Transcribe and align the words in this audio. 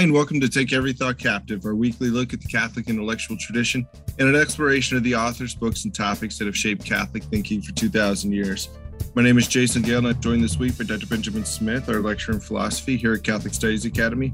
Hi, 0.00 0.04
and 0.04 0.14
welcome 0.14 0.40
to 0.40 0.48
Take 0.48 0.72
Every 0.72 0.94
Thought 0.94 1.18
Captive, 1.18 1.66
our 1.66 1.74
weekly 1.74 2.08
look 2.08 2.32
at 2.32 2.40
the 2.40 2.48
Catholic 2.48 2.88
intellectual 2.88 3.36
tradition 3.36 3.86
and 4.18 4.26
an 4.30 4.34
exploration 4.34 4.96
of 4.96 5.02
the 5.02 5.14
authors, 5.14 5.54
books, 5.54 5.84
and 5.84 5.94
topics 5.94 6.38
that 6.38 6.46
have 6.46 6.56
shaped 6.56 6.86
Catholic 6.86 7.22
thinking 7.24 7.60
for 7.60 7.72
2,000 7.72 8.32
years. 8.32 8.70
My 9.14 9.22
name 9.22 9.36
is 9.36 9.46
Jason 9.46 9.82
Gale, 9.82 9.98
and 9.98 10.06
I'm 10.06 10.18
joined 10.18 10.42
this 10.42 10.56
week 10.56 10.78
by 10.78 10.84
Dr. 10.84 11.06
Benjamin 11.06 11.44
Smith, 11.44 11.86
our 11.90 12.00
lecturer 12.00 12.36
in 12.36 12.40
philosophy 12.40 12.96
here 12.96 13.12
at 13.12 13.22
Catholic 13.22 13.52
Studies 13.52 13.84
Academy. 13.84 14.32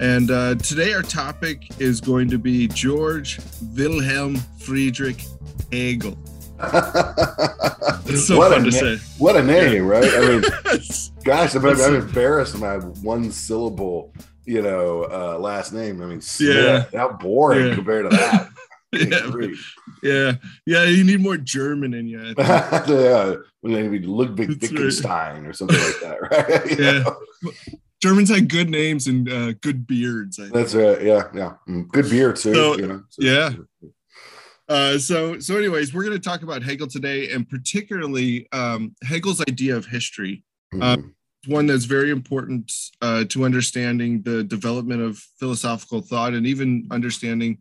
And 0.00 0.30
uh, 0.30 0.54
today, 0.54 0.94
our 0.94 1.02
topic 1.02 1.78
is 1.78 2.00
going 2.00 2.30
to 2.30 2.38
be 2.38 2.66
George 2.68 3.40
Wilhelm 3.76 4.36
Friedrich 4.58 5.22
Hegel. 5.70 6.16
it's 8.06 8.26
so 8.26 8.38
what 8.38 8.52
fun 8.52 8.64
to 8.64 8.70
na- 8.70 8.96
say. 8.96 8.96
What 9.18 9.36
a 9.36 9.42
name, 9.42 9.74
yeah. 9.74 9.80
right? 9.80 10.10
I 10.10 10.20
mean, 10.20 10.40
gosh, 11.24 11.54
I'm, 11.54 11.66
I'm 11.66 11.94
embarrassed 11.94 12.58
by 12.58 12.78
one 12.78 13.30
syllable, 13.30 14.10
you 14.46 14.62
know, 14.62 15.04
uh, 15.04 15.38
last 15.38 15.72
name. 15.72 16.02
I 16.02 16.06
mean, 16.06 16.22
yeah, 16.40 16.84
how 16.92 17.12
boring 17.12 17.68
yeah. 17.68 17.74
compared 17.74 18.10
to 18.10 18.16
that. 18.16 18.50
yeah, 18.92 19.48
yeah, 20.02 20.32
yeah. 20.66 20.84
You 20.84 21.04
need 21.04 21.20
more 21.20 21.36
German 21.36 21.94
in 21.94 22.06
you. 22.06 22.34
yeah, 22.38 23.34
maybe 23.62 24.00
Ludwig 24.00 24.60
Wittgenstein 24.60 25.42
right. 25.42 25.48
or 25.48 25.52
something 25.52 25.78
like 25.78 26.00
that, 26.00 26.22
right? 26.30 26.78
yeah. 26.78 27.02
Know? 27.02 27.52
Germans 28.00 28.28
had 28.28 28.48
good 28.48 28.68
names 28.68 29.06
and 29.06 29.30
uh, 29.30 29.52
good 29.62 29.86
beards. 29.86 30.38
That's 30.52 30.74
right. 30.74 31.02
Yeah, 31.02 31.28
yeah. 31.34 31.54
Mm, 31.66 31.88
good 31.88 32.10
beard 32.10 32.36
too. 32.36 32.54
So, 32.54 32.76
you 32.76 32.86
know. 32.86 33.02
So, 33.08 33.22
yeah. 33.22 33.50
Uh, 34.68 34.98
so, 34.98 35.38
so, 35.38 35.56
anyways, 35.56 35.92
we're 35.94 36.04
going 36.04 36.16
to 36.16 36.22
talk 36.22 36.42
about 36.42 36.62
Hegel 36.62 36.86
today, 36.86 37.30
and 37.30 37.48
particularly 37.48 38.46
um, 38.52 38.94
Hegel's 39.02 39.40
idea 39.40 39.76
of 39.76 39.86
history. 39.86 40.44
Mm-hmm. 40.72 40.82
Uh, 40.82 41.08
one 41.46 41.66
that's 41.66 41.84
very 41.84 42.10
important 42.10 42.72
uh, 43.02 43.24
to 43.24 43.44
understanding 43.44 44.22
the 44.22 44.44
development 44.44 45.02
of 45.02 45.18
philosophical 45.38 46.00
thought 46.00 46.34
and 46.34 46.46
even 46.46 46.86
understanding 46.90 47.58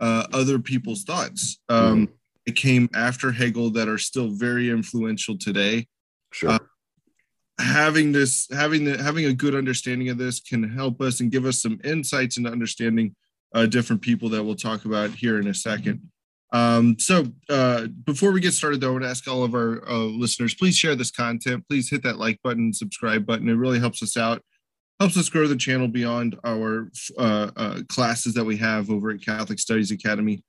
uh, 0.00 0.26
other 0.32 0.58
people's 0.58 1.04
thoughts. 1.04 1.58
Um, 1.68 2.06
mm-hmm. 2.06 2.12
It 2.46 2.56
came 2.56 2.88
after 2.94 3.30
Hegel 3.30 3.70
that 3.70 3.88
are 3.88 3.98
still 3.98 4.28
very 4.28 4.70
influential 4.70 5.36
today. 5.36 5.86
Sure. 6.32 6.50
Uh, 6.50 6.58
having 7.58 8.12
this, 8.12 8.48
having 8.52 8.84
the, 8.84 9.02
having 9.02 9.26
a 9.26 9.32
good 9.32 9.54
understanding 9.54 10.08
of 10.08 10.18
this 10.18 10.40
can 10.40 10.62
help 10.62 11.00
us 11.00 11.20
and 11.20 11.30
give 11.30 11.44
us 11.44 11.60
some 11.60 11.80
insights 11.84 12.38
into 12.38 12.50
understanding 12.50 13.14
uh, 13.54 13.66
different 13.66 14.00
people 14.02 14.28
that 14.30 14.42
we'll 14.42 14.54
talk 14.54 14.84
about 14.84 15.10
here 15.10 15.38
in 15.38 15.48
a 15.48 15.54
second. 15.54 16.00
Um, 16.50 16.98
so 16.98 17.26
uh, 17.50 17.88
before 18.04 18.32
we 18.32 18.40
get 18.40 18.52
started, 18.52 18.80
though, 18.80 18.88
I 18.88 18.92
want 18.92 19.04
to 19.04 19.10
ask 19.10 19.28
all 19.28 19.44
of 19.44 19.54
our 19.54 19.86
uh, 19.88 19.96
listeners, 19.96 20.54
please 20.54 20.76
share 20.76 20.94
this 20.94 21.10
content. 21.10 21.64
Please 21.68 21.90
hit 21.90 22.02
that 22.04 22.18
like 22.18 22.40
button, 22.42 22.72
subscribe 22.72 23.26
button. 23.26 23.48
It 23.48 23.54
really 23.54 23.78
helps 23.78 24.02
us 24.02 24.16
out, 24.16 24.42
helps 24.98 25.16
us 25.16 25.28
grow 25.28 25.46
the 25.46 25.56
channel 25.56 25.88
beyond 25.88 26.38
our 26.44 26.90
uh, 27.18 27.50
uh 27.56 27.80
classes 27.88 28.34
that 28.34 28.44
we 28.44 28.56
have 28.56 28.90
over 28.90 29.10
at 29.10 29.22
Catholic 29.22 29.58
Studies 29.58 29.90
Academy. 29.90 30.42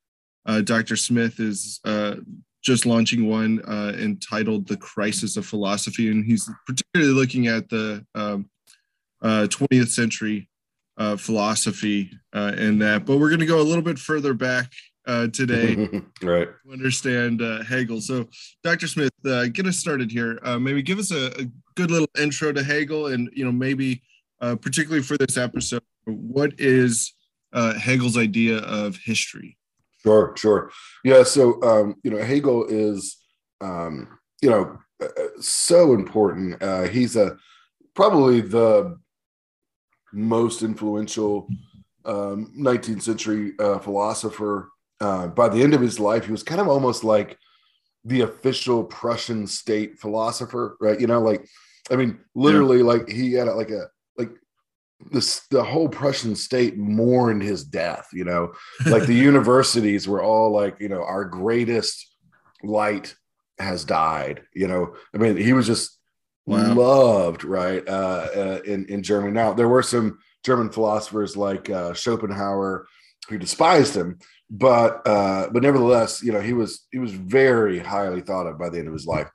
Uh, 0.45 0.61
Dr. 0.61 0.95
Smith 0.95 1.39
is 1.39 1.81
uh, 1.83 2.16
just 2.64 2.86
launching 2.86 3.27
one 3.27 3.61
entitled 4.00 4.67
"The 4.67 4.77
Crisis 4.77 5.36
of 5.36 5.45
Philosophy," 5.45 6.09
and 6.09 6.23
he's 6.23 6.50
particularly 6.66 7.14
looking 7.14 7.47
at 7.47 7.70
the 7.70 8.05
um, 8.16 8.50
20th 9.22 9.89
century 9.89 10.50
philosophy 11.17 12.11
and 12.31 12.81
that. 12.81 13.05
But 13.05 13.17
we're 13.17 13.30
going 13.30 13.42
to 13.42 13.45
go 13.45 13.59
a 13.59 13.61
little 13.61 13.83
bit 13.83 14.00
further 14.00 14.33
back 14.33 14.72
uh, 15.09 15.27
today 15.27 15.75
right. 16.21 16.47
to 16.65 16.71
understand 16.71 17.41
uh, 17.41 17.63
hegel. 17.63 17.99
So 17.99 18.27
dr 18.63 18.88
smith 18.88 19.11
uh, 19.25 19.47
get 19.47 19.65
us 19.65 19.77
started 19.77 20.11
here. 20.11 20.39
Uh, 20.43 20.59
maybe 20.59 20.81
give 20.83 20.99
us 20.99 21.11
a, 21.11 21.27
a, 21.41 21.45
good 21.75 21.91
little 21.91 22.09
intro 22.19 22.52
to 22.52 22.61
hegel 22.61 23.07
and 23.07 23.30
you 23.33 23.45
know 23.45 23.53
maybe 23.53 24.02
uh, 24.41 24.53
particularly 24.55 25.02
for 25.02 25.17
this 25.17 25.37
episode 25.37 25.81
what 26.05 26.52
is 26.57 27.13
uh, 27.53 27.73
hegel's 27.75 28.17
idea 28.17 28.57
of 28.57 28.97
history? 28.97 29.57
Sure 30.03 30.33
sure. 30.37 30.71
Yeah 31.03 31.23
so 31.23 31.61
um, 31.63 31.95
you 32.03 32.11
know 32.11 32.21
hegel 32.21 32.65
is 32.67 33.17
um, 33.61 34.19
you 34.42 34.49
know 34.49 34.77
so 35.39 35.93
important. 35.93 36.61
He's 36.92 37.15
a 37.15 37.37
probably 37.95 38.42
the 38.42 38.99
most 40.11 40.61
influential 40.61 41.48
um, 42.03 42.52
19th 42.58 43.02
century 43.03 43.53
uh, 43.59 43.80
philosopher 43.80 44.69
uh, 45.02 45.27
by 45.27 45.49
the 45.49 45.61
end 45.61 45.73
of 45.73 45.82
his 45.82 45.99
life, 45.99 46.26
he 46.26 46.32
was 46.32 46.43
kind 46.43 46.61
of 46.61 46.67
almost 46.67 47.04
like 47.04 47.37
the 48.04 48.21
official 48.21 48.83
Prussian 48.83 49.48
state 49.48 49.99
philosopher, 49.99 50.77
right? 50.80 50.99
You 50.99 51.08
know, 51.08 51.21
like, 51.21 51.48
I 51.92 51.95
mean, 51.95 52.20
literally, 52.36 52.80
yeah. 52.80 52.83
like 52.83 53.10
he 53.10 53.33
had 53.33 53.48
a, 53.48 53.54
like 53.54 53.70
a 53.70 53.87
like 54.17 54.32
this 55.11 55.42
the 55.49 55.64
whole 55.64 55.89
Prussian 55.89 56.36
state 56.36 56.77
mourned 56.77 57.42
his 57.42 57.64
death. 57.64 58.10
You 58.14 58.26
know, 58.26 58.54
like 58.86 59.05
the 59.05 59.14
universities 59.30 60.08
were 60.08 60.21
all 60.21 60.52
like, 60.52 60.80
you 60.80 60.89
know, 60.89 61.04
our 61.04 61.26
greatest 61.26 62.05
light 62.64 63.16
has 63.58 63.86
died. 63.86 64.43
You 64.54 64.67
know, 64.67 64.95
I 65.14 65.17
mean, 65.17 65.37
he 65.37 65.54
was 65.54 65.67
just 65.67 65.98
wow. 66.45 66.73
loved, 66.73 67.43
right? 67.43 67.87
Uh, 67.87 68.27
uh, 68.36 68.60
in 68.66 68.86
in 68.86 69.04
Germany. 69.04 69.31
Now 69.33 69.54
there 69.54 69.70
were 69.70 69.83
some 69.83 70.20
German 70.43 70.70
philosophers 70.70 71.36
like 71.36 71.70
uh, 71.70 71.93
Schopenhauer 71.93 72.86
who 73.30 73.38
despised 73.38 73.95
him, 73.95 74.20
but 74.50 75.08
uh, 75.08 75.50
but 75.52 75.64
nevertheless, 75.64 76.23
you 76.23 76.32
know, 76.32 76.42
he 76.42 76.54
was 76.54 76.88
he 76.92 77.00
was 77.00 77.14
very 77.14 77.80
highly 77.80 78.22
thought 78.22 78.48
of 78.48 78.58
by 78.58 78.70
the 78.70 78.80
end 78.80 78.88
of 78.88 78.94
his 78.94 79.06
life. 79.06 79.30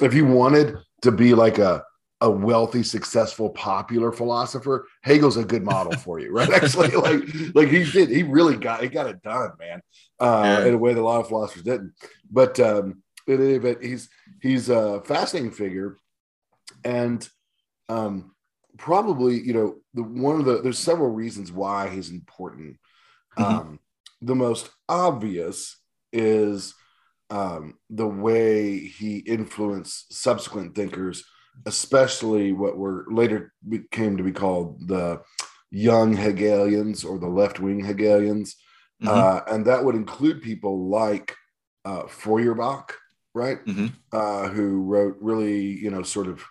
If 0.00 0.12
he 0.12 0.22
wanted 0.22 0.76
to 1.02 1.12
be 1.12 1.34
like 1.34 1.58
a 1.58 1.84
a 2.22 2.30
wealthy, 2.30 2.82
successful, 2.82 3.48
popular 3.50 4.12
philosopher, 4.12 4.86
Hegel's 5.02 5.38
a 5.38 5.44
good 5.44 5.64
model 5.64 5.92
for 5.92 6.18
you, 6.18 6.32
right? 6.32 6.50
Actually, 6.52 6.90
like 6.90 7.22
like 7.54 7.68
he 7.68 7.84
did, 7.90 8.10
he 8.10 8.22
really 8.22 8.56
got 8.56 8.82
he 8.82 8.88
got 8.88 9.08
it 9.08 9.22
done, 9.22 9.52
man, 9.58 9.80
uh, 10.20 10.42
yeah. 10.44 10.66
in 10.66 10.74
a 10.74 10.78
way 10.78 10.94
that 10.94 11.00
a 11.00 11.02
lot 11.02 11.20
of 11.20 11.28
philosophers 11.28 11.62
didn't. 11.62 11.94
But 12.30 12.60
um, 12.60 13.02
but 13.26 13.82
he's 13.82 14.08
he's 14.40 14.68
a 14.68 15.02
fascinating 15.04 15.52
figure, 15.52 15.96
and 16.84 17.26
um, 17.88 18.34
probably 18.76 19.40
you 19.40 19.54
know 19.54 19.76
the 19.94 20.02
one 20.02 20.38
of 20.38 20.44
the 20.44 20.60
there's 20.62 20.78
several 20.78 21.10
reasons 21.10 21.50
why 21.50 21.88
he's 21.88 22.10
important. 22.10 22.76
Mm-hmm. 23.40 23.58
Um, 23.58 23.80
the 24.22 24.34
most 24.34 24.70
obvious 24.88 25.76
is 26.12 26.74
um, 27.30 27.78
the 27.88 28.06
way 28.06 28.78
he 28.78 29.18
influenced 29.18 30.12
subsequent 30.12 30.74
thinkers, 30.74 31.24
especially 31.66 32.52
what 32.52 32.76
were 32.76 33.06
later 33.08 33.52
came 33.90 34.16
to 34.16 34.22
be 34.22 34.32
called 34.32 34.88
the 34.88 35.22
young 35.70 36.14
Hegelians 36.14 37.04
or 37.04 37.18
the 37.18 37.28
left 37.28 37.60
wing 37.60 37.84
Hegelians. 37.84 38.56
Mm-hmm. 39.02 39.08
Uh, 39.08 39.54
and 39.54 39.66
that 39.66 39.84
would 39.84 39.94
include 39.94 40.42
people 40.42 40.88
like 40.88 41.34
uh, 41.84 42.06
Feuerbach, 42.08 42.94
right? 43.34 43.64
Mm-hmm. 43.64 43.86
Uh, 44.12 44.48
who 44.48 44.82
wrote 44.82 45.16
really, 45.20 45.60
you 45.60 45.90
know, 45.90 46.02
sort 46.02 46.26
of 46.26 46.44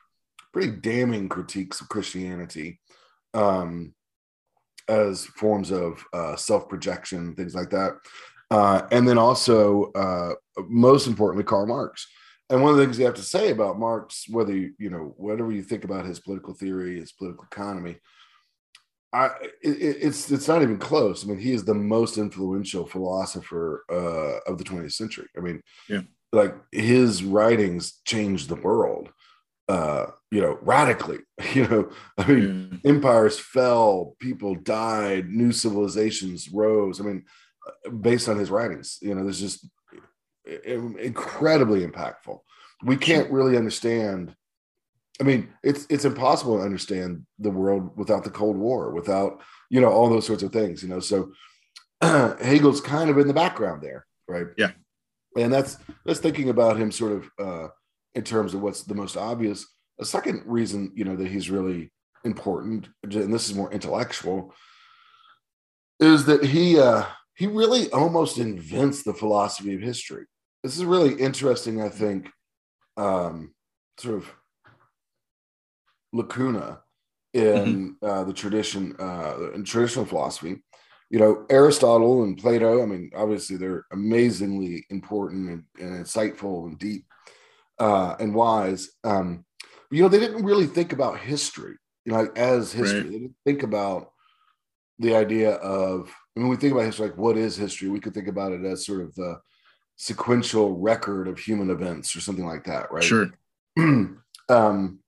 pretty 0.54 0.72
damning 0.72 1.30
critiques 1.30 1.82
of 1.82 1.90
Christianity. 1.90 2.80
Um, 3.34 3.94
as 4.90 5.26
forms 5.26 5.72
of 5.72 6.04
uh, 6.14 6.36
self 6.36 6.68
projection, 6.68 7.36
things 7.36 7.56
like 7.56 7.70
that. 7.70 7.94
Uh, 8.52 8.82
and 8.92 9.08
then 9.08 9.18
also, 9.18 9.92
uh, 9.94 10.34
most 10.68 11.08
importantly, 11.08 11.44
Karl 11.44 11.68
Marx. 11.68 12.08
And 12.50 12.64
one 12.64 12.72
of 12.72 12.78
the 12.78 12.84
things 12.84 12.98
you 12.98 13.06
have 13.06 13.16
to 13.16 13.22
say 13.22 13.52
about 13.52 13.78
Marx, 13.78 14.26
whether 14.28 14.56
you, 14.56 14.74
you 14.80 14.90
know, 14.90 15.14
whatever 15.18 15.52
you 15.52 15.62
think 15.62 15.84
about 15.84 16.06
his 16.06 16.20
political 16.20 16.56
theory, 16.56 17.00
his 17.00 17.12
political 17.12 17.46
economy, 17.46 17.98
I, 19.14 19.28
it, 19.62 19.98
it's 20.02 20.32
it's 20.32 20.48
not 20.48 20.62
even 20.62 20.78
close. 20.78 21.24
I 21.24 21.28
mean, 21.28 21.40
he 21.40 21.54
is 21.54 21.64
the 21.64 21.74
most 21.74 22.18
influential 22.18 22.86
philosopher 22.86 23.86
uh, 23.90 24.52
of 24.52 24.58
the 24.58 24.64
20th 24.64 24.94
century. 24.94 25.28
I 25.38 25.42
mean, 25.42 25.62
yeah. 25.88 26.02
like 26.32 26.56
his 26.72 27.24
writings 27.24 28.02
changed 28.06 28.50
the 28.50 28.56
world 28.56 29.10
uh, 29.70 30.08
you 30.32 30.42
know, 30.42 30.58
radically. 30.62 31.20
You 31.54 31.68
know, 31.68 31.90
I 32.18 32.28
mean, 32.28 32.44
mm. 32.44 32.86
empires 32.86 33.40
fell, 33.40 34.16
people 34.20 34.56
died, 34.56 35.30
new 35.30 35.52
civilizations 35.52 36.50
rose. 36.50 37.00
I 37.00 37.04
mean, 37.06 37.24
uh, 37.66 37.90
based 37.90 38.28
on 38.30 38.38
his 38.38 38.52
writings, 38.52 39.00
you 39.02 39.16
know, 39.16 39.24
there's 39.24 39.40
just 39.40 39.66
incredibly 40.66 41.88
impactful. 41.88 42.40
We 42.84 42.98
can't 42.98 43.32
really 43.32 43.58
understand. 43.58 44.36
I 45.22 45.24
mean, 45.24 45.50
it's 45.64 45.88
it's 45.90 46.06
impossible 46.06 46.58
to 46.58 46.64
understand 46.64 47.26
the 47.40 47.52
world 47.52 47.98
without 47.98 48.24
the 48.24 48.30
Cold 48.30 48.58
War, 48.58 48.92
without 48.92 49.42
you 49.70 49.82
know 49.82 49.90
all 49.90 50.10
those 50.10 50.28
sorts 50.28 50.44
of 50.44 50.52
things. 50.52 50.84
You 50.84 50.90
know, 50.90 51.00
so 51.00 51.32
Hegel's 52.02 52.82
kind 52.82 53.10
of 53.10 53.18
in 53.18 53.28
the 53.28 53.34
background 53.34 53.82
there, 53.82 54.06
right? 54.28 54.48
Yeah, 54.58 54.72
and 55.38 55.52
that's 55.52 55.78
that's 56.06 56.20
thinking 56.20 56.50
about 56.50 56.78
him 56.78 56.92
sort 56.92 57.14
of 57.14 57.30
uh, 57.40 57.68
in 58.16 58.24
terms 58.24 58.54
of 58.54 58.62
what's 58.62 58.84
the 58.84 58.96
most 58.96 59.18
obvious. 59.18 59.68
A 60.00 60.06
second 60.06 60.44
reason, 60.46 60.92
you 60.96 61.06
know, 61.06 61.16
that 61.16 61.28
he's 61.28 61.50
really 61.50 61.92
important, 62.24 62.88
and 63.04 63.34
this 63.34 63.50
is 63.50 63.56
more 63.56 63.72
intellectual, 63.72 64.54
is 66.00 66.26
that 66.26 66.44
he 66.44 66.80
uh, 66.80 67.06
he 67.36 67.48
really 67.48 67.90
almost 67.92 68.38
invents 68.38 69.04
the 69.04 69.14
philosophy 69.14 69.74
of 69.74 69.82
history. 69.82 70.26
This 70.64 70.78
is 70.78 70.86
really 70.86 71.14
interesting, 71.14 71.82
I 71.82 71.90
think, 71.90 72.30
um, 72.98 73.54
sort 73.98 74.16
of 74.16 74.30
lacuna 76.12 76.82
in 77.34 77.96
mm-hmm. 78.02 78.06
uh, 78.06 78.24
the 78.24 78.34
tradition, 78.34 78.96
uh, 79.00 79.52
in 79.54 79.64
traditional 79.64 80.06
philosophy. 80.06 80.62
You 81.10 81.20
know, 81.20 81.46
Aristotle 81.50 82.24
and 82.24 82.38
Plato, 82.38 82.84
I 82.84 82.86
mean, 82.86 83.10
obviously 83.16 83.58
they're 83.58 83.86
amazingly 83.92 84.86
important 84.90 85.50
and, 85.50 85.64
and 85.80 86.06
insightful 86.06 86.68
and 86.68 86.78
deep 86.78 87.06
uh, 87.80 88.16
and 88.20 88.34
wise. 88.34 88.90
Um, 89.04 89.46
you 89.92 90.04
know, 90.04 90.10
they 90.10 90.20
didn't 90.20 90.46
really 90.46 90.68
think 90.68 90.94
about 90.94 91.20
history, 91.20 91.76
you 92.06 92.12
know, 92.12 92.20
like 92.20 92.38
as 92.38 92.72
history. 92.72 93.02
Right. 93.02 93.12
They 93.12 93.18
didn't 93.18 93.36
think 93.46 93.64
about 93.64 94.12
the 95.00 95.16
idea 95.16 95.52
of, 95.56 96.14
I 96.36 96.40
mean, 96.40 96.50
we 96.50 96.58
think 96.58 96.74
about 96.74 96.86
history 96.86 97.08
like 97.08 97.18
what 97.18 97.38
is 97.38 97.56
history? 97.56 97.90
We 97.90 98.00
could 98.00 98.14
think 98.14 98.28
about 98.28 98.52
it 98.52 98.64
as 98.66 98.86
sort 98.86 99.02
of 99.02 99.16
the 99.16 99.40
sequential 99.96 100.78
record 100.78 101.28
of 101.28 101.40
human 101.40 101.70
events 101.70 102.16
or 102.16 102.22
something 102.22 102.46
like 102.46 102.66
that, 102.66 102.92
right? 102.92 103.04
Sure. 103.04 103.32
um, 103.78 105.00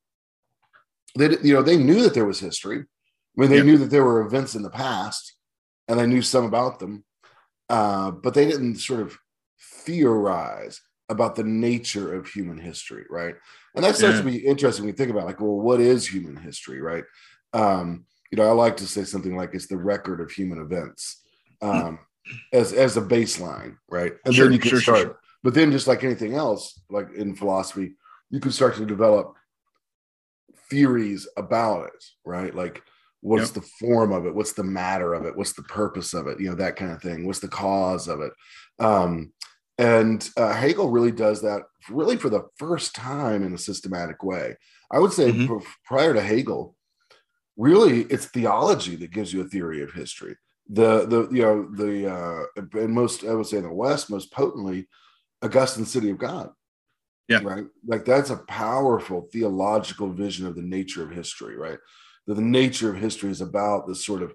they, 1.17 1.29
you 1.43 1.53
know, 1.53 1.61
they 1.61 1.77
knew 1.77 2.03
that 2.03 2.13
there 2.13 2.25
was 2.25 2.39
history. 2.39 2.79
I 2.79 3.41
mean, 3.41 3.49
they 3.49 3.63
knew 3.63 3.77
that 3.77 3.89
there 3.89 4.03
were 4.03 4.21
events 4.21 4.55
in 4.55 4.61
the 4.61 4.69
past, 4.69 5.35
and 5.87 5.99
they 5.99 6.05
knew 6.05 6.21
some 6.21 6.45
about 6.45 6.79
them, 6.79 7.03
uh, 7.69 8.11
but 8.11 8.33
they 8.33 8.45
didn't 8.45 8.75
sort 8.75 8.99
of 8.99 9.17
theorize 9.85 10.81
about 11.11 11.35
the 11.35 11.43
nature 11.43 12.15
of 12.15 12.27
human 12.27 12.57
history, 12.57 13.05
right? 13.09 13.35
And 13.75 13.83
that 13.83 13.95
starts 13.95 14.17
yeah. 14.17 14.21
to 14.23 14.31
be 14.31 14.37
interesting 14.37 14.83
when 14.83 14.93
you 14.93 14.97
think 14.97 15.11
about, 15.11 15.25
like, 15.25 15.39
well, 15.39 15.59
what 15.59 15.79
is 15.79 16.07
human 16.07 16.35
history, 16.35 16.81
right? 16.81 17.03
Um, 17.53 18.05
you 18.31 18.37
know, 18.37 18.47
I 18.47 18.53
like 18.53 18.77
to 18.77 18.87
say 18.87 19.03
something 19.03 19.35
like 19.35 19.53
it's 19.53 19.67
the 19.67 19.77
record 19.77 20.21
of 20.21 20.31
human 20.31 20.59
events. 20.59 21.21
Um, 21.61 21.99
as 22.53 22.71
as 22.73 22.97
a 22.97 23.01
baseline, 23.01 23.77
right? 23.89 24.13
And 24.25 24.33
sure, 24.33 24.45
then 24.45 24.53
you 24.53 24.59
can 24.59 24.69
sure, 24.69 24.81
start. 24.81 24.99
Sure. 24.99 25.19
But 25.43 25.53
then, 25.53 25.71
just 25.71 25.87
like 25.87 26.03
anything 26.03 26.35
else, 26.35 26.79
like 26.89 27.13
in 27.13 27.35
philosophy, 27.35 27.95
you 28.29 28.39
can 28.39 28.51
start 28.51 28.75
to 28.75 28.85
develop 28.85 29.35
theories 30.69 31.27
about 31.35 31.87
it, 31.87 32.03
right? 32.25 32.55
Like 32.55 32.83
what's 33.21 33.53
yep. 33.53 33.63
the 33.63 33.69
form 33.79 34.11
of 34.11 34.25
it? 34.25 34.33
What's 34.33 34.53
the 34.53 34.63
matter 34.63 35.13
of 35.13 35.25
it? 35.25 35.35
What's 35.35 35.53
the 35.53 35.63
purpose 35.63 36.13
of 36.13 36.27
it? 36.27 36.39
You 36.39 36.49
know, 36.49 36.55
that 36.55 36.75
kind 36.75 36.91
of 36.91 37.01
thing. 37.01 37.25
What's 37.25 37.39
the 37.39 37.47
cause 37.47 38.07
of 38.07 38.21
it? 38.21 38.31
Um, 38.79 39.31
and 39.81 40.29
uh, 40.37 40.53
Hegel 40.53 40.89
really 40.89 41.11
does 41.11 41.41
that 41.41 41.63
really 41.89 42.17
for 42.17 42.29
the 42.29 42.47
first 42.57 42.95
time 42.95 43.43
in 43.43 43.53
a 43.53 43.57
systematic 43.57 44.23
way. 44.23 44.55
I 44.91 44.99
would 44.99 45.13
say 45.13 45.31
mm-hmm. 45.31 45.57
prior 45.85 46.13
to 46.13 46.21
Hegel, 46.21 46.75
really 47.57 48.01
it's 48.03 48.25
theology 48.25 48.95
that 48.97 49.11
gives 49.11 49.33
you 49.33 49.41
a 49.41 49.47
theory 49.47 49.81
of 49.81 49.91
history 49.93 50.35
the 50.71 51.05
the 51.05 51.29
you 51.31 51.41
know 51.41 51.69
the 51.75 52.11
uh 52.11 52.79
and 52.79 52.93
most 52.93 53.25
I 53.25 53.33
would 53.33 53.45
say 53.45 53.57
in 53.57 53.63
the 53.63 53.73
West 53.73 54.09
most 54.09 54.31
potently 54.31 54.87
Augustine 55.41 55.85
City 55.85 56.09
of 56.09 56.17
God. 56.17 56.49
Yeah. 57.27 57.39
Right. 57.43 57.65
Like 57.85 58.05
that's 58.05 58.29
a 58.29 58.37
powerful 58.37 59.29
theological 59.31 60.11
vision 60.11 60.45
of 60.47 60.55
the 60.55 60.61
nature 60.61 61.03
of 61.03 61.11
history, 61.11 61.55
right? 61.55 61.77
That 62.27 62.35
the 62.35 62.41
nature 62.41 62.89
of 62.89 62.99
history 62.99 63.31
is 63.31 63.41
about 63.41 63.87
this 63.87 64.05
sort 64.05 64.21
of 64.21 64.33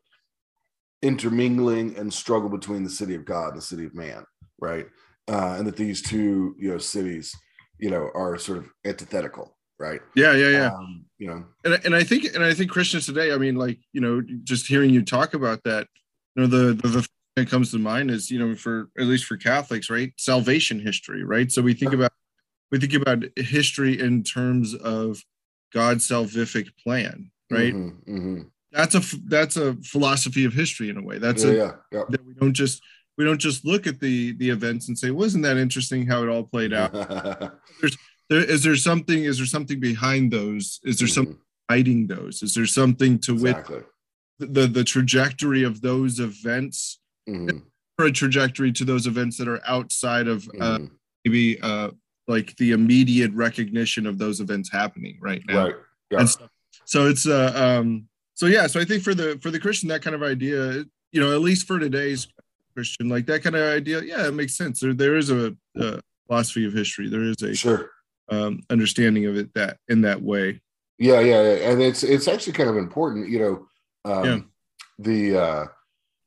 intermingling 1.03 1.97
and 1.99 2.13
struggle 2.13 2.49
between 2.49 2.85
the 2.85 2.91
city 2.91 3.15
of 3.15 3.25
God 3.25 3.49
and 3.49 3.59
the 3.59 3.63
city 3.63 3.85
of 3.85 3.95
man, 3.95 4.25
right? 4.61 4.87
Uh, 5.29 5.57
and 5.59 5.67
that 5.67 5.77
these 5.77 6.03
two, 6.03 6.55
you 6.59 6.71
know, 6.71 6.79
cities, 6.79 7.35
you 7.79 7.91
know, 7.91 8.11
are 8.15 8.39
sort 8.39 8.59
of 8.59 8.69
antithetical, 8.85 9.57
right? 9.79 10.01
Yeah, 10.15 10.33
yeah, 10.33 10.51
yeah. 10.51 10.71
Um, 10.73 11.05
you 11.19 11.27
know, 11.27 11.45
and 11.65 11.81
and 11.85 11.95
I 11.97 12.05
think 12.05 12.25
and 12.35 12.45
I 12.45 12.55
think 12.55 12.71
Christians 12.71 13.07
today, 13.07 13.33
I 13.33 13.37
mean, 13.37 13.57
like 13.57 13.79
you 13.93 14.01
know, 14.01 14.23
just 14.45 14.67
hearing 14.67 14.91
you 14.91 15.03
talk 15.03 15.35
about 15.35 15.65
that, 15.65 15.89
you 16.37 16.43
know 16.43 16.49
the, 16.49 16.75
the, 16.75 16.89
the 16.89 17.03
thing 17.03 17.09
that 17.37 17.51
comes 17.51 17.71
to 17.71 17.79
mind 17.79 18.11
is 18.11 18.31
you 18.31 18.39
know 18.39 18.55
for 18.55 18.91
at 18.99 19.07
least 19.07 19.25
for 19.25 19.37
catholics 19.37 19.91
right 19.91 20.13
salvation 20.17 20.79
history 20.79 21.25
right 21.25 21.51
so 21.51 21.63
we 21.63 21.75
think 21.75 21.93
about 21.93 22.13
we 22.71 22.79
think 22.79 22.95
about 22.95 23.25
history 23.37 23.99
in 23.99 24.23
terms 24.23 24.75
of 24.75 25.21
god's 25.73 26.07
salvific 26.07 26.69
plan 26.83 27.31
right 27.51 27.75
mm-hmm, 27.75 28.17
mm-hmm. 28.17 28.43
that's 28.73 28.95
a 28.95 29.01
that's 29.29 29.57
a 29.57 29.75
philosophy 29.83 30.45
of 30.45 30.53
history 30.53 30.89
in 30.89 30.97
a 30.97 31.03
way 31.03 31.19
that's 31.19 31.43
yeah, 31.45 31.51
a 31.51 31.55
yeah, 31.55 31.73
yeah. 31.93 32.03
that 32.09 32.25
we 32.25 32.35
don't 32.35 32.55
just 32.55 32.83
we 33.17 33.25
don't 33.25 33.41
just 33.41 33.65
look 33.65 33.87
at 33.87 34.01
the 34.01 34.33
the 34.33 34.51
events 34.51 34.89
and 34.89 34.99
say 34.99 35.11
wasn't 35.11 35.43
that 35.43 35.57
interesting 35.57 36.07
how 36.07 36.23
it 36.23 36.29
all 36.29 36.45
played 36.45 36.73
out 36.73 36.93
there's 37.81 37.97
there 38.29 38.45
is 38.45 38.63
there 38.63 38.77
something 38.77 39.25
is 39.25 39.39
there 39.39 39.47
something 39.47 39.81
behind 39.81 40.33
those 40.33 40.81
is 40.85 40.99
there 40.99 41.07
mm-hmm. 41.07 41.15
something 41.15 41.39
hiding 41.71 42.07
those 42.07 42.43
is 42.43 42.55
there 42.55 42.67
something 42.67 43.19
to 43.19 43.33
exactly. 43.33 43.77
which 43.77 43.87
the 44.39 44.67
the 44.67 44.85
trajectory 44.85 45.63
of 45.63 45.81
those 45.81 46.21
events 46.21 47.01
mm-hmm. 47.29 47.59
or 47.99 48.07
a 48.07 48.13
trajectory 48.13 48.73
to 48.73 48.85
those 48.85 49.07
events 49.07 49.39
that 49.39 49.49
are 49.49 49.61
outside 49.67 50.29
of 50.29 50.47
uh, 50.61 50.79
mm-hmm. 50.79 50.87
maybe 51.25 51.59
uh, 51.63 51.91
like 52.29 52.55
the 52.57 52.73
immediate 52.73 53.33
recognition 53.33 54.07
of 54.07 54.19
those 54.19 54.41
events 54.41 54.71
happening 54.71 55.17
right 55.21 55.43
now. 55.47 55.65
Right. 55.65 55.75
Yeah. 56.11 56.25
So, 56.25 56.49
so, 56.85 57.07
it's 57.09 57.27
uh 57.27 57.53
um 57.55 58.09
so 58.35 58.47
yeah 58.47 58.67
so 58.67 58.79
I 58.79 58.85
think 58.85 59.03
for 59.03 59.15
the 59.15 59.39
for 59.43 59.51
the 59.51 59.59
Christian 59.59 59.89
that 59.89 60.03
kind 60.03 60.15
of 60.15 60.23
idea 60.23 60.85
you 61.13 61.21
know 61.21 61.33
at 61.33 61.41
least 61.41 61.67
for 61.67 61.79
today's 61.79 62.29
Christian 62.77 63.09
like 63.09 63.27
that 63.27 63.43
kind 63.43 63.57
of 63.57 63.63
idea 63.63 64.03
yeah 64.03 64.29
it 64.29 64.35
makes 64.35 64.57
sense 64.57 64.81
there 64.81 64.95
there 64.95 65.17
is 65.17 65.31
a, 65.31 65.57
a 65.77 66.01
philosophy 66.27 66.67
of 66.67 66.73
history 66.73 67.09
there 67.09 67.23
is 67.23 67.41
a 67.43 67.55
sure 67.55 67.91
um, 68.29 68.63
understanding 68.71 69.27
of 69.27 69.37
it 69.37 69.53
that 69.55 69.79
in 69.89 70.03
that 70.03 70.23
way. 70.23 70.61
Yeah, 70.99 71.21
yeah, 71.21 71.43
yeah, 71.43 71.71
and 71.71 71.83
it's 71.83 72.03
it's 72.03 72.29
actually 72.29 72.55
kind 72.55 72.71
of 72.71 72.77
important, 72.77 73.29
you 73.29 73.39
know 73.39 73.67
um, 74.07 74.25
yeah. 74.25 74.39
The 74.99 75.39
uh, 75.39 75.65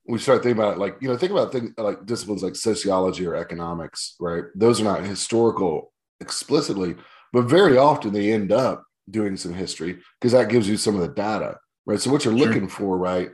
we 0.07 0.19
start 0.19 0.43
thinking 0.43 0.61
about 0.61 0.73
it, 0.73 0.79
like 0.79 0.97
you 1.01 1.07
know, 1.07 1.17
think 1.17 1.31
about 1.31 1.51
things 1.51 1.71
like 1.77 2.05
disciplines 2.05 2.43
like 2.43 2.55
sociology 2.55 3.25
or 3.25 3.35
economics, 3.35 4.15
right? 4.19 4.43
Those 4.53 4.79
are 4.79 4.83
not 4.83 5.03
historical 5.03 5.91
explicitly, 6.19 6.95
but 7.33 7.43
very 7.43 7.77
often 7.77 8.13
they 8.13 8.31
end 8.31 8.51
up 8.51 8.83
doing 9.09 9.37
some 9.37 9.53
history 9.53 9.97
because 10.19 10.33
that 10.33 10.49
gives 10.49 10.69
you 10.69 10.77
some 10.77 10.93
of 10.93 11.01
the 11.01 11.07
data, 11.07 11.57
right? 11.87 11.99
So 11.99 12.11
what 12.11 12.25
you're 12.25 12.37
sure. 12.37 12.47
looking 12.47 12.67
for, 12.67 12.97
right, 12.97 13.31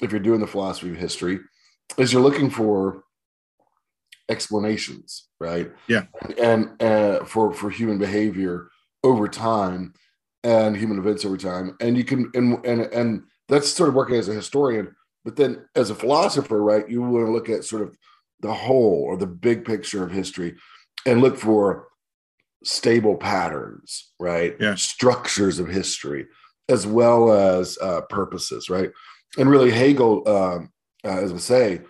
if 0.00 0.12
you're 0.12 0.20
doing 0.20 0.40
the 0.40 0.46
philosophy 0.46 0.90
of 0.90 0.96
history, 0.96 1.40
is 1.98 2.12
you're 2.12 2.22
looking 2.22 2.50
for 2.50 3.04
explanations, 4.28 5.28
right? 5.40 5.70
Yeah, 5.88 6.04
and 6.40 6.80
uh, 6.82 7.24
for 7.24 7.52
for 7.52 7.70
human 7.70 7.98
behavior 7.98 8.68
over 9.02 9.28
time 9.28 9.94
and 10.44 10.76
human 10.76 10.98
events 10.98 11.24
over 11.24 11.36
time, 11.36 11.76
and 11.80 11.96
you 11.96 12.04
can 12.04 12.30
and 12.34 12.64
and 12.64 12.82
and 12.82 13.22
that's 13.48 13.68
sort 13.68 13.88
of 13.88 13.94
working 13.94 14.16
as 14.16 14.28
a 14.28 14.34
historian. 14.34 14.94
But 15.24 15.36
then 15.36 15.64
as 15.74 15.90
a 15.90 15.94
philosopher, 15.94 16.62
right, 16.62 16.88
you 16.88 17.02
want 17.02 17.26
to 17.26 17.32
look 17.32 17.48
at 17.48 17.64
sort 17.64 17.82
of 17.82 17.96
the 18.40 18.52
whole 18.52 19.02
or 19.02 19.16
the 19.16 19.26
big 19.26 19.64
picture 19.64 20.04
of 20.04 20.12
history 20.12 20.54
and 21.04 21.20
look 21.20 21.36
for 21.36 21.88
stable 22.62 23.16
patterns, 23.16 24.12
right? 24.18 24.56
Yeah. 24.60 24.74
Structures 24.74 25.58
of 25.58 25.68
history, 25.68 26.26
as 26.68 26.86
well 26.86 27.32
as 27.32 27.78
uh, 27.80 28.02
purposes, 28.02 28.68
right? 28.68 28.90
And 29.38 29.50
really, 29.50 29.70
Hegel, 29.70 30.28
um, 30.28 30.70
uh, 31.06 31.18
as 31.18 31.32
I 31.32 31.36
say, 31.36 31.80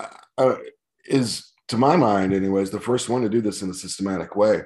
uh, 0.00 0.06
uh, 0.38 0.56
is 1.04 1.52
to 1.68 1.76
my 1.76 1.96
mind, 1.96 2.32
anyways, 2.32 2.70
the 2.70 2.80
first 2.80 3.08
one 3.08 3.22
to 3.22 3.28
do 3.28 3.40
this 3.40 3.62
in 3.62 3.70
a 3.70 3.74
systematic 3.74 4.34
way 4.34 4.62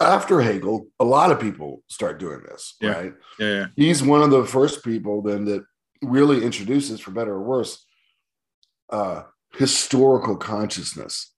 after 0.00 0.40
Hegel, 0.40 0.88
a 0.98 1.04
lot 1.04 1.30
of 1.30 1.38
people 1.38 1.82
start 1.88 2.18
doing 2.18 2.40
this, 2.42 2.74
yeah. 2.80 2.92
right? 2.92 3.14
Yeah, 3.38 3.46
yeah. 3.46 3.66
He's 3.76 4.02
one 4.02 4.22
of 4.22 4.30
the 4.30 4.46
first 4.46 4.82
people 4.82 5.22
then 5.22 5.44
that 5.44 5.64
really 6.02 6.42
introduces, 6.42 7.00
for 7.00 7.10
better 7.10 7.34
or 7.34 7.42
worse, 7.42 7.84
uh, 8.88 9.24
historical 9.54 10.36
consciousness 10.36 11.32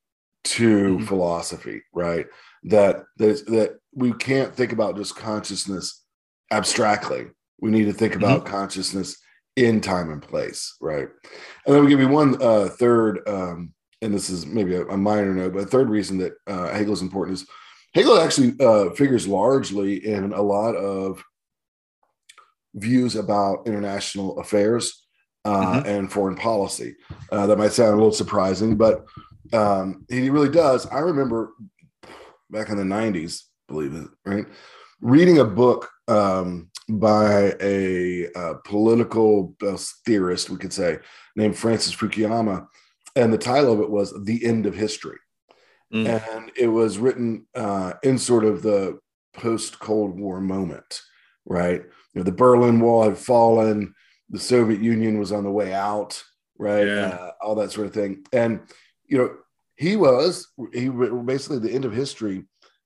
to 0.44 0.96
mm-hmm. 0.96 1.04
philosophy, 1.06 1.82
right? 1.92 2.26
That 2.64 3.04
that 3.18 3.44
that 3.46 3.78
we 3.94 4.12
can't 4.12 4.54
think 4.54 4.72
about 4.72 4.96
just 4.96 5.16
consciousness 5.16 6.04
abstractly. 6.50 7.26
We 7.60 7.70
need 7.70 7.84
to 7.84 7.92
think 7.92 8.14
about 8.14 8.44
mm-hmm. 8.44 8.54
consciousness 8.54 9.16
in 9.56 9.80
time 9.80 10.10
and 10.10 10.22
place, 10.22 10.76
right? 10.80 11.08
And 11.66 11.74
then 11.74 11.84
we 11.84 11.90
give 11.90 12.00
you 12.00 12.08
one 12.08 12.40
uh, 12.42 12.68
third, 12.68 13.20
um, 13.26 13.72
and 14.00 14.12
this 14.12 14.30
is 14.30 14.46
maybe 14.46 14.74
a, 14.74 14.86
a 14.86 14.96
minor 14.96 15.34
note, 15.34 15.54
but 15.54 15.64
a 15.64 15.66
third 15.66 15.90
reason 15.90 16.18
that 16.18 16.32
uh, 16.48 16.70
is 16.72 17.02
important 17.02 17.38
is 17.38 17.46
Hegel 17.94 18.18
actually 18.18 18.54
uh, 18.60 18.90
figures 18.90 19.28
largely 19.28 20.06
in 20.06 20.32
a 20.32 20.40
lot 20.40 20.74
of 20.74 21.22
views 22.74 23.16
about 23.16 23.66
international 23.66 24.38
affairs 24.40 25.06
uh, 25.44 25.76
mm-hmm. 25.76 25.88
and 25.88 26.12
foreign 26.12 26.36
policy. 26.36 26.96
Uh, 27.30 27.46
that 27.46 27.58
might 27.58 27.72
sound 27.72 27.92
a 27.92 27.96
little 27.96 28.12
surprising, 28.12 28.76
but 28.76 29.04
um, 29.52 30.06
he 30.08 30.30
really 30.30 30.48
does. 30.48 30.86
I 30.86 31.00
remember 31.00 31.52
back 32.50 32.70
in 32.70 32.76
the 32.76 32.82
90s, 32.82 33.42
believe 33.68 33.94
it, 33.94 34.08
right? 34.24 34.46
Reading 35.02 35.40
a 35.40 35.44
book 35.44 35.90
um, 36.06 36.70
by 36.88 37.56
a, 37.60 38.28
a 38.36 38.54
political 38.64 39.52
uh, 39.60 39.76
theorist, 40.06 40.48
we 40.48 40.58
could 40.58 40.72
say, 40.72 40.98
named 41.34 41.58
Francis 41.58 41.94
Fukuyama. 41.94 42.68
And 43.16 43.32
the 43.32 43.38
title 43.38 43.72
of 43.72 43.80
it 43.80 43.90
was 43.90 44.14
The 44.24 44.46
End 44.46 44.64
of 44.64 44.76
History. 44.76 45.18
Mm. 45.92 46.06
And 46.06 46.52
it 46.56 46.68
was 46.68 46.98
written 46.98 47.46
uh, 47.54 47.94
in 48.04 48.16
sort 48.16 48.44
of 48.44 48.62
the 48.62 49.00
post 49.34 49.80
Cold 49.80 50.18
War 50.18 50.40
moment, 50.40 51.02
right? 51.44 51.82
You 52.14 52.20
know, 52.20 52.22
the 52.22 52.30
Berlin 52.30 52.78
Wall 52.78 53.02
had 53.02 53.18
fallen, 53.18 53.94
the 54.30 54.38
Soviet 54.38 54.80
Union 54.80 55.18
was 55.18 55.32
on 55.32 55.42
the 55.42 55.50
way 55.50 55.74
out, 55.74 56.22
right? 56.58 56.86
Yeah. 56.86 57.08
Uh, 57.08 57.30
all 57.42 57.56
that 57.56 57.72
sort 57.72 57.88
of 57.88 57.92
thing. 57.92 58.24
And, 58.32 58.60
you 59.04 59.18
know, 59.18 59.34
he 59.74 59.96
was, 59.96 60.46
he 60.72 60.88
basically 60.88 61.58
the 61.58 61.74
end 61.74 61.84
of 61.84 61.92
history 61.92 62.44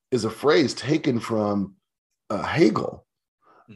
is 0.09 0.25
a 0.25 0.31
phrase 0.31 0.73
taken 0.73 1.19
from 1.19 1.75
uh, 2.29 2.43
Hegel. 2.43 3.05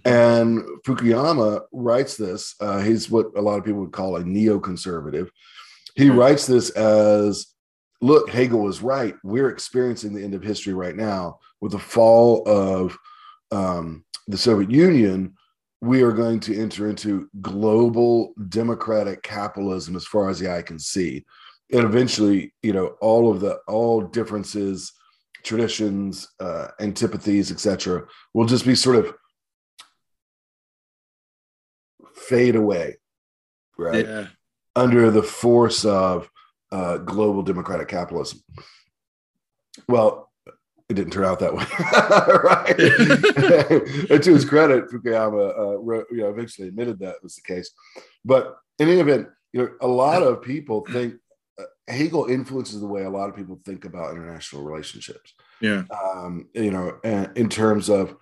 And 0.05 0.63
Fukuyama 0.85 1.63
writes 1.73 2.15
this. 2.15 2.55
Uh, 2.61 2.79
he's 2.79 3.09
what 3.09 3.27
a 3.35 3.41
lot 3.41 3.57
of 3.57 3.65
people 3.65 3.81
would 3.81 3.91
call 3.91 4.15
a 4.15 4.23
neoconservative. 4.23 5.29
He 5.95 6.09
writes 6.09 6.45
this 6.47 6.69
as 6.71 7.47
look, 8.01 8.29
Hegel 8.29 8.61
was 8.61 8.81
right. 8.81 9.15
We're 9.23 9.49
experiencing 9.49 10.13
the 10.13 10.23
end 10.23 10.33
of 10.33 10.43
history 10.43 10.73
right 10.73 10.95
now 10.95 11.39
with 11.59 11.73
the 11.73 11.79
fall 11.79 12.47
of 12.47 12.97
um, 13.51 14.03
the 14.27 14.37
Soviet 14.37 14.71
Union. 14.71 15.35
We 15.81 16.03
are 16.03 16.11
going 16.11 16.39
to 16.41 16.59
enter 16.59 16.89
into 16.89 17.29
global 17.41 18.33
democratic 18.49 19.23
capitalism 19.23 19.95
as 19.95 20.05
far 20.05 20.29
as 20.29 20.39
the 20.39 20.51
eye 20.51 20.61
can 20.61 20.79
see. 20.79 21.25
And 21.71 21.83
eventually, 21.83 22.53
you 22.61 22.73
know, 22.73 22.95
all 23.01 23.31
of 23.31 23.39
the 23.39 23.59
all 23.67 24.01
differences, 24.01 24.91
traditions, 25.43 26.27
uh, 26.39 26.67
antipathies, 26.79 27.51
etc., 27.51 28.05
will 28.33 28.45
just 28.45 28.65
be 28.65 28.75
sort 28.75 28.97
of 28.97 29.13
fade 32.15 32.55
away, 32.55 32.97
right? 33.77 34.05
Yeah. 34.05 34.27
Under 34.75 35.11
the 35.11 35.23
force 35.23 35.83
of 35.83 36.29
uh, 36.71 36.97
global 36.97 37.43
democratic 37.43 37.89
capitalism. 37.89 38.41
Well, 39.87 40.31
it 40.91 40.95
didn't 40.95 41.13
turn 41.13 41.25
out 41.25 41.39
that 41.39 41.53
way, 41.53 41.63
right? 42.43 44.09
and 44.11 44.23
to 44.23 44.33
his 44.33 44.45
credit, 44.45 44.89
Fukuyama 44.89 45.57
uh, 45.57 45.77
wrote, 45.79 46.07
you 46.11 46.17
know, 46.17 46.29
eventually 46.29 46.67
admitted 46.67 46.99
that 46.99 47.23
was 47.23 47.35
the 47.35 47.41
case. 47.41 47.71
But 48.25 48.57
in 48.77 48.89
any 48.89 48.99
event, 48.99 49.29
you 49.53 49.61
know, 49.61 49.69
a 49.81 49.87
lot 49.87 50.21
of 50.21 50.41
people 50.41 50.85
think 50.85 51.15
Hegel 51.91 52.25
influences 52.25 52.79
the 52.79 52.87
way 52.87 53.03
a 53.03 53.09
lot 53.09 53.29
of 53.29 53.35
people 53.35 53.59
think 53.65 53.85
about 53.85 54.11
international 54.11 54.63
relationships. 54.63 55.33
Yeah. 55.61 55.83
Um, 55.91 56.47
you 56.53 56.71
know, 56.71 56.97
and 57.03 57.35
in 57.37 57.49
terms 57.49 57.89
of 57.89 58.15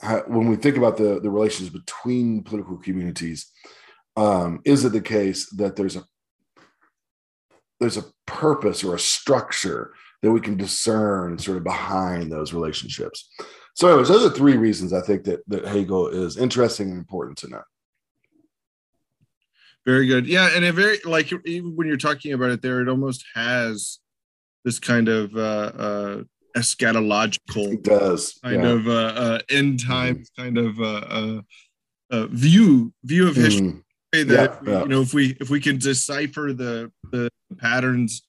how, 0.00 0.22
when 0.26 0.48
we 0.48 0.56
think 0.56 0.76
about 0.76 0.96
the 0.96 1.20
the 1.20 1.30
relations 1.30 1.70
between 1.70 2.42
political 2.42 2.76
communities, 2.76 3.50
um, 4.16 4.60
is 4.64 4.84
it 4.84 4.92
the 4.92 5.00
case 5.00 5.48
that 5.50 5.76
there's 5.76 5.96
a 5.96 6.04
there's 7.80 7.96
a 7.96 8.04
purpose 8.26 8.84
or 8.84 8.94
a 8.94 8.98
structure 8.98 9.92
that 10.22 10.32
we 10.32 10.40
can 10.40 10.56
discern 10.56 11.38
sort 11.38 11.58
of 11.58 11.64
behind 11.64 12.32
those 12.32 12.54
relationships. 12.54 13.28
So, 13.74 13.88
anyways, 13.88 14.08
those 14.08 14.24
are 14.24 14.34
three 14.34 14.56
reasons 14.56 14.92
I 14.92 15.02
think 15.02 15.24
that 15.24 15.40
that 15.48 15.66
Hegel 15.66 16.08
is 16.08 16.38
interesting 16.38 16.90
and 16.90 16.98
important 16.98 17.38
to 17.38 17.48
know. 17.48 17.62
Very 19.86 20.06
good. 20.06 20.26
Yeah, 20.26 20.50
and 20.54 20.64
it 20.64 20.72
very 20.72 20.98
like 21.04 21.32
even 21.44 21.76
when 21.76 21.86
you're 21.86 21.96
talking 21.96 22.32
about 22.32 22.50
it 22.50 22.62
there, 22.62 22.80
it 22.80 22.88
almost 22.88 23.24
has 23.34 23.98
this 24.64 24.78
kind 24.78 25.08
of 25.08 25.34
uh, 25.36 25.72
uh 25.76 26.22
eschatological 26.56 27.72
it 27.72 27.82
does 27.82 28.38
kind 28.44 28.62
yeah. 28.62 28.68
of 28.68 28.86
uh, 28.86 28.92
uh 28.92 29.38
end 29.50 29.84
times 29.84 30.30
mm-hmm. 30.30 30.42
kind 30.42 30.58
of 30.58 30.80
uh, 30.80 30.84
uh, 30.84 31.40
uh, 32.12 32.26
view 32.28 32.92
view 33.02 33.28
of 33.28 33.36
history. 33.36 33.68
Mm 33.68 33.84
that 34.22 34.60
yeah, 34.64 34.70
yeah. 34.70 34.82
you 34.82 34.88
know 34.88 35.00
if 35.00 35.12
we 35.12 35.36
if 35.40 35.50
we 35.50 35.58
can 35.58 35.78
decipher 35.78 36.52
the 36.52 36.92
the 37.10 37.28
patterns 37.58 38.22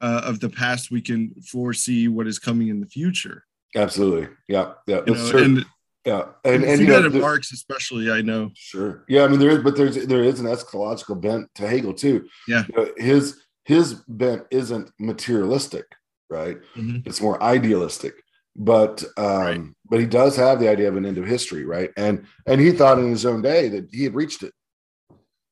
uh, 0.00 0.22
of 0.24 0.40
the 0.40 0.48
past 0.48 0.90
we 0.90 1.00
can 1.00 1.32
foresee 1.42 2.08
what 2.08 2.26
is 2.26 2.38
coming 2.38 2.68
in 2.68 2.80
the 2.80 2.86
future 2.86 3.44
absolutely 3.76 4.28
yeah 4.48 4.72
yeah 4.86 5.02
you 5.06 5.14
know, 5.14 5.38
and 5.38 5.64
yeah 6.04 6.24
and, 6.44 6.64
and, 6.64 6.80
you 6.80 6.86
know, 6.86 7.02
that 7.02 7.20
marx 7.20 7.52
especially 7.52 8.10
i 8.10 8.20
know. 8.20 8.50
Sure. 8.54 9.04
Yeah 9.08 9.24
i 9.24 9.28
mean 9.28 9.38
there 9.38 9.50
is 9.50 9.62
but 9.62 9.76
there's 9.76 10.06
there 10.06 10.24
is 10.24 10.40
an 10.40 10.46
eschatological 10.46 11.20
bent 11.20 11.48
to 11.56 11.66
hegel 11.66 11.94
too. 11.94 12.28
Yeah. 12.48 12.64
You 12.68 12.76
know, 12.76 12.92
his 12.96 13.40
his 13.64 13.94
bent 14.08 14.44
isn't 14.50 14.90
materialistic 14.98 15.86
right? 16.28 16.58
Mm-hmm. 16.76 16.98
it's 17.06 17.20
more 17.20 17.42
idealistic. 17.42 18.14
But 18.56 19.04
um 19.16 19.40
right. 19.40 19.60
but 19.88 20.00
he 20.00 20.06
does 20.06 20.36
have 20.36 20.60
the 20.60 20.68
idea 20.68 20.88
of 20.88 20.96
an 20.96 21.06
end 21.06 21.18
of 21.18 21.26
history 21.26 21.64
right? 21.64 21.90
And 21.96 22.26
and 22.46 22.60
he 22.60 22.72
thought 22.72 22.98
in 22.98 23.10
his 23.10 23.26
own 23.26 23.42
day 23.42 23.68
that 23.68 23.88
he 23.92 24.04
had 24.04 24.14
reached 24.14 24.42
it 24.42 24.52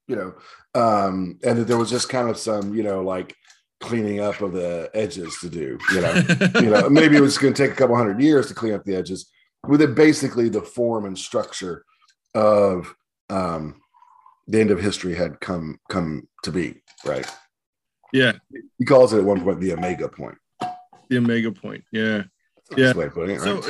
you 0.09 0.17
know, 0.17 0.35
um, 0.75 1.39
and 1.45 1.59
that 1.59 1.65
there 1.67 1.77
was 1.77 1.91
just 1.91 2.09
kind 2.09 2.29
of 2.29 2.39
some, 2.39 2.75
you 2.75 2.83
know, 2.83 3.03
like 3.03 3.37
cleaning 3.81 4.21
up 4.21 4.41
of 4.41 4.53
the 4.53 4.91
edges 4.95 5.37
to 5.41 5.49
do, 5.49 5.79
you 5.93 6.01
know, 6.01 6.23
you 6.61 6.71
know, 6.71 6.89
maybe 6.91 7.17
it 7.17 7.21
was 7.21 7.39
going 7.39 7.55
to 7.55 7.63
take 7.63 7.73
a 7.73 7.77
couple 7.77 7.95
hundred 7.95 8.21
years 8.21 8.49
to 8.49 8.55
clean 8.55 8.75
up 8.75 8.85
the 8.85 8.97
edges 8.97 9.31
with 9.67 9.83
it 9.83 9.95
basically 9.95 10.49
the 10.49 10.63
form 10.63 11.05
and 11.05 11.19
structure 11.19 11.85
of 12.35 12.95
um, 13.31 13.81
the 14.47 14.61
end 14.61 14.71
of 14.71 14.81
history 14.81 15.15
had 15.15 15.41
come 15.41 15.79
come 15.89 16.29
to 16.45 16.53
be, 16.53 16.83
right? 17.05 17.27
Yeah. 18.13 18.33
He 18.79 18.85
calls 18.85 19.13
it 19.13 19.19
at 19.19 19.25
one 19.25 19.43
point 19.43 19.61
the 19.61 19.73
omega 19.73 20.09
point. 20.09 20.39
The 21.11 21.19
omega 21.19 21.53
point. 21.53 21.85
Yeah. 21.93 22.23
yeah. 22.77 22.91
It, 22.91 22.97
right? 22.97 23.41
So 23.41 23.63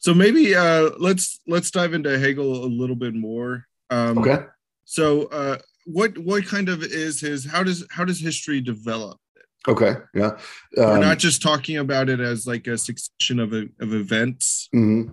so 0.00 0.14
maybe 0.14 0.54
uh 0.54 0.90
let's 0.98 1.40
let's 1.46 1.70
dive 1.70 1.92
into 1.92 2.18
Hegel 2.18 2.64
a 2.64 2.66
little 2.66 2.96
bit 2.96 3.14
more. 3.14 3.66
Um 3.90 4.18
okay. 4.18 4.44
So, 4.84 5.24
uh, 5.26 5.58
what 5.86 6.16
what 6.18 6.46
kind 6.46 6.68
of 6.68 6.82
is 6.82 7.20
his? 7.20 7.44
How 7.44 7.62
does 7.62 7.86
how 7.90 8.04
does 8.04 8.20
history 8.20 8.60
develop? 8.60 9.18
Okay, 9.68 9.94
yeah. 10.14 10.30
Um, 10.76 10.90
We're 10.90 10.98
not 10.98 11.18
just 11.18 11.42
talking 11.42 11.76
about 11.76 12.08
it 12.08 12.20
as 12.20 12.46
like 12.46 12.66
a 12.66 12.76
succession 12.76 13.38
of 13.38 13.52
a, 13.52 13.68
of 13.80 13.94
events. 13.94 14.68
Mm-hmm. 14.74 15.12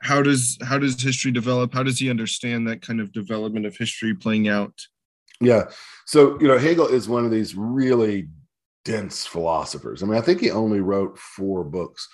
How 0.00 0.22
does 0.22 0.58
how 0.62 0.78
does 0.78 1.00
history 1.00 1.32
develop? 1.32 1.74
How 1.74 1.82
does 1.82 1.98
he 1.98 2.10
understand 2.10 2.68
that 2.68 2.82
kind 2.82 3.00
of 3.00 3.12
development 3.12 3.66
of 3.66 3.76
history 3.76 4.14
playing 4.14 4.48
out? 4.48 4.74
Yeah. 5.40 5.64
So 6.06 6.40
you 6.40 6.48
know, 6.48 6.58
Hegel 6.58 6.86
is 6.86 7.08
one 7.08 7.24
of 7.24 7.30
these 7.30 7.54
really 7.54 8.28
dense 8.84 9.26
philosophers. 9.26 10.02
I 10.02 10.06
mean, 10.06 10.16
I 10.16 10.22
think 10.22 10.40
he 10.40 10.50
only 10.50 10.80
wrote 10.80 11.18
four 11.18 11.64
books 11.64 12.08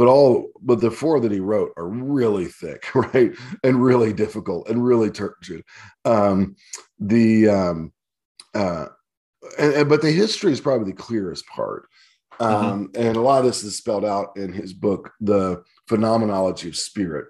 but 0.00 0.08
all 0.08 0.50
but 0.62 0.80
the 0.80 0.90
four 0.90 1.20
that 1.20 1.30
he 1.30 1.40
wrote 1.40 1.72
are 1.76 1.86
really 1.86 2.46
thick 2.46 2.94
right 2.94 3.32
and 3.62 3.84
really 3.84 4.14
difficult 4.14 4.66
and 4.68 4.82
really 4.82 5.10
turgid 5.10 5.62
um 6.06 6.56
the 6.98 7.46
um 7.48 7.92
uh 8.54 8.86
and, 9.58 9.72
and, 9.74 9.88
but 9.88 10.02
the 10.02 10.10
history 10.10 10.52
is 10.52 10.60
probably 10.60 10.90
the 10.90 10.96
clearest 10.96 11.46
part 11.46 11.88
mm-hmm. 12.40 12.54
um 12.54 12.88
mm-hmm. 12.88 13.02
and 13.02 13.16
a 13.16 13.20
lot 13.20 13.40
of 13.40 13.46
this 13.46 13.62
is 13.62 13.76
spelled 13.76 14.04
out 14.04 14.36
in 14.36 14.52
his 14.52 14.72
book 14.72 15.12
the 15.20 15.62
phenomenology 15.88 16.68
of 16.68 16.76
spirit 16.76 17.26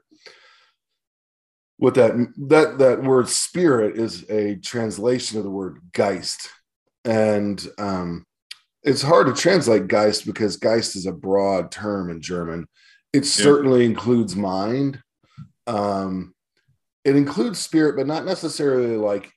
what 1.79 1.95
that 1.95 2.13
that 2.37 2.79
that 2.79 3.03
word 3.03 3.29
spirit 3.29 3.97
is 3.97 4.29
a 4.31 4.57
translation 4.57 5.39
of 5.39 5.45
the 5.45 5.51
word 5.51 5.81
geist 5.93 6.51
and 7.05 7.69
um 7.79 8.25
it's 8.83 9.03
hard 9.03 9.27
to 9.27 9.35
translate 9.35 9.89
Geist 9.89 10.27
because 10.27 10.57
Geist 10.57 10.97
is 10.97 11.07
a 11.07 11.13
broad 11.13 11.71
term 11.71 12.11
in 12.11 12.21
German. 12.21 12.67
It 13.13 13.25
yeah. 13.25 13.31
certainly 13.31 13.85
includes 13.85 14.37
mind. 14.37 15.03
Um, 15.67 16.35
it 17.05 17.17
includes 17.17 17.59
spirit, 17.59 17.97
but 17.97 18.07
not 18.07 18.25
necessarily 18.25 18.97
like 18.97 19.31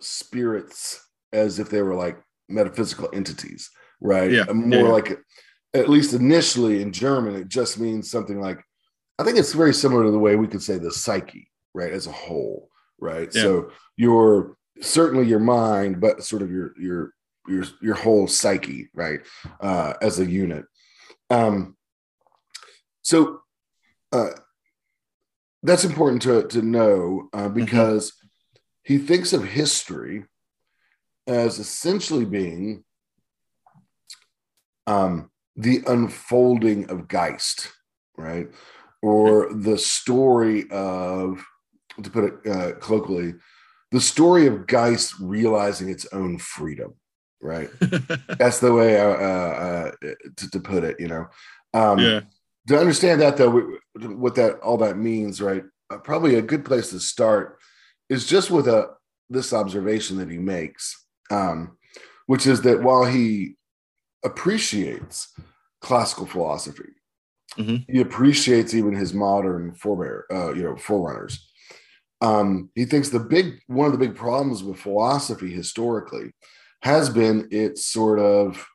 spirits 0.00 1.04
as 1.32 1.58
if 1.58 1.70
they 1.70 1.82
were 1.82 1.94
like 1.94 2.20
metaphysical 2.48 3.08
entities, 3.12 3.70
right? 4.00 4.30
Yeah. 4.30 4.44
More 4.52 4.86
yeah. 4.86 4.92
like, 4.92 5.18
at 5.74 5.88
least 5.88 6.14
initially 6.14 6.80
in 6.82 6.92
German, 6.92 7.34
it 7.34 7.48
just 7.48 7.78
means 7.78 8.10
something 8.10 8.40
like, 8.40 8.62
I 9.18 9.24
think 9.24 9.36
it's 9.36 9.52
very 9.52 9.74
similar 9.74 10.04
to 10.04 10.10
the 10.10 10.18
way 10.18 10.36
we 10.36 10.46
could 10.46 10.62
say 10.62 10.78
the 10.78 10.92
psyche, 10.92 11.50
right, 11.74 11.92
as 11.92 12.06
a 12.06 12.12
whole, 12.12 12.70
right? 12.98 13.28
Yeah. 13.34 13.42
So 13.42 13.70
your 13.96 14.56
certainly 14.80 15.26
your 15.26 15.40
mind, 15.40 16.00
but 16.00 16.22
sort 16.22 16.42
of 16.42 16.50
your 16.50 16.72
your 16.78 17.12
your 17.48 17.64
your 17.82 17.94
whole 17.94 18.28
psyche, 18.28 18.88
right, 18.94 19.20
uh, 19.60 19.94
as 20.00 20.20
a 20.20 20.26
unit. 20.26 20.64
Um, 21.30 21.76
so 23.02 23.40
uh, 24.12 24.30
that's 25.62 25.84
important 25.84 26.22
to 26.22 26.44
to 26.48 26.62
know 26.62 27.28
uh, 27.32 27.44
mm-hmm. 27.44 27.54
because 27.54 28.10
mm-hmm. 28.10 28.26
he 28.84 28.98
thinks 28.98 29.32
of 29.32 29.44
history 29.44 30.24
as 31.28 31.58
essentially 31.58 32.24
being 32.24 32.82
um, 34.86 35.30
the 35.54 35.82
unfolding 35.86 36.90
of 36.90 37.06
Geist, 37.06 37.70
right, 38.16 38.48
or 39.02 39.52
the 39.52 39.78
story 39.78 40.68
of, 40.70 41.44
to 42.02 42.10
put 42.10 42.24
it 42.24 42.50
uh, 42.50 42.72
colloquially, 42.80 43.34
the 43.92 44.00
story 44.00 44.46
of 44.46 44.66
Geist 44.66 45.14
realizing 45.20 45.88
its 45.88 46.06
own 46.12 46.38
freedom 46.38 46.94
right? 47.40 47.68
That's 48.38 48.60
the 48.60 48.72
way 48.72 49.00
uh, 49.00 49.04
uh, 49.04 49.90
to, 50.36 50.50
to, 50.50 50.60
put 50.60 50.84
it. 50.84 50.98
You 50.98 51.08
know, 51.08 51.26
um, 51.74 51.98
yeah. 51.98 52.20
To 52.68 52.78
understand 52.78 53.20
that 53.22 53.36
though, 53.36 53.78
what 53.94 54.34
that 54.34 54.58
all 54.60 54.76
that 54.78 54.98
means, 54.98 55.40
right? 55.40 55.64
Uh, 55.90 55.98
probably 55.98 56.34
a 56.34 56.42
good 56.42 56.64
place 56.64 56.90
to 56.90 57.00
start 57.00 57.58
is 58.10 58.26
just 58.26 58.50
with 58.50 58.68
a 58.68 58.90
this 59.30 59.52
observation 59.52 60.18
that 60.18 60.30
he 60.30 60.38
makes, 60.38 61.06
um, 61.30 61.76
which 62.26 62.46
is 62.46 62.62
that 62.62 62.82
while 62.82 63.04
he 63.04 63.56
appreciates 64.24 65.32
classical 65.80 66.26
philosophy, 66.26 66.90
mm-hmm. 67.56 67.90
he 67.90 68.00
appreciates 68.00 68.74
even 68.74 68.94
his 68.94 69.14
modern 69.14 69.74
forebear, 69.74 70.24
uh, 70.30 70.52
you 70.52 70.62
know, 70.62 70.76
forerunners. 70.76 71.50
Um, 72.20 72.70
he 72.74 72.84
thinks 72.84 73.10
the 73.10 73.20
big 73.20 73.60
one 73.66 73.86
of 73.86 73.92
the 73.92 73.98
big 73.98 74.16
problems 74.16 74.62
with 74.64 74.80
philosophy 74.80 75.52
historically 75.52 76.32
has 76.82 77.08
been 77.08 77.48
its 77.50 77.86
sort 77.86 78.18
of 78.18 78.66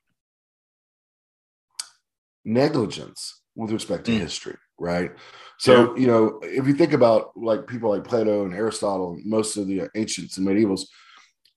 negligence 2.45 3.41
with 3.55 3.71
respect 3.71 4.05
to 4.05 4.11
mm. 4.11 4.19
history, 4.19 4.57
right? 4.79 5.11
So, 5.59 5.93
yeah. 5.93 6.01
you 6.01 6.07
know, 6.07 6.39
if 6.43 6.67
you 6.67 6.73
think 6.73 6.93
about 6.93 7.31
like 7.37 7.67
people 7.67 7.89
like 7.89 8.03
Plato 8.03 8.45
and 8.45 8.53
Aristotle, 8.53 9.17
most 9.23 9.57
of 9.57 9.67
the 9.67 9.89
ancients 9.95 10.37
and 10.37 10.47
medievals, 10.47 10.85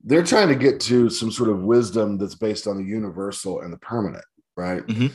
they're 0.07 0.23
trying 0.23 0.49
to 0.49 0.55
get 0.55 0.81
to 0.81 1.11
some 1.11 1.33
sort 1.33 1.51
of 1.51 1.65
wisdom 1.65 2.17
that's 2.17 2.37
based 2.37 2.69
on 2.69 2.79
the 2.79 2.85
universal 2.85 3.61
and 3.61 3.73
the 3.73 3.79
permanent, 3.79 4.25
right? 4.57 4.87
Mm-hmm. 4.87 5.09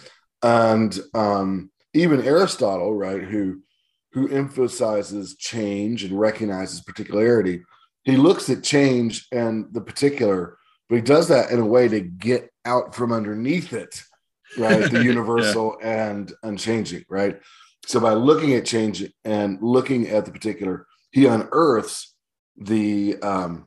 And 0.44 1.00
um, 1.14 1.72
even 1.94 2.22
Aristotle, 2.22 2.94
right, 2.94 3.24
who 3.24 3.62
who 4.12 4.28
emphasizes 4.28 5.38
change 5.38 6.04
and 6.04 6.20
recognizes 6.20 6.82
particularity, 6.82 7.62
he 8.04 8.18
looks 8.18 8.50
at 8.50 8.62
change 8.62 9.26
and 9.32 9.68
the 9.72 9.80
particular, 9.80 10.58
but 10.90 10.98
he 10.98 11.02
does 11.02 11.30
that 11.30 11.50
in 11.52 11.60
a 11.60 11.66
way 11.66 11.88
to 11.88 12.02
get 12.02 12.50
out 12.66 12.94
from 12.94 13.14
underneath 13.14 13.72
it, 13.72 14.04
right? 14.58 14.92
The 14.92 15.04
universal 15.06 15.78
yeah. 15.80 16.10
and 16.10 16.34
unchanging, 16.44 17.06
right? 17.08 17.40
So 17.86 18.02
by 18.02 18.12
looking 18.14 18.54
at 18.56 18.66
change 18.66 19.10
and 19.24 19.58
looking 19.62 20.10
at 20.10 20.26
the 20.26 20.32
particular, 20.32 20.88
he 21.12 21.28
unearths 21.28 22.14
the 22.58 23.18
um, 23.22 23.66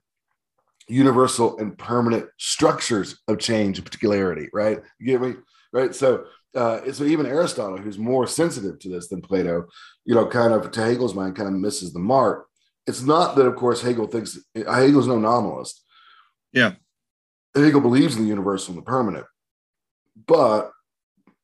universal 0.89 1.59
and 1.59 1.77
permanent 1.79 2.27
structures 2.39 3.21
of 3.29 3.39
change 3.39 3.79
and 3.79 3.85
particularity, 3.85 4.49
right? 4.53 4.81
You 4.99 5.07
get 5.07 5.21
me? 5.21 5.35
Right. 5.73 5.95
So 5.95 6.27
uh, 6.55 6.93
so 6.93 7.05
even 7.05 7.27
Aristotle, 7.27 7.79
who's 7.79 7.99
more 7.99 8.27
sensitive 8.27 8.79
to 8.79 8.89
this 8.89 9.09
than 9.09 9.21
Plato, 9.21 9.67
you 10.05 10.15
know, 10.15 10.27
kind 10.27 10.53
of 10.53 10.71
to 10.71 10.85
Hegel's 10.85 11.15
mind, 11.15 11.37
kind 11.37 11.49
of 11.49 11.55
misses 11.55 11.93
the 11.93 11.99
mark. 11.99 12.47
It's 12.87 13.03
not 13.03 13.35
that, 13.37 13.47
of 13.47 13.57
course, 13.57 13.83
Hegel 13.83 14.07
thinks 14.07 14.39
Hegel's 14.55 15.09
no 15.09 15.19
nominalist. 15.19 15.83
Yeah, 16.53 16.75
Hegel 17.55 17.81
believes 17.81 18.17
in 18.17 18.23
the 18.23 18.29
universal 18.29 18.75
and 18.75 18.83
the 18.83 18.87
permanent, 18.87 19.27
but 20.27 20.71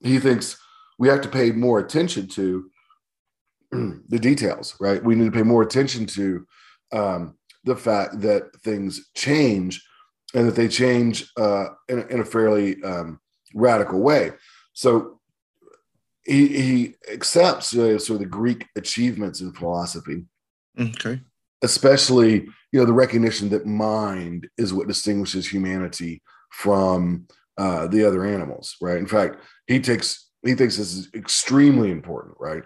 he 0.00 0.18
thinks 0.18 0.56
we 0.98 1.08
have 1.08 1.22
to 1.22 1.28
pay 1.28 1.50
more 1.50 1.80
attention 1.80 2.28
to 2.28 2.70
the 3.72 4.18
details, 4.18 4.76
right? 4.80 5.02
We 5.02 5.14
need 5.14 5.24
to 5.24 5.36
pay 5.36 5.42
more 5.42 5.62
attention 5.62 6.06
to 6.06 6.46
um, 6.92 7.36
the 7.64 7.76
fact 7.76 8.20
that 8.20 8.54
things 8.62 9.10
change 9.14 9.84
and 10.34 10.46
that 10.46 10.54
they 10.54 10.68
change 10.68 11.30
uh, 11.36 11.66
in, 11.88 12.00
in, 12.08 12.20
a 12.20 12.24
fairly 12.24 12.82
um, 12.82 13.20
radical 13.54 14.00
way. 14.00 14.30
So 14.72 15.20
he, 16.24 16.48
he 16.48 16.94
accepts 17.12 17.74
uh, 17.74 17.98
sort 17.98 18.16
of 18.16 18.20
the 18.20 18.26
Greek 18.26 18.66
achievements 18.76 19.40
in 19.40 19.52
philosophy. 19.52 20.24
Okay. 20.78 21.20
Especially, 21.62 22.46
you 22.72 22.80
know, 22.80 22.84
the 22.84 22.92
recognition 22.92 23.48
that 23.50 23.66
mind 23.66 24.48
is 24.56 24.72
what 24.72 24.88
distinguishes 24.88 25.48
humanity 25.48 26.22
from 26.50 27.26
uh, 27.58 27.86
the 27.88 28.04
other 28.04 28.24
animals, 28.24 28.76
right? 28.80 28.96
In 28.96 29.06
fact, 29.06 29.42
he 29.66 29.80
takes 29.80 30.28
he 30.42 30.54
thinks 30.54 30.78
this 30.78 30.94
is 30.94 31.10
extremely 31.14 31.90
important, 31.90 32.34
right? 32.40 32.62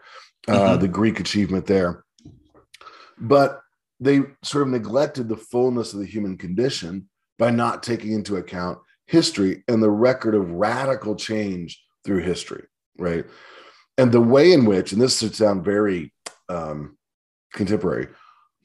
Uh, 0.46 0.52
mm-hmm. 0.52 0.72
Uh, 0.72 0.76
the 0.76 0.88
Greek 0.88 1.18
achievement 1.18 1.66
there, 1.66 2.04
but 3.18 3.63
they 4.00 4.22
sort 4.42 4.66
of 4.66 4.68
neglected 4.68 5.28
the 5.28 5.36
fullness 5.36 5.92
of 5.92 6.00
the 6.00 6.06
human 6.06 6.36
condition 6.36 7.08
by 7.38 7.50
not 7.50 7.82
taking 7.82 8.12
into 8.12 8.36
account 8.36 8.78
history 9.06 9.62
and 9.68 9.82
the 9.82 9.90
record 9.90 10.34
of 10.34 10.50
radical 10.50 11.14
change 11.14 11.82
through 12.04 12.20
history, 12.20 12.64
right? 12.98 13.24
And 13.98 14.10
the 14.10 14.20
way 14.20 14.52
in 14.52 14.64
which, 14.64 14.92
and 14.92 15.00
this 15.00 15.18
should 15.18 15.34
sound 15.34 15.64
very 15.64 16.12
um, 16.48 16.96
contemporary, 17.52 18.08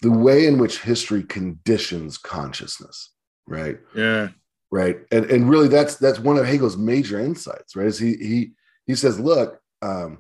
the 0.02 0.12
way 0.12 0.46
in 0.46 0.58
which 0.58 0.82
history 0.82 1.24
conditions 1.24 2.18
consciousness, 2.18 3.12
right? 3.48 3.80
Yeah. 3.96 4.30
Right. 4.72 5.00
And 5.12 5.26
and 5.26 5.50
really 5.50 5.68
that's 5.68 5.96
that's 5.96 6.20
one 6.20 6.38
of 6.38 6.46
Hegel's 6.46 6.78
major 6.78 7.20
insights, 7.20 7.76
right? 7.76 7.88
Is 7.88 7.98
he 7.98 8.16
he 8.18 8.52
he 8.86 8.94
says, 8.94 9.20
look, 9.20 9.60
um, 9.82 10.20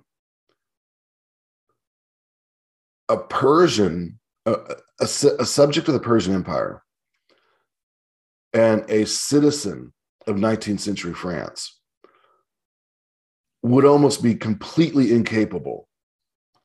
a 3.09 3.17
Persian, 3.17 4.19
a, 4.53 4.75
a, 4.99 5.05
a 5.39 5.45
subject 5.45 5.87
of 5.87 5.93
the 5.93 5.99
Persian 5.99 6.33
Empire, 6.33 6.81
and 8.53 8.89
a 8.89 9.05
citizen 9.05 9.93
of 10.27 10.35
19th 10.35 10.79
century 10.79 11.13
France 11.13 11.79
would 13.61 13.85
almost 13.85 14.23
be 14.23 14.35
completely 14.35 15.13
incapable 15.13 15.87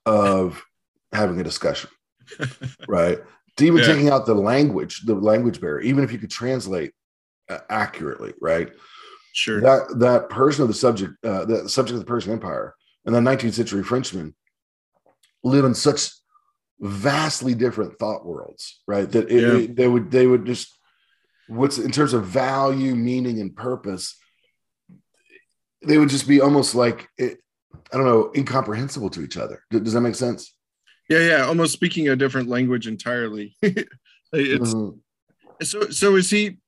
of 0.06 0.62
having 1.12 1.40
a 1.40 1.44
discussion, 1.44 1.90
right? 2.88 3.18
Even 3.60 3.78
yeah. 3.78 3.86
taking 3.86 4.08
out 4.08 4.26
the 4.26 4.34
language, 4.34 5.02
the 5.04 5.14
language 5.14 5.60
barrier, 5.60 5.80
even 5.80 6.04
if 6.04 6.12
you 6.12 6.18
could 6.18 6.30
translate 6.30 6.92
uh, 7.48 7.58
accurately, 7.70 8.32
right? 8.40 8.72
Sure. 9.32 9.60
That 9.60 9.98
that 9.98 10.28
Persian 10.28 10.62
of 10.62 10.68
the 10.68 10.74
subject, 10.74 11.12
uh, 11.24 11.44
the 11.44 11.68
subject 11.68 11.94
of 11.94 12.00
the 12.00 12.06
Persian 12.06 12.32
Empire, 12.32 12.74
and 13.04 13.14
the 13.14 13.20
19th 13.20 13.54
century 13.54 13.82
Frenchman 13.82 14.34
live 15.42 15.64
in 15.64 15.74
such 15.74 16.10
vastly 16.80 17.54
different 17.54 17.98
thought 17.98 18.24
worlds, 18.24 18.82
right? 18.86 19.10
That 19.10 19.30
it, 19.30 19.40
yeah. 19.40 19.56
it, 19.64 19.76
they 19.76 19.88
would 19.88 20.10
they 20.10 20.26
would 20.26 20.46
just 20.46 20.68
what's 21.48 21.78
in 21.78 21.90
terms 21.90 22.12
of 22.12 22.26
value, 22.26 22.94
meaning, 22.94 23.40
and 23.40 23.54
purpose 23.54 24.16
they 25.86 25.98
would 25.98 26.08
just 26.08 26.26
be 26.26 26.40
almost 26.40 26.74
like 26.74 27.08
it, 27.18 27.38
I 27.92 27.96
don't 27.96 28.06
know, 28.06 28.32
incomprehensible 28.34 29.10
to 29.10 29.22
each 29.22 29.36
other. 29.36 29.62
Does 29.70 29.92
that 29.92 30.00
make 30.00 30.14
sense? 30.14 30.54
Yeah, 31.08 31.20
yeah, 31.20 31.46
almost 31.46 31.72
speaking 31.72 32.08
a 32.08 32.16
different 32.16 32.48
language 32.48 32.86
entirely. 32.86 33.56
it's 33.62 33.86
mm-hmm. 34.32 34.98
so 35.62 35.90
so 35.90 36.16
is 36.16 36.30
he 36.30 36.58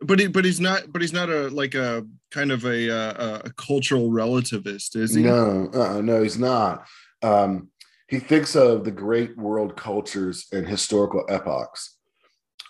but 0.00 0.18
he 0.18 0.26
but 0.26 0.44
he's 0.44 0.60
not 0.60 0.92
but 0.92 1.00
he's 1.00 1.12
not 1.12 1.30
a 1.30 1.48
like 1.48 1.74
a 1.74 2.04
kind 2.30 2.50
of 2.50 2.64
a 2.64 2.88
a, 2.88 3.42
a 3.44 3.52
cultural 3.56 4.10
relativist, 4.10 4.96
is 4.96 5.14
he? 5.14 5.22
No, 5.22 5.70
uh, 5.72 6.00
no, 6.00 6.22
he's 6.22 6.38
not. 6.38 6.86
Um, 7.22 7.68
he 8.08 8.18
thinks 8.18 8.54
of 8.54 8.84
the 8.84 8.90
great 8.90 9.36
world 9.36 9.76
cultures 9.76 10.46
and 10.52 10.66
historical 10.66 11.24
epochs. 11.28 11.96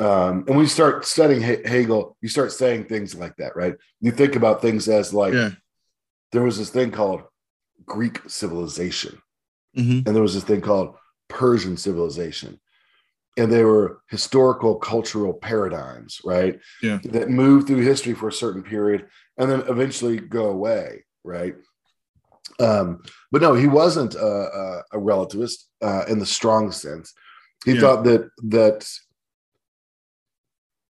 Um, 0.00 0.44
and 0.46 0.56
when 0.56 0.60
you 0.60 0.66
start 0.66 1.04
studying 1.04 1.40
Hegel, 1.40 2.16
you 2.20 2.28
start 2.28 2.52
saying 2.52 2.84
things 2.84 3.14
like 3.14 3.36
that, 3.36 3.54
right? 3.54 3.74
You 4.00 4.10
think 4.10 4.34
about 4.36 4.60
things 4.60 4.88
as 4.88 5.14
like 5.14 5.34
yeah 5.34 5.50
there 6.34 6.42
was 6.42 6.58
this 6.58 6.68
thing 6.68 6.90
called 6.90 7.22
Greek 7.86 8.20
civilization, 8.26 9.22
mm-hmm. 9.78 10.06
and 10.06 10.14
there 10.14 10.22
was 10.22 10.34
this 10.34 10.42
thing 10.42 10.60
called 10.60 10.96
Persian 11.28 11.76
civilization. 11.76 12.60
And 13.36 13.50
they 13.50 13.64
were 13.64 14.00
historical 14.10 14.76
cultural 14.76 15.32
paradigms, 15.32 16.20
right? 16.24 16.58
Yeah. 16.82 16.98
That 17.04 17.30
move 17.30 17.66
through 17.66 17.82
history 17.82 18.14
for 18.14 18.28
a 18.28 18.32
certain 18.32 18.62
period 18.62 19.06
and 19.38 19.50
then 19.50 19.64
eventually 19.68 20.18
go 20.18 20.46
away, 20.46 21.04
right? 21.24 21.56
Um, 22.60 23.02
but 23.32 23.42
no, 23.42 23.54
he 23.54 23.66
wasn't 23.66 24.14
a, 24.14 24.26
a, 24.26 24.82
a 24.92 24.98
relativist 24.98 25.64
uh, 25.82 26.04
in 26.08 26.18
the 26.18 26.26
strong 26.26 26.70
sense. 26.70 27.12
He 27.64 27.74
yeah. 27.74 27.80
thought 27.80 28.04
that 28.04 28.30
that 28.44 28.88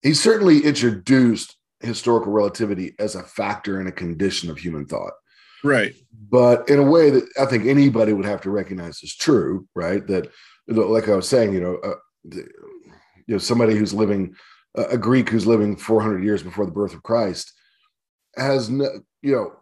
he 0.02 0.14
certainly 0.14 0.60
introduced 0.60 1.56
historical 1.80 2.32
relativity 2.32 2.96
as 3.00 3.16
a 3.16 3.24
factor 3.24 3.80
and 3.80 3.88
a 3.88 3.92
condition 3.92 4.50
of 4.50 4.58
human 4.58 4.86
thought. 4.86 5.14
Right. 5.64 5.94
But 6.30 6.70
in 6.70 6.80
a 6.80 6.84
way 6.84 7.10
that 7.10 7.26
I 7.40 7.46
think 7.46 7.66
anybody 7.66 8.14
would 8.14 8.26
have 8.26 8.42
to 8.42 8.50
recognize 8.50 9.02
is 9.02 9.16
true, 9.16 9.68
right? 9.76 10.06
That, 10.08 10.30
like 10.68 11.08
I 11.08 11.16
was 11.16 11.28
saying, 11.28 11.54
you 11.54 11.62
know, 11.62 11.76
uh, 11.78 11.96
you 12.32 13.36
know, 13.36 13.38
somebody 13.38 13.76
who's 13.76 13.94
living, 13.94 14.36
uh, 14.78 14.88
a 14.90 14.98
Greek 14.98 15.30
who's 15.30 15.48
living 15.48 15.78
400 15.78 16.24
years 16.24 16.44
before 16.44 16.66
the 16.66 16.72
birth 16.72 16.94
of 16.94 17.04
Christ 17.04 17.54
has 18.36 18.70
no, 18.70 18.90
you 19.22 19.34
know, 19.34 19.54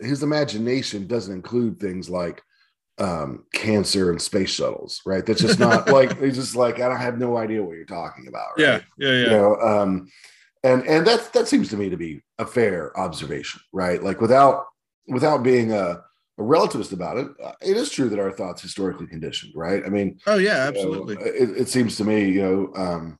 his 0.00 0.22
imagination 0.22 1.06
doesn't 1.06 1.34
include 1.34 1.80
things 1.80 2.08
like 2.08 2.42
um, 2.98 3.44
cancer 3.52 4.10
and 4.10 4.20
space 4.20 4.50
shuttles, 4.50 5.00
right? 5.06 5.24
That's 5.24 5.40
just 5.40 5.58
not 5.58 5.88
like 5.92 6.20
he's 6.20 6.36
just 6.36 6.56
like 6.56 6.76
I 6.80 6.88
don't 6.88 6.98
have 7.00 7.18
no 7.18 7.36
idea 7.36 7.62
what 7.62 7.76
you're 7.76 7.84
talking 7.84 8.26
about. 8.28 8.50
Right? 8.58 8.64
Yeah, 8.64 8.80
yeah, 8.98 9.12
yeah. 9.12 9.24
You 9.24 9.30
know, 9.30 9.56
um, 9.60 10.08
and 10.64 10.86
and 10.86 11.06
that 11.06 11.32
that 11.32 11.48
seems 11.48 11.68
to 11.70 11.76
me 11.76 11.88
to 11.90 11.96
be 11.96 12.22
a 12.38 12.46
fair 12.46 12.98
observation, 12.98 13.60
right? 13.72 14.02
Like 14.02 14.20
without 14.20 14.66
without 15.06 15.42
being 15.42 15.72
a, 15.72 16.02
a, 16.38 16.42
relativist 16.42 16.92
about 16.92 17.16
it, 17.16 17.28
uh, 17.42 17.52
it 17.62 17.76
is 17.76 17.90
true 17.90 18.08
that 18.08 18.18
our 18.18 18.32
thoughts 18.32 18.62
historically 18.62 19.06
conditioned, 19.06 19.52
right? 19.54 19.82
I 19.84 19.88
mean, 19.88 20.18
oh 20.26 20.38
yeah, 20.38 20.66
absolutely. 20.68 21.14
You 21.14 21.20
know, 21.20 21.26
it, 21.26 21.60
it, 21.62 21.68
seems 21.68 21.96
to 21.96 22.04
me, 22.04 22.28
you 22.28 22.42
know, 22.42 22.72
um, 22.76 23.18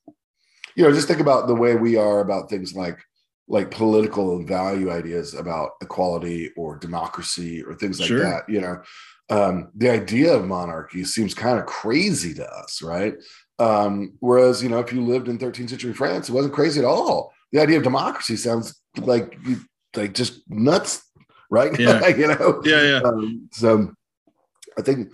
you 0.75 0.85
know, 0.85 0.93
just 0.93 1.09
think 1.09 1.21
about 1.21 1.47
the 1.47 1.55
way 1.55 1.77
we 1.77 1.97
are 1.97 2.21
about 2.21 2.51
things 2.51 2.75
like 2.75 2.99
like 3.49 3.71
political 3.71 4.37
and 4.37 4.47
value 4.47 4.91
ideas 4.91 5.35
about 5.35 5.73
equality 5.81 6.53
or 6.57 6.77
democracy 6.77 7.63
or 7.63 7.75
things 7.75 7.99
like 7.99 8.09
sure. 8.09 8.21
that. 8.21 8.49
You 8.49 8.61
know, 8.61 8.83
um, 9.31 9.71
the 9.75 9.91
idea 9.91 10.35
of 10.35 10.47
monarchy 10.47 11.05
seems 11.05 11.35
kind 11.35 11.59
of 11.59 11.67
crazy 11.67 12.35
to 12.35 12.47
us, 12.47 12.83
right? 12.83 13.15
Um, 13.59 14.13
whereas, 14.21 14.63
you 14.63 14.69
know, 14.69 14.79
if 14.79 14.93
you 14.93 15.05
lived 15.05 15.29
in 15.29 15.39
13th 15.39 15.71
century 15.71 15.93
France, 15.93 16.29
it 16.29 16.33
wasn't 16.33 16.55
crazy 16.55 16.79
at 16.79 16.87
all. 16.87 17.33
The 17.53 17.61
idea 17.61 17.79
of 17.79 17.83
democracy 17.83 18.37
sounds 18.37 18.81
like 18.97 19.39
like 19.97 20.13
just 20.13 20.43
nuts 20.51 21.03
right? 21.51 21.79
Yeah. 21.79 22.07
you 22.17 22.29
know? 22.29 22.61
Yeah, 22.65 22.83
yeah. 22.83 23.01
Um, 23.05 23.49
so 23.53 23.93
I 24.77 24.83
think, 24.83 25.11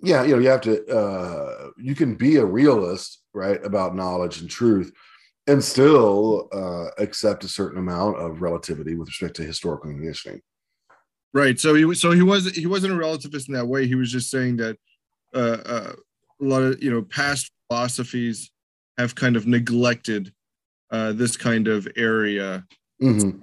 yeah, 0.00 0.22
you 0.22 0.34
know, 0.34 0.42
you 0.42 0.48
have 0.48 0.60
to, 0.62 0.86
uh, 0.86 1.70
you 1.76 1.94
can 1.94 2.14
be 2.14 2.36
a 2.36 2.44
realist, 2.44 3.22
right, 3.34 3.62
about 3.64 3.96
knowledge 3.96 4.40
and 4.40 4.50
truth 4.50 4.92
and 5.48 5.64
still 5.64 6.48
uh, 6.52 6.88
accept 7.02 7.42
a 7.42 7.48
certain 7.48 7.78
amount 7.78 8.18
of 8.18 8.42
relativity 8.42 8.94
with 8.94 9.08
respect 9.08 9.34
to 9.36 9.42
historical 9.42 9.90
conditioning. 9.90 10.40
Right. 11.32 11.58
So 11.58 11.74
he 11.74 11.94
so 11.94 12.12
he 12.12 12.22
was 12.22 12.50
he 12.52 12.66
wasn't 12.66 12.92
a 12.92 12.96
relativist 12.96 13.48
in 13.48 13.54
that 13.54 13.66
way. 13.66 13.86
He 13.86 13.94
was 13.94 14.12
just 14.12 14.30
saying 14.30 14.58
that 14.58 14.76
uh, 15.34 15.58
uh, 15.66 15.92
a 16.40 16.44
lot 16.44 16.62
of 16.62 16.82
you 16.82 16.90
know 16.90 17.02
past 17.02 17.50
philosophies 17.68 18.50
have 18.98 19.14
kind 19.14 19.36
of 19.36 19.46
neglected 19.46 20.32
uh, 20.90 21.12
this 21.12 21.36
kind 21.36 21.68
of 21.68 21.88
area. 21.96 22.64
Mm-hmm. 23.02 23.42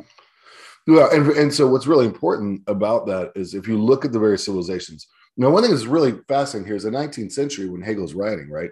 Yeah, 0.87 1.09
and 1.11 1.27
and 1.31 1.53
so 1.53 1.67
what's 1.67 1.87
really 1.87 2.05
important 2.05 2.61
about 2.67 3.07
that 3.07 3.31
is 3.35 3.53
if 3.53 3.67
you 3.67 3.81
look 3.81 4.05
at 4.05 4.11
the 4.11 4.19
various 4.19 4.45
civilizations. 4.45 5.07
Now, 5.37 5.49
one 5.49 5.63
thing 5.63 5.71
that's 5.71 5.85
really 5.85 6.17
fascinating 6.29 6.65
here 6.65 6.77
is 6.77 6.83
the 6.83 6.91
19th 6.91 7.33
century 7.33 7.67
when 7.67 7.81
Hegel's 7.81 8.13
writing, 8.13 8.49
right? 8.49 8.69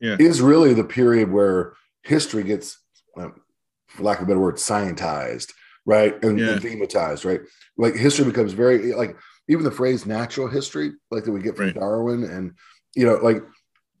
Yeah, 0.00 0.16
is 0.20 0.40
really 0.40 0.72
the 0.72 0.84
period 0.84 1.32
where 1.32 1.72
history 2.06 2.42
gets, 2.44 2.78
um, 3.16 3.40
for 3.88 4.02
lack 4.02 4.18
of 4.18 4.24
a 4.24 4.26
better 4.26 4.40
word, 4.40 4.56
scientized, 4.56 5.52
right, 5.84 6.22
and, 6.24 6.38
Yeah. 6.38 6.52
and 6.52 6.62
thematized, 6.62 7.24
right? 7.24 7.40
Like 7.76 7.94
history 7.94 8.24
becomes 8.24 8.52
very 8.52 8.92
like 8.92 9.16
even 9.48 9.64
the 9.64 9.70
phrase 9.70 10.06
natural 10.06 10.48
history, 10.48 10.92
like 11.10 11.24
that 11.24 11.32
we 11.32 11.40
get 11.42 11.56
from 11.56 11.66
Right. 11.66 11.74
Darwin, 11.74 12.24
and 12.24 12.52
you 12.94 13.06
know, 13.06 13.16
like 13.16 13.42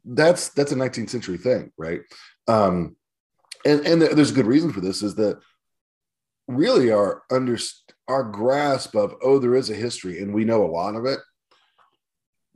that's 0.04 0.48
that's 0.50 0.72
a 0.72 0.76
19th 0.76 1.10
century 1.10 1.36
thing, 1.38 1.72
right? 1.76 2.00
Um, 2.48 2.96
and 3.64 3.86
and 3.86 4.00
there's 4.00 4.30
a 4.30 4.34
good 4.34 4.46
reason 4.46 4.72
for 4.72 4.80
this 4.80 5.02
is 5.02 5.14
that 5.16 5.40
really 6.48 6.90
our 6.92 7.22
under 7.30 7.58
our 8.06 8.22
grasp 8.22 8.94
of 8.94 9.16
oh 9.22 9.38
there 9.40 9.56
is 9.56 9.68
a 9.68 9.74
history 9.74 10.22
and 10.22 10.32
we 10.32 10.44
know 10.44 10.64
a 10.64 10.70
lot 10.70 10.94
of 10.94 11.04
it 11.04 11.18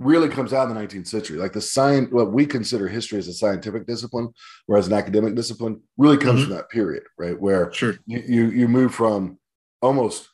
really 0.00 0.30
comes 0.30 0.52
out 0.54 0.68
in 0.68 0.74
the 0.74 0.80
19th 0.80 1.06
century 1.06 1.36
like 1.38 1.52
the 1.52 1.60
science 1.60 2.08
what 2.10 2.32
we 2.32 2.46
consider 2.46 2.88
history 2.88 3.18
as 3.18 3.28
a 3.28 3.32
scientific 3.34 3.86
discipline 3.86 4.28
whereas 4.66 4.86
an 4.86 4.94
academic 4.94 5.34
discipline 5.34 5.80
really 5.98 6.16
comes 6.16 6.40
Mhm. 6.40 6.44
from 6.46 6.54
that 6.56 6.70
period 6.70 7.02
right 7.18 7.38
where 7.38 7.70
sure. 7.72 7.94
you, 8.06 8.22
you 8.26 8.44
you 8.50 8.66
move 8.68 8.94
from 8.94 9.38
almost 9.82 10.28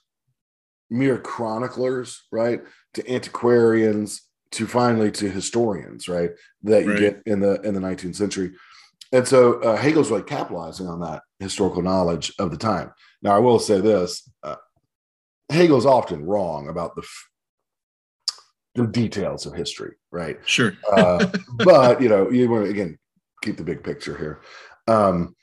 mere 0.88 1.18
chroniclers 1.18 2.22
right 2.30 2.60
to 2.94 3.12
antiquarians 3.12 4.22
to 4.52 4.66
finally 4.68 5.10
to 5.10 5.28
historians 5.28 6.08
right 6.08 6.30
that 6.62 6.84
you 6.84 6.90
Right. 6.92 7.00
get 7.00 7.22
in 7.26 7.40
the 7.40 7.60
in 7.62 7.74
the 7.74 7.80
19th 7.80 8.14
century 8.14 8.52
and 9.12 9.26
so 9.26 9.60
uh, 9.62 9.76
hegel's 9.76 10.10
really 10.12 10.22
capitalizing 10.22 10.86
on 10.86 11.00
that 11.00 11.22
historical 11.40 11.82
knowledge 11.82 12.32
of 12.38 12.52
the 12.52 12.56
time 12.56 12.92
now 13.20 13.34
i 13.34 13.40
will 13.40 13.58
say 13.58 13.80
this 13.80 14.30
uh, 14.44 14.54
hegel's 15.48 15.86
often 15.86 16.24
wrong 16.24 16.68
about 16.68 16.94
the 16.94 17.02
f- 17.02 17.28
the 18.76 18.86
details 18.86 19.46
of 19.46 19.54
history 19.54 19.94
right 20.12 20.38
Sure. 20.44 20.72
uh, 20.92 21.26
but 21.64 22.00
you 22.00 22.08
know, 22.08 22.30
you 22.30 22.48
want 22.48 22.64
to 22.64 22.70
again 22.70 22.98
keep 23.42 23.56
the 23.56 23.64
big 23.64 23.82
picture 23.82 24.16
here. 24.16 24.40
Um, 24.88 25.34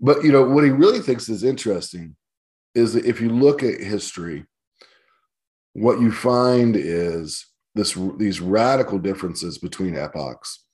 but 0.00 0.24
you 0.24 0.32
know, 0.32 0.44
what 0.44 0.64
he 0.64 0.70
really 0.70 1.00
thinks 1.00 1.28
is 1.28 1.42
interesting 1.44 2.16
is 2.74 2.92
that 2.94 3.04
if 3.04 3.20
you 3.20 3.28
look 3.30 3.62
at 3.62 3.80
history, 3.80 4.46
what 5.74 6.00
you 6.00 6.10
find 6.12 6.76
is 6.76 7.46
this 7.74 7.96
these 8.18 8.40
radical 8.40 8.98
differences 8.98 9.58
between 9.58 9.96
epochs, 9.96 10.64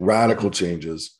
radical 0.00 0.50
changes. 0.50 1.16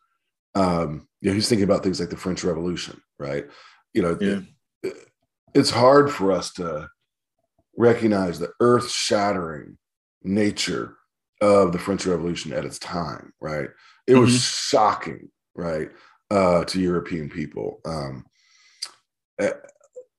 Um, 0.54 1.06
you 1.20 1.28
know, 1.30 1.34
he's 1.34 1.48
thinking 1.48 1.64
about 1.64 1.82
things 1.82 2.00
like 2.00 2.08
the 2.10 2.16
French 2.16 2.44
Revolution, 2.44 3.00
right? 3.18 3.46
You 3.92 4.02
know, 4.02 4.18
Yeah. 4.20 4.40
it- 4.82 5.08
it's 5.54 5.70
hard 5.70 6.10
for 6.12 6.32
us 6.32 6.52
to 6.54 6.88
recognize 7.78 8.38
the 8.38 8.52
earth-shattering 8.60 9.78
nature 10.26 10.96
of 11.40 11.72
the 11.72 11.78
French 11.78 12.04
Revolution 12.06 12.52
at 12.52 12.64
its 12.64 12.78
time, 12.78 13.32
right? 13.40 13.68
It 14.06 14.14
was 14.16 14.30
Mhm. 14.34 14.68
shocking, 14.70 15.30
right, 15.54 15.90
uh, 16.30 16.64
to 16.64 16.80
European 16.80 17.28
people. 17.30 17.80
Um, 17.84 18.24
eh, 19.38 19.52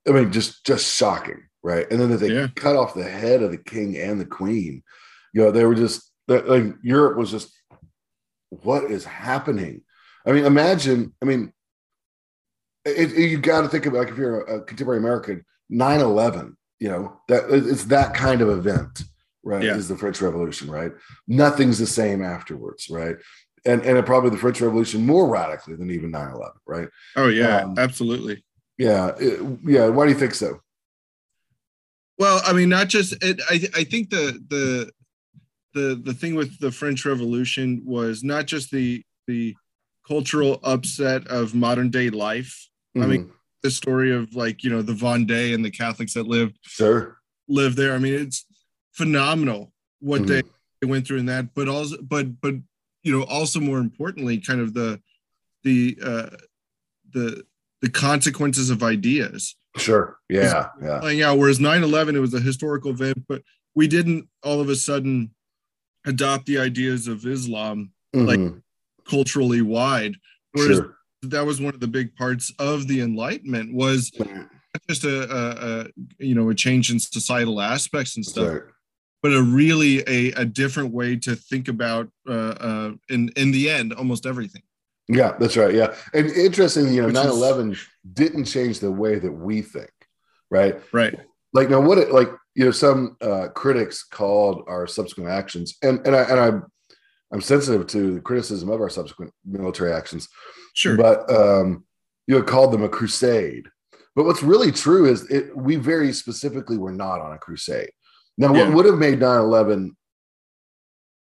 I 0.07 0.11
mean, 0.11 0.31
just 0.31 0.65
just 0.65 0.95
shocking, 0.95 1.41
right? 1.63 1.85
And 1.91 1.99
then 1.99 2.09
that 2.11 2.17
they 2.17 2.33
Yeah. 2.33 2.47
cut 2.55 2.75
off 2.75 2.93
the 2.93 3.03
head 3.03 3.41
of 3.43 3.51
the 3.51 3.57
king 3.57 3.97
and 3.97 4.19
the 4.21 4.25
queen. 4.25 4.83
You 5.33 5.41
know, 5.43 5.51
they 5.51 5.65
were 5.65 5.75
just 5.75 6.11
that- 6.27 6.47
like 6.49 6.75
Europe 6.83 7.17
was 7.17 7.31
just, 7.31 7.51
what 8.49 8.83
is 8.91 9.05
happening? 9.05 9.83
I 10.25 10.31
mean, 10.33 10.45
imagine. 10.45 11.13
I 11.21 11.25
mean, 11.25 11.53
it, 12.85 13.13
it- 13.13 13.29
you 13.31 13.37
got 13.39 13.61
to 13.61 13.69
think 13.69 13.85
about 13.85 13.99
like 13.99 14.09
if 14.09 14.17
you're 14.17 14.41
a, 14.41 14.57
a 14.57 14.61
contemporary 14.61 14.99
American, 14.99 15.45
9-11, 15.71 16.55
You 16.79 16.89
know 16.89 17.21
that 17.27 17.45
it's 17.49 17.85
that 17.85 18.13
kind 18.13 18.41
of 18.41 18.49
event 18.49 19.03
right 19.47 19.63
Yeah. 19.63 19.75
is 19.75 19.87
the 19.87 19.97
french 19.97 20.21
revolution 20.21 20.69
right 20.69 20.91
nothing's 21.27 21.79
the 21.79 21.87
same 21.87 22.23
afterwards 22.23 22.89
right 22.89 23.15
and 23.65 23.81
and 23.83 24.05
probably 24.05 24.29
the 24.29 24.37
french 24.37 24.59
revolution 24.61 25.05
more 25.05 25.27
radically 25.29 25.75
than 25.75 25.89
even 25.89 26.11
9-11 26.11 26.51
right 26.67 26.89
Oh 27.15 27.29
yeah, 27.29 27.61
Um, 27.63 27.75
absolutely. 27.79 28.43
yeah 28.77 29.13
it- 29.19 29.39
yeah 29.65 29.87
why 29.87 30.05
do 30.05 30.11
you 30.11 30.19
think 30.19 30.35
so 30.35 30.59
Well, 32.19 32.41
I 32.43 32.51
mean, 32.53 32.69
not 32.69 32.87
just 32.89 33.13
it. 33.23 33.39
I 33.53 33.55
I 33.81 33.83
think 33.91 34.09
the 34.09 34.25
the 34.49 34.91
the 35.77 35.87
the 36.07 36.13
thing 36.15 36.33
with 36.33 36.51
the 36.59 36.71
French 36.71 37.05
Revolution 37.05 37.83
was 37.85 38.23
not 38.23 38.47
just 38.47 38.71
the 38.71 39.03
the 39.27 39.55
cultural 40.07 40.59
upset 40.63 41.27
of 41.27 41.53
modern 41.53 41.89
day 41.91 42.09
life. 42.09 42.53
I 42.95 43.05
mean, 43.05 43.25
Mhm. 43.25 43.31
The 43.63 43.71
story 43.71 44.11
of 44.19 44.33
like 44.43 44.63
you 44.63 44.69
know 44.71 44.81
the 44.81 44.93
Vendée 45.03 45.53
and 45.53 45.63
the 45.63 45.69
Catholics 45.83 46.13
that 46.15 46.25
lived 46.27 46.55
sure 46.63 47.17
lived 47.47 47.77
there. 47.77 47.93
I 47.93 47.99
mean, 47.99 48.15
it's 48.25 48.45
phenomenal 48.97 49.71
what 49.99 50.21
Mhm. 50.23 50.27
they 50.27 50.41
they 50.81 50.87
went 50.87 51.07
through 51.07 51.17
in 51.19 51.25
that. 51.27 51.53
But 51.53 51.67
also, 51.67 51.97
but 52.01 52.41
but 52.41 52.55
you 53.03 53.11
know, 53.17 53.23
also 53.23 53.59
more 53.59 53.79
importantly, 53.79 54.37
kind 54.39 54.59
of 54.61 54.73
the 54.73 55.01
the 55.63 55.97
uh, 56.03 56.29
the 57.13 57.43
the 57.81 57.89
consequences 57.89 58.69
of 58.71 58.81
ideas 58.81 59.55
sure 59.77 60.17
yeah 60.29 60.69
yeah 60.81 60.99
playing 60.99 61.21
out. 61.21 61.37
Whereas 61.37 61.59
9 61.59 61.83
11, 61.83 62.15
it 62.15 62.19
was 62.19 62.33
a 62.33 62.39
historical 62.39 62.89
event, 62.91 63.23
but 63.27 63.43
we 63.75 63.87
didn't 63.87 64.27
all 64.43 64.59
of 64.59 64.69
a 64.69 64.75
sudden 64.75 65.31
adopt 66.05 66.45
the 66.47 66.57
ideas 66.57 67.07
of 67.07 67.25
Islam 67.25 67.91
like- 68.13 68.39
Mhm. 68.39 68.61
culturally 69.07 69.61
wide. 69.61 70.15
Whereas 70.53 70.77
sure 70.77 70.97
that 71.23 71.45
was 71.45 71.59
one 71.61 71.73
of 71.75 71.79
the 71.79 71.87
big 71.87 72.15
parts 72.15 72.51
of 72.59 72.87
the 72.87 73.01
Enlightenment 73.01 73.73
was 73.73 74.11
not 74.19 74.49
just 74.89 75.03
a, 75.03 75.17
a, 75.31 75.81
a 75.81 75.87
you 76.25 76.33
know 76.35 76.49
a 76.49 76.55
change 76.55 76.89
in 76.91 76.99
societal 76.99 77.61
aspects 77.61 78.15
and 78.15 78.25
stuff, 78.25 78.53
Right. 78.53 78.61
But 79.23 79.33
a 79.33 79.41
really 79.41 79.99
a, 80.07 80.31
a 80.33 80.45
different 80.45 80.93
way 80.93 81.15
to 81.15 81.35
think 81.35 81.67
about 81.67 82.09
uh, 82.27 82.31
uh, 82.31 82.91
in 83.09 83.29
in 83.35 83.51
the 83.51 83.69
end 83.69 83.93
almost 83.93 84.25
everything. 84.25 84.61
yeah 85.09 85.35
that's 85.39 85.57
right 85.57 85.73
yeah 85.73 85.93
and 86.13 86.29
interesting 86.31 86.93
you 86.93 87.01
know 87.01 87.07
is- 87.09 87.15
9-11 87.15 87.77
didn't 88.13 88.45
change 88.45 88.79
the 88.79 88.91
way 88.91 89.17
that 89.19 89.31
we 89.31 89.61
think 89.61 89.91
right 90.51 90.75
Right. 90.91 91.15
like 91.53 91.69
now 91.69 91.81
what 91.81 91.97
it 91.97 92.11
like 92.11 92.29
you 92.55 92.65
know 92.65 92.71
some 92.71 93.15
uh 93.21 93.47
critics 93.61 94.03
called 94.03 94.63
our 94.67 94.85
subsequent 94.87 95.29
actions 95.29 95.77
and 95.81 95.95
and 96.05 96.13
i 96.15 96.23
and 96.31 96.39
i'm 96.39 96.57
i'm 97.31 97.41
sensitive 97.41 97.87
to 97.87 98.15
the 98.15 98.21
criticism 98.21 98.69
of 98.69 98.79
our 98.81 98.89
subsequent 98.89 99.31
military 99.45 99.91
actions 99.93 100.27
Sure. 100.73 100.97
but 100.97 101.29
um 101.31 101.85
you 102.27 102.35
had 102.35 102.45
called 102.47 102.71
them 102.73 102.83
a 102.83 102.89
crusade 102.89 103.67
but 104.15 104.25
what's 104.25 104.43
really 104.43 104.71
true 104.71 105.05
is 105.13 105.19
it 105.31 105.55
we 105.55 105.75
very 105.77 106.11
specifically 106.11 106.77
were 106.77 106.91
not 107.05 107.21
on 107.21 107.31
a 107.33 107.37
crusade 107.37 107.91
now 108.37 108.49
what 108.51 108.57
Yeah. 108.57 108.69
would 108.73 108.85
have 108.85 108.97
made 108.97 109.19
9-11 109.19 109.91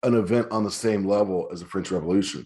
an 0.03 0.15
event 0.15 0.47
on 0.51 0.63
the 0.63 0.71
same 0.71 1.05
level 1.07 1.49
as 1.51 1.59
the 1.61 1.65
french 1.65 1.91
revolution 1.91 2.45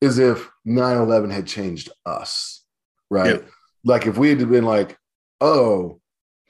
is 0.00 0.18
if 0.18 0.48
9-11 0.66 1.30
had 1.30 1.46
changed 1.46 1.90
us 2.06 2.64
right? 3.10 3.36
Yeah. 3.42 3.48
like 3.84 4.06
if 4.06 4.16
we 4.18 4.28
had 4.30 4.38
been 4.50 4.64
like 4.64 4.96
oh 5.40 6.00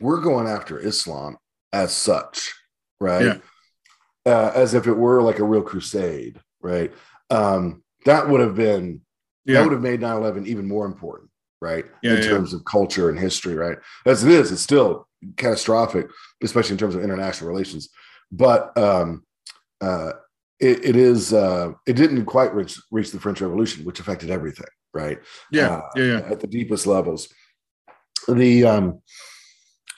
we're 0.01 0.21
going 0.21 0.47
after 0.47 0.79
islam 0.79 1.37
as 1.73 1.93
such 1.93 2.53
right? 3.01 3.40
Uh, 4.27 4.51
as 4.55 4.73
if 4.73 4.87
it 4.87 4.95
were 4.95 5.21
like 5.21 5.38
a 5.38 5.45
real 5.45 5.62
crusade 5.62 6.40
right? 6.62 6.93
Um 7.31 7.83
that 8.05 8.29
would 8.29 8.40
have 8.40 8.55
been 8.55 9.01
that 9.47 9.62
would 9.62 9.73
have 9.73 9.83
made 9.83 10.01
9-11 10.01 10.47
even 10.47 10.67
more 10.69 10.87
important 10.87 11.31
right? 11.61 11.85
Yeah, 12.03 12.12
in 12.12 12.23
yeah. 12.23 12.29
terms 12.29 12.53
of 12.53 12.64
culture 12.64 13.09
and 13.09 13.19
history 13.19 13.55
right? 13.55 13.79
As 14.07 14.25
it 14.25 14.31
is 14.31 14.53
it's 14.53 14.61
still 14.62 15.07
catastrophic 15.37 16.07
especially 16.43 16.73
in 16.73 16.79
terms 16.79 16.95
of 16.95 17.03
international 17.03 17.49
relations 17.49 17.89
but 18.33 18.77
um 18.79 19.25
uh 19.81 20.13
it, 20.61 20.85
it 20.85 20.97
is 20.97 21.33
uh 21.33 21.73
it 21.87 21.95
didn't 21.95 22.25
quite 22.25 22.55
reach 22.55 22.81
reach 22.91 23.11
the 23.11 23.21
french 23.21 23.41
revolution 23.41 23.85
which 23.85 24.01
affected 24.01 24.31
everything 24.31 24.67
right 24.93 25.19
Yeah. 25.51 25.77
uh, 25.77 25.83
yeah. 25.97 26.05
Yeah. 26.05 26.19
at 26.31 26.41
the 26.41 26.47
deepest 26.47 26.87
levels 26.87 27.29
the 28.29 28.65
um 28.65 29.01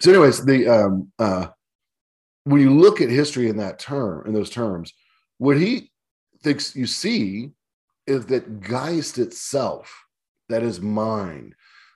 so 0.01 0.11
anyways 0.11 0.45
the 0.45 0.69
um 0.69 1.12
uh 1.19 1.49
when 2.45 2.61
you 2.61 2.71
look 2.71 3.01
at 3.01 3.09
history 3.11 3.49
in 3.49 3.57
that 3.59 3.79
term 3.79 4.27
in 4.27 4.33
those 4.35 4.51
terms 4.51 4.93
what 5.39 5.57
he 5.59 5.91
thinks 6.43 6.75
you 6.77 6.87
see 6.87 7.51
is 8.07 8.27
that 8.27 8.61
geist 8.61 9.19
itself 9.19 10.05
that 10.49 10.62
is 10.62 10.81
mind 10.81 11.55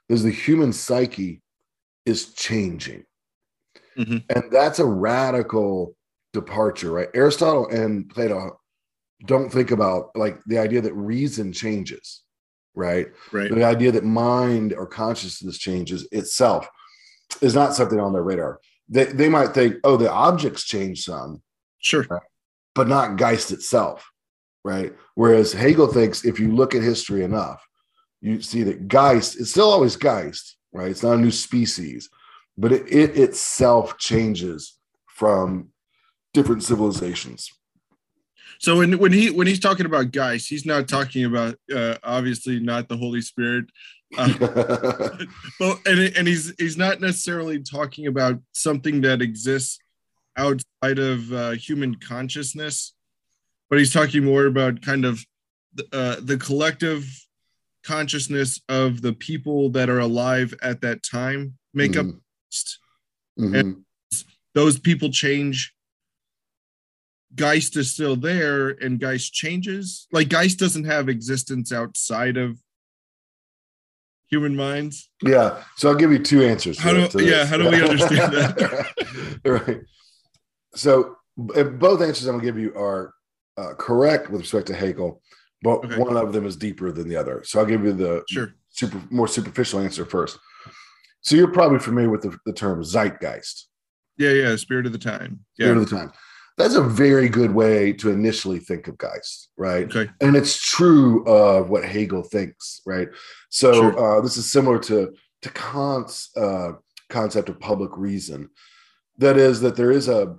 is 0.09 0.23
the 0.23 0.31
human 0.31 0.73
psyche 0.73 1.40
is 2.05 2.33
changing 2.35 3.05
Mhm. 4.00 4.24
and 4.34 4.44
that's 4.50 4.78
a 4.78 4.84
radical 4.84 5.94
departure 6.32 6.90
right 6.92 7.08
aristotle 7.14 7.68
and 7.68 8.08
plato 8.08 8.58
don't 9.26 9.50
think 9.52 9.70
about 9.70 10.10
like 10.16 10.38
the 10.46 10.58
idea 10.58 10.80
that 10.80 10.94
reason 10.94 11.52
changes 11.52 12.22
right 12.74 13.08
Right. 13.32 13.50
the 13.52 13.64
idea 13.64 13.92
that 13.92 14.04
mind 14.04 14.72
or 14.72 14.86
consciousness 14.86 15.58
changes 15.58 16.06
itself 16.12 16.66
is 17.40 17.54
not 17.54 17.74
something 17.74 18.00
on 18.00 18.12
their 18.12 18.22
radar. 18.24 18.60
They, 18.88 19.04
they 19.04 19.28
might 19.28 19.54
think, 19.54 19.76
oh, 19.84 19.96
the 19.96 20.10
objects 20.10 20.64
change 20.64 21.04
some, 21.04 21.42
Sure. 21.78 22.04
but 22.74 22.88
not 22.88 23.16
Geist 23.16 23.52
itself. 23.52 24.10
right? 24.64 24.94
Whereas 25.14 25.52
Hegel 25.52 25.86
thinks 25.86 26.24
if 26.24 26.38
you 26.40 26.52
look 26.54 26.74
at 26.74 26.82
history 26.82 27.22
enough, 27.22 27.64
you 28.20 28.42
see 28.42 28.62
that 28.64 28.88
Geist 28.88 29.36
is 29.40 29.50
still 29.50 29.70
always 29.70 29.96
Geist, 29.96 30.56
right? 30.72 30.90
It's 30.90 31.02
not 31.04 31.14
a 31.18 31.20
new 31.20 31.30
species, 31.30 32.10
but 32.61 32.73
it, 32.73 32.92
it 32.92 33.16
itself 33.16 33.96
changes 33.99 34.79
from 35.07 35.70
different 36.35 36.62
civilizations. 36.62 37.51
So 38.59 38.77
when 38.77 38.99
when 38.99 39.12
he 39.12 39.31
when 39.31 39.46
he's 39.46 39.59
talking 39.59 39.87
about 39.87 40.12
Geist, 40.12 40.49
he's 40.49 40.66
not 40.66 40.87
talking 40.87 41.25
about 41.25 41.57
uh, 41.75 41.96
obviously 42.03 42.61
not 42.61 42.88
the 42.88 42.96
Holy 42.96 43.23
Spirit, 43.23 43.64
uh, 44.18 44.29
but 45.59 45.79
and 45.87 46.14
and 46.14 46.29
he's 46.29 46.53
he's 46.59 46.77
not 46.77 47.01
necessarily 47.01 47.62
talking 47.62 48.07
about 48.07 48.38
something 48.53 49.01
that 49.01 49.23
exists 49.23 49.79
outside 50.37 50.99
of 50.99 51.33
uh, 51.33 51.51
human 51.53 51.94
consciousness, 51.94 52.94
but 53.70 53.79
he's 53.79 53.92
talking 53.92 54.25
more 54.25 54.44
about 54.44 54.83
kind 54.83 55.07
of 55.07 55.25
uh, 55.94 56.16
the 56.20 56.37
collective 56.37 57.07
consciousness 57.83 58.61
of 58.68 59.01
the 59.01 59.14
people 59.14 59.70
that 59.70 59.88
are 59.88 60.01
alive 60.01 60.53
at 60.61 60.83
that 60.83 61.03
time 61.03 61.55
make 61.73 61.92
mm-hmm. 61.92 62.11
up 62.11 62.14
mm-hmm. 63.38 63.54
and 63.54 63.84
those 64.54 64.78
people 64.78 65.10
change. 65.10 65.74
Geist 67.34 67.76
is 67.76 67.92
still 67.92 68.16
there 68.16 68.70
and 68.70 68.98
geist 68.98 69.32
changes. 69.32 70.08
Like 70.12 70.28
geist 70.28 70.58
doesn't 70.58 70.84
have 70.84 71.08
existence 71.08 71.72
outside 71.72 72.36
of 72.36 72.58
human 74.30 74.56
minds. 74.56 75.10
Yeah 75.22 75.62
so 75.76 75.88
i'll 75.88 75.96
give 75.96 76.12
you 76.12 76.18
two 76.18 76.42
answers 76.42 76.78
how 76.78 76.92
do, 76.92 77.24
yeah 77.24 77.44
how 77.44 77.56
do 77.56 77.68
we 77.68 77.82
understand 77.82 78.32
that? 78.32 79.40
Right. 79.44 79.80
So 80.74 81.16
both 81.36 82.00
answers 82.00 82.26
i'm 82.26 82.38
going 82.38 82.46
to 82.46 82.52
give 82.52 82.58
you 82.58 82.72
are 82.74 83.12
uh, 83.56 83.74
correct 83.74 84.30
with 84.30 84.40
respect 84.40 84.68
to 84.68 84.74
hegel 84.74 85.20
but 85.62 85.84
okay. 85.84 85.98
one 85.98 86.16
of 86.16 86.32
them 86.32 86.46
is 86.46 86.56
deeper 86.56 86.90
than 86.92 87.08
the 87.08 87.16
other. 87.16 87.42
So 87.44 87.58
i'll 87.58 87.66
give 87.66 87.84
you 87.84 87.92
the 87.92 88.24
sure. 88.28 88.54
super 88.70 89.02
more 89.10 89.26
superficial 89.26 89.80
answer 89.80 90.04
first 90.04 90.38
so 91.20 91.37
you're 91.37 91.52
probably 91.52 91.78
familiar 91.78 92.11
with 92.11 92.22
the, 92.22 92.37
the 92.46 92.52
term 92.52 92.83
zeitgeist 92.83 93.66
yeah 94.18 94.30
yeah 94.30 94.56
spirit 94.56 94.87
of 94.87 94.92
the 94.92 94.98
time 94.98 95.40
yeah. 95.59 95.66
spirit 95.66 95.78
of 95.78 95.88
the 95.88 95.96
time 95.96 96.12
that's 96.61 96.74
a 96.74 96.83
very 96.83 97.28
good 97.28 97.54
way 97.54 97.92
to 97.94 98.11
initially 98.11 98.59
think 98.59 98.87
of 98.87 98.98
Geist, 98.98 99.48
right? 99.56 99.85
Okay. 99.85 100.11
And 100.20 100.37
it's 100.37 100.61
true 100.61 101.24
of 101.24 101.70
what 101.70 101.87
Hegel 101.87 102.22
thinks, 102.22 102.83
right? 102.87 103.09
So 103.48 103.72
sure. 103.72 104.18
uh, 104.18 104.20
this 104.20 104.37
is 104.37 104.52
similar 104.52 104.78
to 104.80 105.14
to 105.42 105.50
Kant's 105.50 106.37
uh, 106.37 106.72
concept 107.09 107.48
of 107.48 107.59
public 107.61 107.96
reason. 107.96 108.50
That 109.16 109.38
is 109.38 109.62
that 109.62 109.76
there 109.76 109.90
is 109.90 110.09
a 110.09 110.37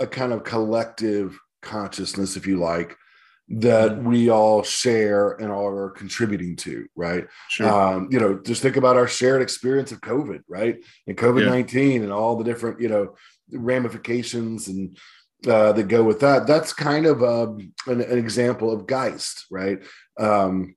a 0.00 0.06
kind 0.06 0.32
of 0.32 0.42
collective 0.42 1.38
consciousness, 1.62 2.36
if 2.36 2.46
you 2.46 2.58
like, 2.58 2.96
that 3.48 3.92
mm-hmm. 3.92 4.08
we 4.08 4.28
all 4.28 4.62
share 4.62 5.32
and 5.32 5.52
are 5.52 5.90
contributing 5.90 6.56
to, 6.56 6.86
right? 6.96 7.26
Sure. 7.48 7.68
Um, 7.68 8.08
you 8.10 8.18
know, 8.18 8.40
just 8.44 8.60
think 8.60 8.76
about 8.76 8.96
our 8.96 9.06
shared 9.06 9.40
experience 9.40 9.92
of 9.92 10.00
COVID, 10.00 10.40
right? 10.48 10.76
And 11.06 11.16
COVID 11.16 11.46
19 11.46 11.90
yeah. 11.90 12.02
and 12.02 12.12
all 12.12 12.36
the 12.36 12.44
different, 12.44 12.80
you 12.80 12.88
know, 12.88 13.14
ramifications 13.52 14.66
and 14.68 14.98
uh, 15.46 15.72
that 15.72 15.84
go 15.84 16.02
with 16.02 16.20
that. 16.20 16.46
That's 16.46 16.72
kind 16.72 17.06
of 17.06 17.22
um, 17.22 17.72
an, 17.86 18.00
an, 18.00 18.18
example 18.18 18.72
of 18.72 18.86
Geist, 18.86 19.46
right? 19.50 19.78
Um, 20.18 20.74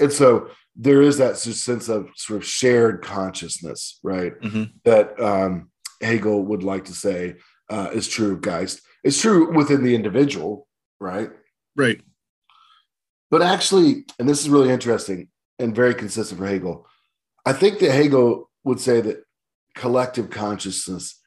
and 0.00 0.12
so 0.12 0.48
there 0.74 1.02
is 1.02 1.18
that 1.18 1.36
sense 1.36 1.88
of 1.88 2.08
sort 2.14 2.40
of 2.40 2.46
shared 2.46 3.02
consciousness, 3.02 3.98
right? 4.02 4.40
Mm-hmm. 4.40 4.64
That 4.84 5.20
um, 5.20 5.70
Hegel 6.00 6.44
would 6.44 6.62
like 6.62 6.86
to 6.86 6.94
say 6.94 7.34
uh, 7.68 7.90
is 7.92 8.08
true 8.08 8.32
of 8.32 8.40
Geist. 8.40 8.80
It's 9.04 9.20
true 9.20 9.52
within 9.52 9.82
the 9.82 9.94
individual, 9.94 10.66
right? 11.00 11.30
Right. 11.78 12.00
But 13.30 13.40
actually, 13.40 14.04
and 14.18 14.28
this 14.28 14.40
is 14.40 14.50
really 14.50 14.70
interesting 14.70 15.28
and 15.58 15.74
very 15.74 15.94
consistent 15.94 16.40
for 16.40 16.46
Hegel, 16.46 16.86
I 17.46 17.52
think 17.52 17.78
that 17.78 17.92
Hegel 17.92 18.50
would 18.64 18.80
say 18.80 19.00
that 19.00 19.22
collective 19.74 20.28
consciousness 20.28 21.20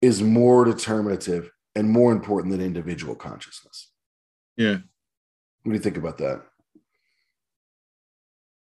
is 0.00 0.22
more 0.22 0.64
determinative 0.64 1.50
and 1.74 1.90
more 1.90 2.12
important 2.12 2.52
than 2.52 2.60
individual 2.60 3.16
consciousness. 3.16 3.90
Yeah. 4.56 4.78
What 5.62 5.72
do 5.72 5.72
you 5.72 5.78
think 5.78 5.96
about 5.96 6.18
that? 6.18 6.42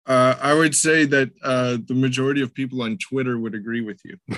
Uh, 0.07 0.35
I 0.41 0.53
would 0.53 0.75
say 0.75 1.05
that 1.05 1.29
uh, 1.43 1.77
the 1.85 1.93
majority 1.93 2.41
of 2.41 2.53
people 2.53 2.81
on 2.81 2.97
Twitter 2.97 3.37
would 3.37 3.53
agree 3.53 3.81
with 3.81 4.01
you. 4.03 4.17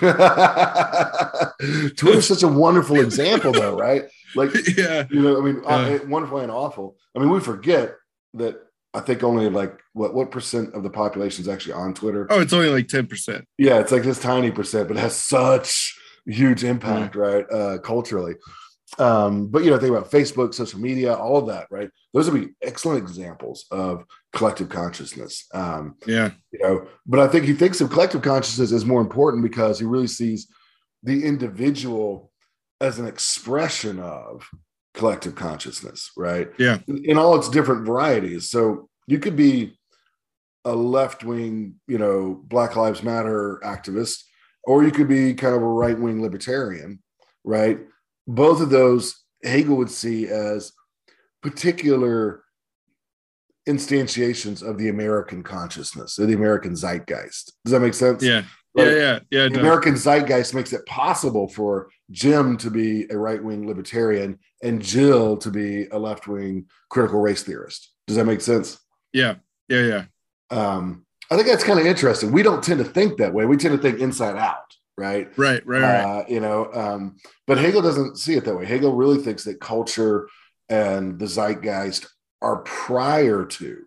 Twitter's 1.95 2.27
such 2.27 2.43
a 2.43 2.47
wonderful 2.47 2.99
example, 2.99 3.53
though, 3.53 3.77
right? 3.79 4.03
Like, 4.35 4.51
yeah, 4.77 5.05
you 5.09 5.21
know, 5.21 5.37
I 5.37 5.41
mean, 5.41 5.61
uh, 5.65 5.99
wonderful 6.07 6.39
and 6.39 6.51
awful. 6.51 6.97
I 7.15 7.19
mean, 7.19 7.29
we 7.29 7.39
forget 7.39 7.95
that 8.33 8.57
I 8.93 8.99
think 8.99 9.23
only 9.23 9.49
like 9.49 9.79
what 9.93 10.13
what 10.13 10.31
percent 10.31 10.73
of 10.75 10.83
the 10.83 10.89
population 10.89 11.41
is 11.41 11.47
actually 11.47 11.73
on 11.73 11.93
Twitter. 11.93 12.27
Oh, 12.29 12.41
it's 12.41 12.53
only 12.53 12.69
like 12.69 12.87
ten 12.87 13.07
percent. 13.07 13.47
Yeah, 13.57 13.79
it's 13.79 13.91
like 13.91 14.03
this 14.03 14.19
tiny 14.19 14.51
percent, 14.51 14.89
but 14.89 14.97
it 14.97 14.99
has 14.99 15.15
such 15.15 15.97
huge 16.25 16.63
impact, 16.63 17.15
right? 17.15 17.45
Uh, 17.51 17.77
culturally. 17.79 18.35
Um, 18.99 19.47
but 19.47 19.63
you 19.63 19.71
know, 19.71 19.79
think 19.79 19.91
about 19.91 20.11
Facebook, 20.11 20.53
social 20.53 20.79
media, 20.79 21.15
all 21.15 21.37
of 21.37 21.47
that, 21.47 21.67
right? 21.71 21.89
Those 22.13 22.29
would 22.29 22.39
be 22.39 22.53
excellent 22.61 22.99
examples 22.99 23.65
of 23.71 24.05
collective 24.33 24.69
consciousness. 24.69 25.47
Um, 25.53 25.95
yeah, 26.05 26.31
you 26.51 26.59
know, 26.59 26.87
but 27.05 27.19
I 27.19 27.27
think 27.27 27.45
he 27.45 27.53
thinks 27.53 27.81
of 27.81 27.89
collective 27.89 28.21
consciousness 28.21 28.71
as 28.71 28.85
more 28.85 29.01
important 29.01 29.43
because 29.43 29.79
he 29.79 29.85
really 29.85 30.07
sees 30.07 30.47
the 31.01 31.25
individual 31.25 32.31
as 32.81 32.99
an 32.99 33.07
expression 33.07 33.99
of 33.99 34.47
collective 34.93 35.33
consciousness, 35.33 36.11
right? 36.15 36.51
Yeah, 36.59 36.79
in, 36.87 37.03
in 37.05 37.17
all 37.17 37.35
its 37.35 37.49
different 37.49 37.85
varieties. 37.85 38.49
So 38.49 38.89
you 39.07 39.19
could 39.19 39.35
be 39.35 39.77
a 40.65 40.75
left 40.75 41.23
wing, 41.23 41.75
you 41.87 41.97
know, 41.97 42.41
Black 42.45 42.75
Lives 42.75 43.03
Matter 43.03 43.59
activist 43.63 44.23
or 44.63 44.83
you 44.83 44.91
could 44.91 45.07
be 45.07 45.33
kind 45.33 45.55
of 45.55 45.61
a 45.61 45.65
right 45.65 45.97
wing 45.97 46.21
libertarian, 46.21 46.99
right? 47.43 47.79
Both 48.27 48.61
of 48.61 48.69
those 48.69 49.23
Hegel 49.43 49.77
would 49.77 49.91
see 49.91 50.27
as 50.27 50.71
particular 51.41 52.43
instantiations 53.67 54.61
of 54.61 54.77
the 54.77 54.89
American 54.89 55.43
consciousness, 55.43 56.19
or 56.19 56.25
the 56.25 56.33
American 56.33 56.75
zeitgeist. 56.75 57.53
Does 57.63 57.71
that 57.71 57.79
make 57.79 57.93
sense? 57.93 58.23
Yeah. 58.23 58.43
Right? 58.75 58.87
Yeah, 58.87 58.93
yeah, 58.93 59.19
yeah. 59.29 59.49
The 59.49 59.59
American 59.59 59.93
zeitgeist 59.95 60.53
makes 60.53 60.73
it 60.73 60.85
possible 60.85 61.47
for 61.47 61.89
Jim 62.09 62.57
to 62.57 62.71
be 62.71 63.05
a 63.11 63.17
right 63.17 63.41
wing 63.41 63.67
libertarian 63.67 64.39
and 64.63 64.81
Jill 64.81 65.37
to 65.37 65.51
be 65.51 65.85
a 65.87 65.99
left 65.99 66.27
wing 66.27 66.65
critical 66.89 67.19
race 67.19 67.43
theorist. 67.43 67.91
Does 68.07 68.17
that 68.17 68.25
make 68.25 68.41
sense? 68.41 68.79
Yeah, 69.13 69.35
yeah, 69.69 69.81
yeah. 69.81 70.05
Um, 70.49 71.05
I 71.29 71.35
think 71.35 71.47
that's 71.47 71.63
kind 71.63 71.79
of 71.79 71.85
interesting. 71.85 72.31
We 72.31 72.43
don't 72.43 72.63
tend 72.63 72.79
to 72.79 72.85
think 72.85 73.17
that 73.17 73.33
way. 73.33 73.45
We 73.45 73.57
tend 73.57 73.75
to 73.75 73.81
think 73.81 73.99
inside 73.99 74.37
out, 74.37 74.75
right? 74.97 75.27
Right, 75.37 75.65
right, 75.65 75.81
right. 75.81 76.01
Uh, 76.01 76.23
you 76.27 76.39
know, 76.39 76.69
um, 76.73 77.17
but 77.47 77.57
Hegel 77.57 77.81
doesn't 77.81 78.17
see 78.17 78.35
it 78.35 78.45
that 78.45 78.55
way. 78.55 78.65
Hegel 78.65 78.95
really 78.95 79.21
thinks 79.21 79.43
that 79.45 79.59
culture 79.59 80.29
and 80.69 81.19
the 81.19 81.27
zeitgeist 81.27 82.07
are 82.41 82.57
prior 82.57 83.45
to, 83.45 83.83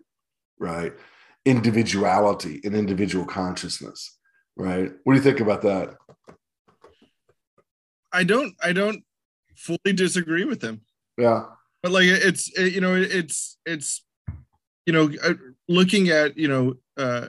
right, 0.59 0.93
individuality 1.45 2.61
and 2.63 2.75
individual 2.75 3.25
consciousness, 3.25 4.17
right? 4.55 4.91
What 5.03 5.13
do 5.13 5.17
you 5.17 5.23
think 5.23 5.39
about 5.39 5.61
that? 5.63 5.95
I 8.11 8.23
don't. 8.23 8.55
I 8.63 8.73
don't 8.73 9.03
fully 9.55 9.93
disagree 9.93 10.45
with 10.45 10.61
him. 10.61 10.81
Yeah, 11.17 11.45
but 11.83 11.91
like 11.91 12.05
it's 12.05 12.49
it, 12.57 12.73
you 12.73 12.81
know 12.81 12.95
it's 12.95 13.57
it's 13.65 14.03
you 14.85 14.93
know 14.93 15.09
uh, 15.23 15.33
looking 15.67 16.09
at 16.09 16.37
you 16.37 16.47
know 16.47 16.75
uh, 16.97 17.27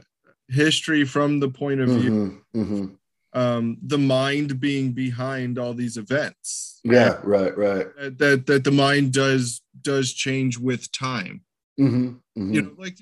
history 0.49 1.05
from 1.05 1.41
the 1.41 1.49
point 1.49 1.81
of 1.81 1.89
view 1.89 2.11
mm-hmm, 2.11 2.61
mm-hmm. 2.61 2.95
Um, 3.35 3.77
the 3.83 3.99
mind 3.99 4.59
being 4.59 4.93
behind 4.93 5.59
all 5.59 5.75
these 5.75 5.97
events. 5.97 6.81
Yeah 6.83 7.19
right 7.23 7.57
right. 7.57 7.87
That 8.19 8.45
that 8.47 8.65
the 8.65 8.71
mind 8.71 9.13
does 9.13 9.61
does 9.83 10.13
change 10.13 10.59
with 10.59 10.91
time. 10.93 11.43
Mm-hmm, 11.79 12.07
mm-hmm. 12.07 12.55
you 12.55 12.63
know 12.63 12.73
like 12.77 12.99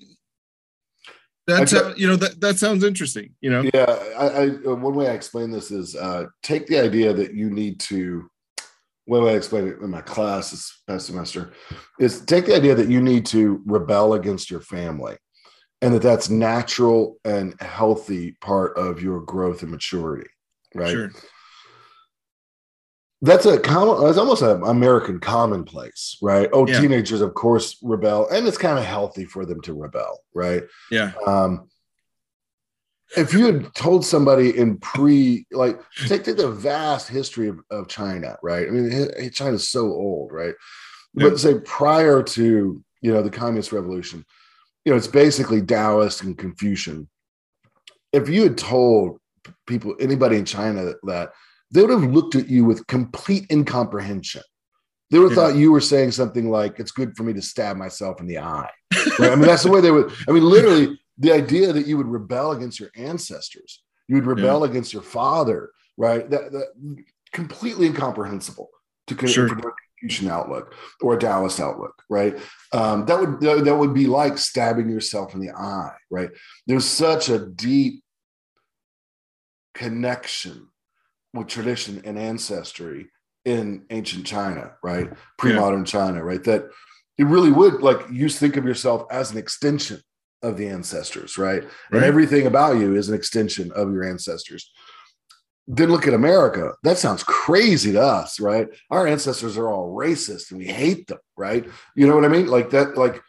that's 1.47 1.73
how, 1.73 1.95
you 1.95 2.07
know 2.07 2.17
that 2.17 2.41
that 2.41 2.59
sounds 2.59 2.85
interesting 2.85 3.35
you 3.41 3.51
know? 3.51 3.63
Yeah 3.73 3.85
I, 4.19 4.27
I 4.27 4.49
one 4.75 4.95
way 4.95 5.09
i 5.09 5.13
explain 5.13 5.51
this 5.51 5.71
is 5.71 5.97
uh 5.97 6.27
take 6.43 6.67
the 6.67 6.79
idea 6.79 7.15
that 7.15 7.33
you 7.33 7.49
need 7.49 7.81
to 7.81 8.29
one 9.07 9.23
way 9.23 9.35
I 9.35 9.37
explained 9.37 9.69
it 9.69 9.81
in 9.81 9.89
my 9.89 10.01
class 10.01 10.51
this 10.51 10.83
past 10.87 11.07
semester 11.07 11.53
is 11.99 12.23
take 12.23 12.45
the 12.47 12.57
idea 12.57 12.75
that 12.75 12.89
you 12.89 13.01
need 13.01 13.25
to 13.27 13.63
rebel 13.65 14.15
against 14.15 14.51
your 14.51 14.61
family 14.61 15.17
and 15.83 15.95
that 15.95 16.03
that's 16.03 16.31
natural 16.31 17.19
and 17.25 17.61
healthy 17.61 18.33
part 18.41 18.77
of 18.77 19.03
your 19.03 19.21
growth 19.21 19.63
and 19.63 19.71
maturity 19.71 20.29
right? 20.75 20.91
Sure. 20.91 21.11
that's 23.23 23.47
a 23.47 23.59
common 23.59 24.09
it's 24.09 24.19
almost 24.19 24.43
an 24.43 24.63
american 24.65 25.21
commonplace 25.21 26.19
right? 26.23 26.49
Oh 26.53 26.67
yeah. 26.67 26.81
teenagers 26.81 27.21
of 27.21 27.35
course 27.35 27.79
rebel 27.83 28.29
and 28.29 28.47
it's 28.47 28.59
kind 28.59 28.79
of 28.79 28.85
healthy 28.85 29.25
for 29.25 29.45
them 29.47 29.61
to 29.63 29.75
rebel 29.75 30.21
right? 30.35 30.63
Yeah. 30.91 31.13
Um 31.27 31.69
if 33.17 33.33
you 33.33 33.47
had 33.47 33.73
told 33.75 34.05
somebody 34.05 34.59
in 34.59 34.79
pre 34.79 35.47
like 35.53 35.81
take, 36.09 36.25
take 36.25 36.37
the 36.37 36.51
vast 36.51 37.09
history 37.09 37.49
of, 37.49 37.61
of 37.71 37.89
china 37.89 38.37
right? 38.43 38.67
I 38.67 38.71
mean 38.71 39.31
china's 39.31 39.69
so 39.69 39.87
old 39.87 40.33
right? 40.33 40.55
But 41.15 41.41
say 41.41 41.59
prior 41.61 42.23
to 42.23 42.85
you 43.01 43.13
know 43.13 43.23
the 43.23 43.31
communist 43.31 43.73
revolution, 43.73 44.25
you 44.87 44.93
know 44.93 44.97
it's 44.97 45.09
basically 45.09 45.61
Taoist 45.61 46.23
and 46.23 46.39
Confucian. 46.39 47.09
If 48.13 48.29
you 48.29 48.45
had 48.45 48.57
told 48.57 49.19
people 49.67 49.97
anybody 50.01 50.37
in 50.37 50.45
China 50.45 50.95
that 51.03 51.33
they 51.73 51.83
would 51.83 51.91
have 51.91 52.13
looked 52.13 52.37
at 52.37 52.49
you 52.49 52.65
with 52.65 52.87
complete 52.87 53.47
incomprehension. 53.51 54.43
They 55.11 55.19
would 55.19 55.33
have 55.33 55.39
yeah. 55.39 55.49
thought 55.49 55.59
you 55.59 55.73
were 55.73 55.81
saying 55.81 56.13
something 56.13 56.51
like, 56.51 56.79
"It's 56.79 56.93
good 56.93 57.17
for 57.17 57.25
me 57.25 57.33
to 57.33 57.43
stab 57.43 57.77
myself 57.77 58.21
in 58.21 58.27
the 58.27 58.39
eye." 58.39 58.71
Right? 59.19 59.33
I 59.33 59.37
mean, 59.37 59.47
that's 59.47 59.63
the 59.63 59.71
way 59.71 59.81
they 59.81 59.91
would. 59.91 60.13
I 60.29 60.33
mean, 60.33 60.45
literally, 60.45 60.99
the 61.19 61.33
idea 61.33 61.73
that 61.73 61.87
you 61.87 61.97
would 61.97 62.09
rebel 62.09 62.53
against 62.53 62.81
your 62.81 62.91
ancestors, 62.97 63.83
you 64.09 64.17
would 64.17 64.27
rebel 64.27 64.61
yeah. 64.61 64.71
against 64.71 64.93
your 64.93 65.03
father, 65.03 65.71
right? 65.97 66.29
That, 66.29 66.53
that 66.53 67.03
completely 67.33 67.87
incomprehensible 67.87 68.69
to 69.07 69.27
sure. 69.27 69.49
Confucian 70.07 70.31
outlook 70.31 70.75
or 71.01 71.15
a 71.15 71.19
Taoist 71.19 71.61
outlook, 71.61 72.03
right? 72.09 72.39
Um, 72.73 73.07
that 73.07 73.21
would 73.21 73.41
that 73.41 73.77
would 73.77 73.95
be 73.95 74.07
like 74.07 74.39
stabbing 74.39 74.89
yourself 74.89 75.35
in 75.35 75.41
the 75.41 75.51
eye, 75.51 75.97
right? 76.11 76.31
There's 76.67 76.85
such 76.85 77.29
a 77.29 77.39
deep 77.39 78.03
connection 79.75 80.69
with 81.35 81.49
tradition 81.49 82.03
and 82.05 82.19
ancestry 82.19 83.09
in 83.45 83.85
ancient 83.91 84.27
China, 84.27 84.73
right? 84.83 85.13
Pre-modern 85.39 85.81
yeah. 85.81 85.85
China, 85.85 86.25
right? 86.25 86.43
That 86.45 86.65
it 87.19 87.25
really 87.25 87.53
would 87.53 87.83
like 87.83 88.01
you 88.11 88.29
think 88.29 88.57
of 88.57 88.65
yourself 88.65 89.07
as 89.11 89.31
an 89.31 89.39
extension 89.39 90.01
of 90.43 90.57
the 90.57 90.69
ancestors, 90.69 91.39
right? 91.39 91.63
right? 91.63 91.73
And 91.93 92.05
everything 92.05 92.47
about 92.47 92.79
you 92.79 92.95
is 92.95 93.09
an 93.09 93.15
extension 93.15 93.73
of 93.73 93.93
your 93.93 94.05
ancestors. 94.05 94.71
Then 95.69 95.91
look 95.91 96.07
at 96.07 96.15
America. 96.15 96.73
That 96.83 96.99
sounds 96.99 97.23
crazy 97.23 97.93
to 97.93 98.01
us, 98.01 98.39
right? 98.39 98.69
Our 98.91 99.07
ancestors 99.07 99.59
are 99.59 99.69
all 99.69 99.97
racist 99.97 100.51
and 100.51 100.61
we 100.61 100.67
hate 100.67 101.09
them, 101.09 101.19
right? 101.37 101.67
You 101.95 102.07
know 102.07 102.15
what 102.15 102.25
I 102.25 102.29
mean? 102.29 102.47
Like 102.47 102.71
that, 102.71 102.97
like 102.97 103.21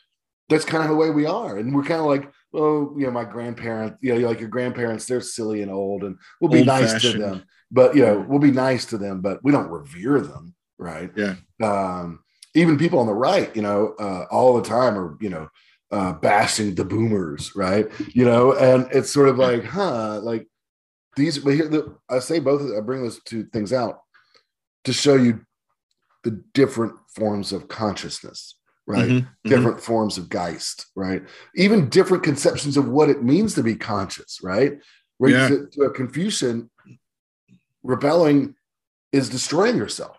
that's 0.49 0.65
kind 0.65 0.83
of 0.83 0.89
the 0.89 0.95
way 0.95 1.09
we 1.09 1.25
are. 1.25 1.57
And 1.57 1.75
we're 1.75 1.83
kind 1.83 1.99
of 1.99 2.05
like, 2.05 2.31
oh, 2.53 2.95
you 2.97 3.05
know, 3.05 3.11
my 3.11 3.25
grandparents, 3.25 3.97
you 4.01 4.13
know, 4.13 4.27
like 4.27 4.39
your 4.39 4.49
grandparents, 4.49 5.05
they're 5.05 5.21
silly 5.21 5.61
and 5.61 5.71
old, 5.71 6.03
and 6.03 6.17
we'll 6.39 6.51
be 6.51 6.59
old 6.59 6.67
nice 6.67 6.93
fashioned. 6.93 7.13
to 7.13 7.19
them. 7.19 7.43
But 7.71 7.95
you 7.95 8.05
know, 8.05 8.25
we'll 8.27 8.39
be 8.39 8.51
nice 8.51 8.85
to 8.85 8.97
them, 8.97 9.21
but 9.21 9.43
we 9.43 9.51
don't 9.51 9.69
revere 9.69 10.21
them, 10.21 10.55
right? 10.77 11.11
Yeah. 11.15 11.35
Um, 11.61 12.19
even 12.53 12.77
people 12.77 12.99
on 12.99 13.07
the 13.07 13.13
right, 13.13 13.53
you 13.55 13.61
know, 13.61 13.93
uh, 13.99 14.25
all 14.31 14.55
the 14.55 14.67
time 14.67 14.97
are, 14.97 15.17
you 15.19 15.29
know, 15.29 15.49
uh, 15.91 16.13
bashing 16.13 16.75
the 16.75 16.85
boomers, 16.85 17.55
right? 17.55 17.87
You 18.13 18.25
know, 18.25 18.53
and 18.53 18.87
it's 18.91 19.11
sort 19.11 19.29
of 19.29 19.37
like, 19.37 19.63
huh, 19.63 20.19
like 20.21 20.47
these. 21.17 21.39
But 21.39 21.55
here, 21.55 21.67
the, 21.67 21.97
I 22.09 22.19
say 22.19 22.39
both. 22.39 22.61
I 22.75 22.79
bring 22.79 23.03
those 23.03 23.21
two 23.23 23.43
things 23.45 23.73
out 23.73 23.99
to 24.85 24.93
show 24.93 25.15
you 25.15 25.41
the 26.23 26.41
different 26.53 26.93
forms 27.09 27.51
of 27.51 27.67
consciousness 27.67 28.57
right? 28.87 29.05
Mm-hmm, 29.05 29.17
mm-hmm. 29.17 29.49
different 29.49 29.77
mm-hmm. 29.77 29.85
forms 29.85 30.17
of 30.17 30.29
Geist, 30.29 30.87
right? 30.95 31.21
Even 31.55 31.89
different 31.89 32.23
conceptions 32.23 32.77
of 32.77 32.87
what 32.87 33.09
it 33.09 33.21
means 33.21 33.53
to 33.55 33.63
be 33.63 33.75
conscious, 33.75 34.39
right? 34.41 34.79
Where 35.17 35.31
yeah. 35.31 35.47
to, 35.49 35.67
to 35.73 35.81
a 35.81 35.91
Confucian, 35.91 36.69
rebelling 37.83 38.55
is 39.11 39.29
destroying 39.29 39.77
yourself, 39.77 40.17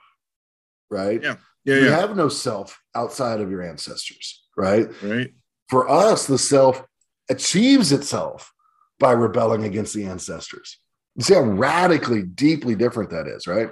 right? 0.90 1.22
Yeah. 1.22 1.36
Yeah, 1.64 1.74
you 1.74 1.84
yeah. 1.86 2.00
have 2.00 2.16
no 2.16 2.28
self 2.28 2.80
outside 2.94 3.40
of 3.40 3.50
your 3.50 3.62
ancestors, 3.62 4.44
right? 4.56 4.88
Right. 5.02 5.34
For 5.68 5.88
us, 5.88 6.26
the 6.26 6.38
self 6.38 6.82
achieves 7.28 7.92
itself 7.92 8.52
by 8.98 9.12
rebelling 9.12 9.64
against 9.64 9.92
the 9.92 10.06
ancestors. 10.06 10.78
See 11.20 11.34
how 11.34 11.40
radically, 11.40 12.22
deeply 12.22 12.74
different 12.74 13.10
that 13.10 13.26
is, 13.26 13.46
right? 13.46 13.70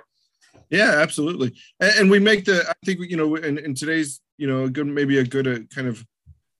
Yeah, 0.70 0.96
absolutely. 0.98 1.54
And, 1.80 1.94
and 1.98 2.10
we 2.10 2.18
make 2.18 2.44
the, 2.44 2.68
I 2.68 2.72
think, 2.84 3.00
you 3.08 3.16
know, 3.16 3.36
in, 3.36 3.58
in 3.58 3.74
today's 3.74 4.20
you 4.38 4.46
know, 4.46 4.64
a 4.64 4.70
good 4.70 4.86
maybe 4.86 5.18
a 5.18 5.24
good 5.24 5.46
uh, 5.46 5.58
kind 5.74 5.88
of 5.88 6.04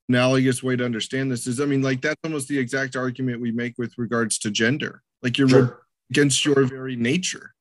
analogous 0.08 0.62
way 0.62 0.76
to 0.76 0.84
understand 0.84 1.30
this 1.30 1.46
is, 1.46 1.60
I 1.60 1.64
mean, 1.64 1.82
like 1.82 2.00
that's 2.00 2.20
almost 2.24 2.48
the 2.48 2.58
exact 2.58 2.96
argument 2.96 3.40
we 3.40 3.52
make 3.52 3.74
with 3.78 3.92
regards 3.98 4.38
to 4.38 4.50
gender. 4.50 5.02
Like 5.22 5.38
you're 5.38 5.48
sure. 5.48 5.82
against 6.10 6.44
your 6.44 6.64
very 6.64 6.96
nature. 6.96 7.52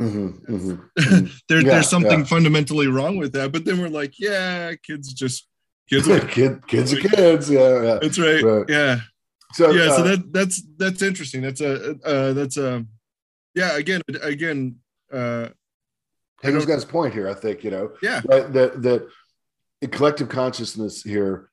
Mm-hmm, 0.00 0.52
mm-hmm, 0.52 1.26
there, 1.48 1.60
yeah, 1.60 1.68
there's 1.68 1.88
something 1.88 2.20
yeah. 2.20 2.26
fundamentally 2.26 2.88
wrong 2.88 3.16
with 3.16 3.32
that. 3.32 3.52
But 3.52 3.64
then 3.64 3.80
we're 3.80 3.88
like, 3.88 4.18
yeah, 4.18 4.74
kids 4.74 5.12
just 5.12 5.46
kids 5.88 6.08
are 6.08 6.20
Kid, 6.20 6.66
kids 6.66 6.92
are 6.92 6.96
kids. 7.08 7.50
Yeah, 7.50 7.82
yeah. 7.82 7.98
That's 8.00 8.18
right. 8.18 8.42
right. 8.42 8.64
Yeah. 8.68 9.00
So 9.52 9.70
yeah, 9.70 9.84
uh, 9.84 9.96
so 9.96 10.02
that 10.02 10.32
that's 10.32 10.62
that's 10.76 11.02
interesting. 11.02 11.42
That's 11.42 11.60
a 11.60 11.98
uh, 12.04 12.32
that's 12.32 12.56
a 12.56 12.84
yeah. 13.54 13.76
Again, 13.76 14.02
again. 14.22 14.76
uh 15.12 15.48
Hegel's 16.42 16.66
got 16.66 16.74
his 16.74 16.84
point 16.84 17.14
here. 17.14 17.28
I 17.28 17.34
think 17.34 17.64
you 17.64 17.70
know. 17.70 17.92
Yeah. 18.02 18.20
That 18.26 18.52
that, 18.52 18.82
that 18.82 19.08
collective 19.90 20.28
consciousness 20.28 21.02
here 21.02 21.50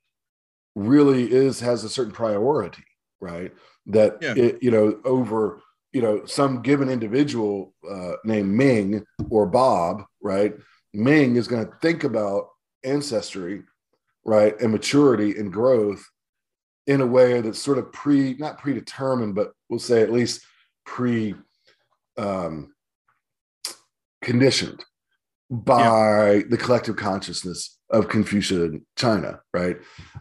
really 0.75 1.31
is 1.31 1.59
has 1.59 1.83
a 1.83 1.89
certain 1.89 2.13
priority, 2.13 2.83
right? 3.19 3.53
That 3.87 4.17
yeah. 4.21 4.33
it, 4.35 4.63
you 4.63 4.71
know 4.71 4.99
over 5.05 5.61
you 5.91 6.01
know 6.01 6.25
some 6.25 6.61
given 6.61 6.89
individual 6.89 7.73
uh, 7.89 8.13
named 8.23 8.51
Ming 8.51 9.05
or 9.29 9.45
Bob, 9.45 10.03
right? 10.21 10.55
Ming 10.93 11.35
is 11.35 11.47
going 11.47 11.65
to 11.65 11.71
think 11.81 12.03
about 12.03 12.49
ancestry, 12.83 13.63
right, 14.25 14.59
and 14.59 14.71
maturity 14.71 15.37
and 15.37 15.51
growth 15.51 16.03
in 16.87 17.01
a 17.01 17.05
way 17.05 17.41
that's 17.41 17.59
sort 17.59 17.77
of 17.77 17.91
pre 17.91 18.35
not 18.35 18.57
predetermined, 18.57 19.35
but 19.35 19.53
we'll 19.69 19.79
say 19.79 20.01
at 20.01 20.11
least 20.11 20.41
pre 20.85 21.35
um, 22.17 22.73
conditioned 24.21 24.83
by 25.49 26.33
yeah. 26.33 26.41
the 26.49 26.57
collective 26.57 26.95
consciousness 26.95 27.77
of 27.89 28.07
Confucian 28.07 28.85
China, 28.97 29.41
right? 29.53 29.77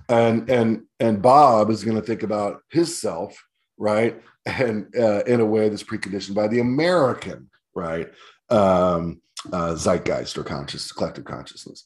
And 0.09 0.51
and 0.51 0.83
and 0.99 1.23
Bob 1.23 1.71
is 1.71 1.85
going 1.85 1.97
to 1.97 2.07
think 2.07 2.23
about 2.23 2.63
his 2.71 3.01
self, 3.01 3.41
right? 3.79 4.21
And 4.47 4.95
uh, 4.97 5.23
in 5.27 5.41
a 5.41 5.47
way 5.47 5.69
that's 5.69 5.83
preconditioned 5.83 6.35
by 6.35 6.49
the 6.49 6.61
American, 6.61 7.51
right? 7.75 8.11
Um, 8.49 9.21
uh, 9.53 9.75
zeitgeist 9.75 10.37
or 10.37 10.45
conscious 10.45 10.93
collective 10.93 11.25
consciousness. 11.25 11.85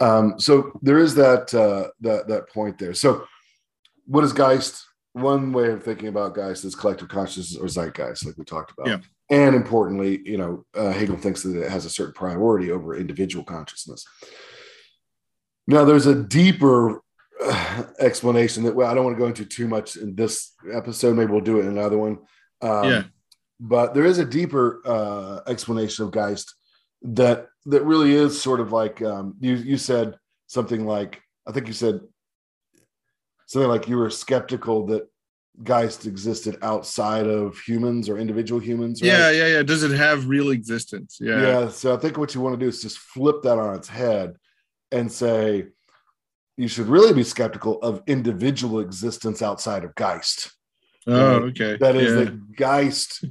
Um, 0.00 0.38
so 0.38 0.72
there 0.82 0.98
is 0.98 1.14
that 1.14 1.54
uh, 1.54 1.88
that 2.00 2.26
that 2.28 2.48
point 2.48 2.78
there. 2.78 2.94
So 2.94 3.26
what 4.10 4.24
is 4.24 4.32
Geist? 4.32 4.86
One 5.12 5.52
way 5.52 5.70
of 5.70 5.84
thinking 5.84 6.08
about 6.08 6.34
Geist 6.34 6.64
is 6.64 6.74
collective 6.74 7.08
consciousness 7.08 7.56
or 7.56 7.68
zeitgeist, 7.68 8.26
like 8.26 8.36
we 8.36 8.44
talked 8.44 8.72
about. 8.72 8.88
Yeah. 8.88 8.98
And 9.30 9.54
importantly, 9.54 10.20
you 10.24 10.36
know, 10.36 10.64
uh, 10.74 10.90
Hegel 10.90 11.16
thinks 11.16 11.44
that 11.44 11.56
it 11.56 11.70
has 11.70 11.84
a 11.84 11.90
certain 11.90 12.14
priority 12.14 12.72
over 12.72 12.96
individual 12.96 13.44
consciousness. 13.44 14.04
Now, 15.68 15.84
there's 15.84 16.06
a 16.06 16.20
deeper 16.24 17.02
uh, 17.40 17.84
explanation 18.00 18.64
that 18.64 18.74
well, 18.74 18.90
I 18.90 18.94
don't 18.94 19.04
want 19.04 19.16
to 19.16 19.20
go 19.20 19.28
into 19.28 19.44
too 19.44 19.68
much 19.68 19.96
in 19.96 20.16
this 20.16 20.54
episode. 20.72 21.16
Maybe 21.16 21.30
we'll 21.30 21.40
do 21.40 21.60
it 21.60 21.66
in 21.66 21.68
another 21.68 21.96
one. 21.96 22.18
Um, 22.60 22.84
yeah. 22.90 23.02
But 23.60 23.94
there 23.94 24.04
is 24.04 24.18
a 24.18 24.24
deeper 24.24 24.80
uh, 24.84 25.40
explanation 25.46 26.04
of 26.04 26.10
Geist 26.10 26.52
that 27.02 27.46
that 27.66 27.84
really 27.84 28.14
is 28.14 28.42
sort 28.42 28.58
of 28.58 28.72
like 28.72 29.00
um, 29.02 29.36
you 29.38 29.54
you 29.54 29.76
said 29.76 30.16
something 30.48 30.84
like 30.84 31.22
I 31.46 31.52
think 31.52 31.68
you 31.68 31.72
said 31.72 32.00
something 33.50 33.68
like 33.68 33.88
you 33.88 33.96
were 33.96 34.10
skeptical 34.10 34.86
that 34.86 35.08
Geist 35.64 36.06
existed 36.06 36.56
outside 36.62 37.26
of 37.26 37.58
humans 37.58 38.08
or 38.08 38.16
individual 38.16 38.60
humans. 38.60 39.02
Right? 39.02 39.08
Yeah, 39.08 39.30
yeah, 39.32 39.46
yeah. 39.48 39.62
Does 39.64 39.82
it 39.82 39.90
have 39.90 40.28
real 40.28 40.50
existence? 40.50 41.18
Yeah. 41.20 41.40
Yeah. 41.40 41.68
So 41.68 41.92
I 41.92 41.96
think 41.96 42.16
what 42.16 42.32
you 42.32 42.40
want 42.40 42.54
to 42.54 42.64
do 42.64 42.68
is 42.68 42.80
just 42.80 42.98
flip 42.98 43.42
that 43.42 43.58
on 43.58 43.74
its 43.74 43.88
head 43.88 44.36
and 44.92 45.10
say 45.10 45.66
you 46.56 46.68
should 46.68 46.86
really 46.86 47.12
be 47.12 47.24
skeptical 47.24 47.82
of 47.82 48.04
individual 48.06 48.78
existence 48.78 49.42
outside 49.42 49.82
of 49.82 49.96
Geist. 49.96 50.52
Oh, 51.08 51.46
okay. 51.48 51.76
That 51.80 51.96
is 51.96 52.12
yeah. 52.12 52.18
the 52.18 52.40
Geist. 52.56 53.24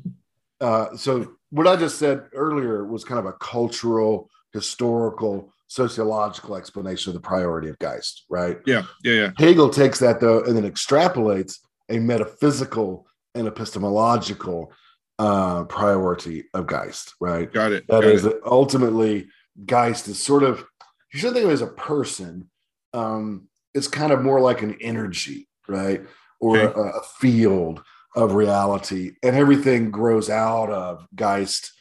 Uh, 0.60 0.98
so 0.98 1.32
what 1.50 1.66
I 1.66 1.78
just 1.78 1.98
said 1.98 2.24
earlier 2.34 2.84
was 2.84 3.06
kind 3.06 3.20
of 3.20 3.26
a 3.26 3.34
cultural, 3.40 4.30
historical, 4.52 5.54
sociological 5.70 6.56
explanation 6.56 7.12
of 7.12 7.14
the 7.14 7.28
priority 7.28 7.70
of 7.70 7.80
Geist, 7.80 8.26
right? 8.30 8.58
Yeah, 8.66 8.84
yeah, 9.04 9.14
yeah. 9.14 9.32
Hegel 9.38 9.70
takes 9.70 10.00
that 10.00 10.20
though 10.20 10.44
and 10.44 10.58
then 10.58 10.70
extrapolates 10.70 11.60
a 11.90 12.00
metaphysical 12.00 13.08
and 13.36 13.48
epistemological 13.48 14.74
uh, 15.20 15.64
priority 15.66 16.46
of 16.54 16.68
Geist, 16.68 17.14
right? 17.22 17.52
Got 17.52 17.72
it. 17.72 17.86
That 17.88 18.02
Got 18.02 18.12
is 18.12 18.26
it. 18.26 18.40
ultimately 18.46 19.28
Geist 19.66 20.08
is 20.08 20.22
sort 20.22 20.44
of 20.44 20.66
you 21.14 21.20
should 21.20 21.34
think 21.34 21.46
of 21.46 21.52
it 21.52 21.54
as 21.54 21.62
a 21.62 21.68
person. 21.68 22.50
Um, 22.94 23.48
it's 23.74 23.88
kind 23.88 24.12
of 24.12 24.24
more 24.24 24.42
like 24.42 24.62
an 24.64 24.78
energy, 24.82 25.48
right? 25.68 26.02
Or 26.40 26.58
okay. 26.58 26.80
a, 26.80 26.84
a, 26.84 27.04
field 27.20 27.84
of 28.16 28.34
reality, 28.34 29.12
and 29.22 29.36
everything 29.36 29.92
grows 29.92 30.30
out 30.30 30.70
of 30.72 31.06
Geist 31.16 31.72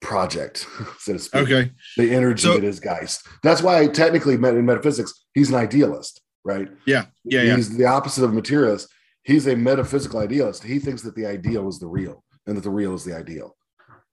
project, 0.00 0.66
so 0.98 1.14
to 1.14 1.18
speak. 1.18 1.42
Okay. 1.42 1.72
The 1.96 2.14
energy 2.14 2.42
so, 2.42 2.54
that 2.54 2.64
is 2.64 2.80
Geist. 2.80 3.26
That's 3.42 3.62
why 3.62 3.86
technically 3.88 4.34
in 4.34 4.66
metaphysics, 4.66 5.12
he's 5.34 5.50
an 5.50 5.56
idealist, 5.56 6.20
right? 6.44 6.68
Yeah. 6.86 7.06
Yeah. 7.24 7.56
He's 7.56 7.70
yeah. 7.70 7.78
the 7.78 7.86
opposite 7.86 8.24
of 8.24 8.32
materialist. 8.32 8.88
He's 9.22 9.46
a 9.46 9.56
metaphysical 9.56 10.20
idealist. 10.20 10.64
He 10.64 10.78
thinks 10.78 11.02
that 11.02 11.14
the 11.14 11.26
ideal 11.26 11.68
is 11.68 11.78
the 11.78 11.86
real 11.86 12.24
and 12.46 12.56
that 12.56 12.62
the 12.62 12.70
real 12.70 12.94
is 12.94 13.04
the 13.04 13.14
ideal. 13.14 13.56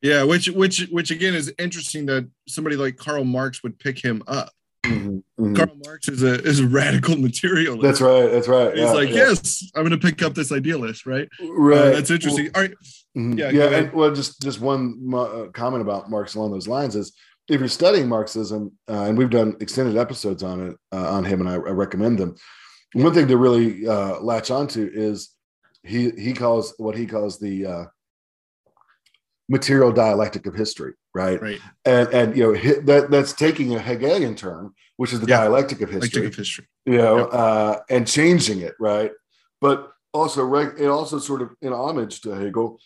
Yeah, 0.02 0.24
which 0.24 0.50
which 0.50 0.88
which 0.92 1.10
again 1.10 1.34
is 1.34 1.54
interesting 1.58 2.06
that 2.08 2.30
somebody 2.48 2.76
like 2.76 2.98
Karl 2.98 3.24
Marx 3.24 3.64
would 3.64 3.80
pick 3.80 3.98
him 3.98 4.22
up. 4.28 4.52
Mhm, 4.86 5.24
mhm. 5.40 5.56
Karl 5.56 5.76
Marx 5.86 6.08
is 6.10 6.24
a 6.24 6.42
is 6.44 6.60
a 6.60 6.68
radical 6.68 7.18
materialist. 7.18 7.82
That's 7.82 8.02
right. 8.02 8.30
That's 8.32 8.48
right. 8.48 8.74
He's 8.76 8.84
yeah, 8.84 8.92
like, 8.92 9.10
yeah. 9.10 9.16
yes, 9.16 9.70
I'm 9.76 9.84
going 9.88 10.00
to 10.00 10.08
pick 10.08 10.22
up 10.22 10.34
this 10.34 10.52
idealist, 10.52 11.06
right? 11.06 11.28
right. 11.42 11.78
Uh, 11.78 11.90
that's 11.92 12.12
interesting. 12.12 12.50
All 12.56 12.62
right. 12.62 12.74
Mhm. 13.18 13.38
Yeah, 13.38 13.46
Yeah, 13.46 13.52
go 13.52 13.58
yeah. 13.58 13.64
ahead. 13.66 13.84
And 13.86 13.94
well, 13.94 14.14
just 14.14 14.42
just 14.42 14.60
one 14.60 15.12
uh, 15.14 15.46
comment 15.54 15.82
about 15.82 16.10
Marx 16.10 16.36
along 16.36 16.52
those 16.52 16.68
lines 16.68 16.96
is 16.96 17.14
if 17.48 17.60
you're 17.60 17.70
studying 17.70 18.08
Marxism, 18.10 18.72
uh, 18.90 19.04
and 19.04 19.18
we've 19.18 19.30
done 19.30 19.56
extended 19.60 19.98
episodes 19.98 20.44
on 20.44 20.70
it 20.70 20.78
uh, 20.92 21.10
on 21.10 21.24
him, 21.24 21.42
and 21.42 21.50
I, 21.50 21.54
I 21.54 21.58
recommend 21.58 22.18
them. 22.18 22.36
One 22.94 23.14
thing 23.14 23.28
to 23.28 23.38
really 23.38 23.88
uh, 23.88 24.20
latch 24.20 24.52
onto 24.52 24.90
is 24.94 25.32
he 25.84 26.12
he 26.12 26.34
calls 26.34 26.74
what 26.78 26.96
he 26.98 27.06
calls 27.06 27.40
the 27.40 27.66
uh, 27.66 27.86
material 29.50 29.92
dialectic 29.92 30.46
of 30.48 30.56
history, 30.56 30.94
right? 31.16 31.42
Right. 31.42 31.60
And 31.86 32.08
and 32.10 32.38
you 32.38 32.44
know 32.44 32.54
that 32.82 33.10
that's 33.10 33.34
taking 33.34 33.74
a 33.74 33.80
Hegelian 33.80 34.36
term, 34.36 34.76
which 34.98 35.14
is 35.14 35.20
the 35.22 35.28
Yeah. 35.28 35.38
dialectic 35.42 35.82
of 35.82 35.90
history 35.90 36.22
take 36.24 36.30
of 36.32 36.36
history. 36.36 36.66
you 36.86 36.98
know, 36.98 37.18
Yep. 37.20 37.30
uh, 37.32 37.76
and 37.90 38.06
changing 38.08 38.60
it, 38.62 38.76
right? 38.80 39.12
But 39.62 39.92
also, 40.14 40.54
it 40.54 40.86
also 40.88 41.18
sort 41.20 41.42
of 41.42 41.50
in 41.62 41.74
homage 41.74 42.22
to 42.22 42.32
Hegel, 42.32 42.80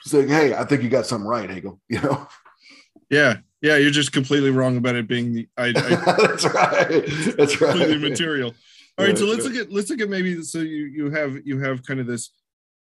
saying, 0.00 0.28
"Hey, 0.28 0.54
I 0.54 0.64
think 0.64 0.82
you 0.82 0.88
got 0.88 1.06
something 1.06 1.28
right, 1.28 1.48
Hegel." 1.48 1.80
You 1.88 2.00
know, 2.00 2.28
Yeah. 3.10 3.36
Yeah. 3.60 3.76
You're 3.76 3.90
just 3.90 4.12
completely 4.12 4.50
wrong 4.50 4.76
about 4.76 4.96
it 4.96 5.06
being 5.06 5.32
the 5.34 5.48
I, 5.56 5.66
I 5.68 5.72
that's 6.26 6.44
right. 6.44 7.04
That's 7.36 7.60
right. 7.60 7.70
completely 7.70 7.98
material. 8.10 8.54
All 8.96 9.04
right, 9.04 9.18
so 9.18 9.24
let's 9.26 9.44
yeah. 9.44 9.50
look 9.50 9.60
at 9.66 9.72
let's 9.72 9.90
look 9.90 10.00
at 10.00 10.08
maybe 10.08 10.40
so 10.42 10.58
you 10.60 10.84
you 10.86 11.10
have 11.10 11.38
you 11.44 11.58
have 11.58 11.82
kind 11.84 11.98
of 12.00 12.06
this 12.06 12.30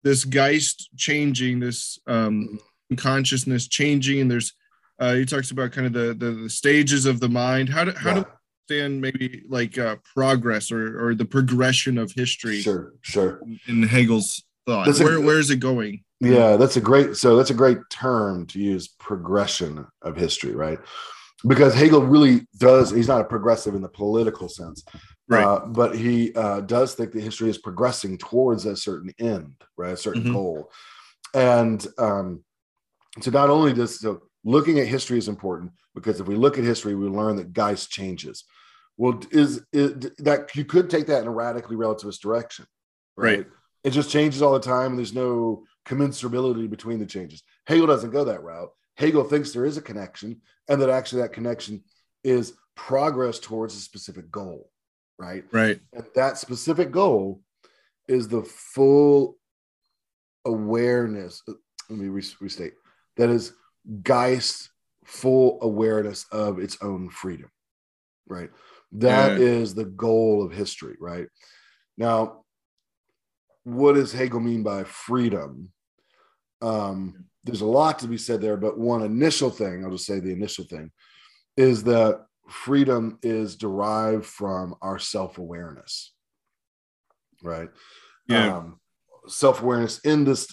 this 0.03 0.25
Geist 0.25 0.89
changing 0.97 1.61
this 1.61 1.99
um 2.07 2.59
consciousness 2.97 3.69
changing 3.69 4.21
and 4.21 4.31
there's 4.31 4.53
uh 4.99 5.15
he 5.15 5.25
talks 5.25 5.51
about 5.51 5.73
kind 5.73 5.87
of 5.87 5.93
the 5.93 6.15
the, 6.15 6.33
the 6.43 6.51
stages 6.51 7.07
of 7.07 7.21
the 7.21 7.29
mind. 7.29 7.69
How 7.69 7.85
do 7.85 7.93
how 7.93 8.15
do 8.15 8.21
Yeah. 8.21 8.25
we 8.69 8.77
understand 8.77 9.01
maybe 9.01 9.43
like 9.49 9.79
uh 9.79 9.97
progress 10.15 10.71
or 10.71 11.05
or 11.09 11.15
the 11.15 11.25
progression 11.25 11.99
of 11.99 12.13
history 12.13 12.61
Sure, 12.61 12.93
sure. 13.03 13.41
in 13.67 13.83
Hegel's 13.83 14.43
thought? 14.67 14.87
That's 14.87 15.01
a- 15.01 15.05
Where 15.05 15.21
where 15.21 15.39
is 15.39 15.51
it 15.51 15.57
going? 15.61 16.05
Yeah, 16.23 16.57
that's 16.59 16.77
a 16.77 16.83
great. 16.83 17.17
So 17.17 17.35
that's 17.37 17.49
a 17.49 17.55
great 17.55 17.79
term 17.91 18.45
to 18.49 18.59
use. 18.61 18.89
Progression 18.89 19.87
of 20.03 20.17
history, 20.17 20.55
right? 20.55 20.79
Because 21.49 21.73
Hegel 21.75 22.03
really 22.05 22.47
does. 22.59 22.91
He's 22.91 23.09
not 23.09 23.23
a 23.23 23.25
progressive 23.25 23.75
in 23.75 23.81
the 23.81 23.89
political 23.89 24.47
sense, 24.51 24.85
Right. 25.31 25.43
Uh, 25.45 25.65
but 25.65 25.97
he 25.97 26.35
uh, 26.35 26.61
does 26.61 26.93
think 26.95 27.13
that 27.13 27.23
history 27.23 27.49
is 27.49 27.57
progressing 27.57 28.19
towards 28.19 28.67
a 28.67 28.77
certain 28.77 29.15
end, 29.19 29.55
right? 29.79 29.95
A 29.95 29.97
certain 29.97 30.25
Mhm. 30.25 30.33
goal. 30.35 30.71
And 31.33 31.87
um, 31.97 32.45
so 33.21 33.31
not 33.31 33.51
only 33.51 33.73
does 33.73 34.01
so 34.01 34.23
looking 34.45 34.79
at 34.79 34.87
history 34.87 35.19
is 35.19 35.29
important 35.29 35.73
because 35.95 36.21
if 36.21 36.27
we 36.27 36.37
look 36.37 36.59
at 36.59 36.65
history, 36.65 36.95
we 36.95 37.09
learn 37.09 37.37
that 37.37 37.53
Geist 37.53 37.91
changes. 37.91 38.45
Well, 38.97 39.21
is, 39.31 39.63
is 39.73 40.11
that 40.19 40.55
you 40.55 40.65
could 40.65 40.91
take 40.91 41.07
that 41.07 41.23
in 41.23 41.29
a 41.29 41.33
radically 41.33 41.77
relativist 41.77 42.21
direction, 42.21 42.67
right? 43.17 43.39
Right. 43.39 43.47
It 43.83 43.91
just 43.91 44.11
changes 44.11 44.43
all 44.43 44.53
the 44.53 44.61
time, 44.61 44.91
and 44.91 44.99
there's 44.99 45.15
no 45.15 45.65
commensurability 45.89 46.69
between 46.69 46.99
the 46.99 47.07
changes. 47.07 47.43
Hegel 47.67 47.87
doesn't 47.87 48.11
go 48.11 48.25
that 48.25 48.43
route. 48.43 48.69
Hegel 48.99 49.25
thinks 49.25 49.53
there 49.53 49.65
is 49.65 49.79
a 49.79 49.83
connection, 49.83 50.43
and 50.69 50.83
that 50.83 50.91
actually 50.91 51.23
that 51.23 51.33
connection 51.33 51.83
is 52.23 52.53
progress 52.77 53.39
towards 53.39 53.75
a 53.75 53.81
specific 53.81 54.31
goal, 54.31 54.71
right? 55.19 55.45
Right. 55.51 55.81
And 55.95 56.05
that 56.15 56.37
specific 56.37 56.91
goal 56.91 57.41
is 58.07 58.29
the 58.29 58.43
full 58.43 59.39
awareness. 60.45 61.43
Uh, 61.49 61.55
let 61.89 61.99
me 61.99 62.09
restate 62.09 62.75
that 63.17 63.31
is 63.31 63.53
Geist 64.03 64.71
full 65.05 65.59
awareness 65.63 66.27
of 66.31 66.59
its 66.59 66.79
own 66.83 67.11
freedom, 67.11 67.51
right? 68.29 68.51
That 68.93 69.39
is 69.39 69.75
the 69.75 69.85
goal 69.85 70.45
of 70.45 70.53
history, 70.53 70.97
right? 71.01 71.29
Now, 71.97 72.45
what 73.65 73.95
does 73.95 74.13
Hegel 74.13 74.41
mean 74.41 74.63
by 74.63 74.85
freedom? 74.85 75.73
Um, 76.63 77.25
there's 77.45 77.61
a 77.63 77.67
lot 77.67 77.99
to 78.01 78.09
be 78.09 78.19
said 78.19 78.41
there, 78.41 78.57
but 78.57 78.79
one 78.79 79.03
initial 79.03 79.51
thing, 79.51 79.85
I'll 79.85 79.93
just 79.93 80.07
say 80.07 80.21
the 80.21 80.33
initial 80.33 80.65
thing, 80.65 80.91
is 81.57 81.83
that 81.85 82.27
freedom 82.49 83.19
is 83.23 83.57
derived 83.57 84.27
from 84.27 84.75
our 84.83 84.99
self-awareness 84.99 86.13
right 87.43 87.71
Yeah. 88.27 88.57
um, 88.57 88.81
self-awareness 89.29 90.01
in 90.01 90.25
this 90.25 90.49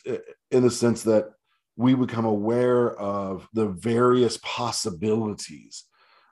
in 0.51 0.63
the 0.63 0.69
sense 0.69 1.03
that 1.03 1.31
we 1.77 1.93
become 1.93 2.25
aware 2.25 2.93
of 2.99 3.47
the 3.53 3.67
various 3.67 4.37
possibilities 4.43 5.85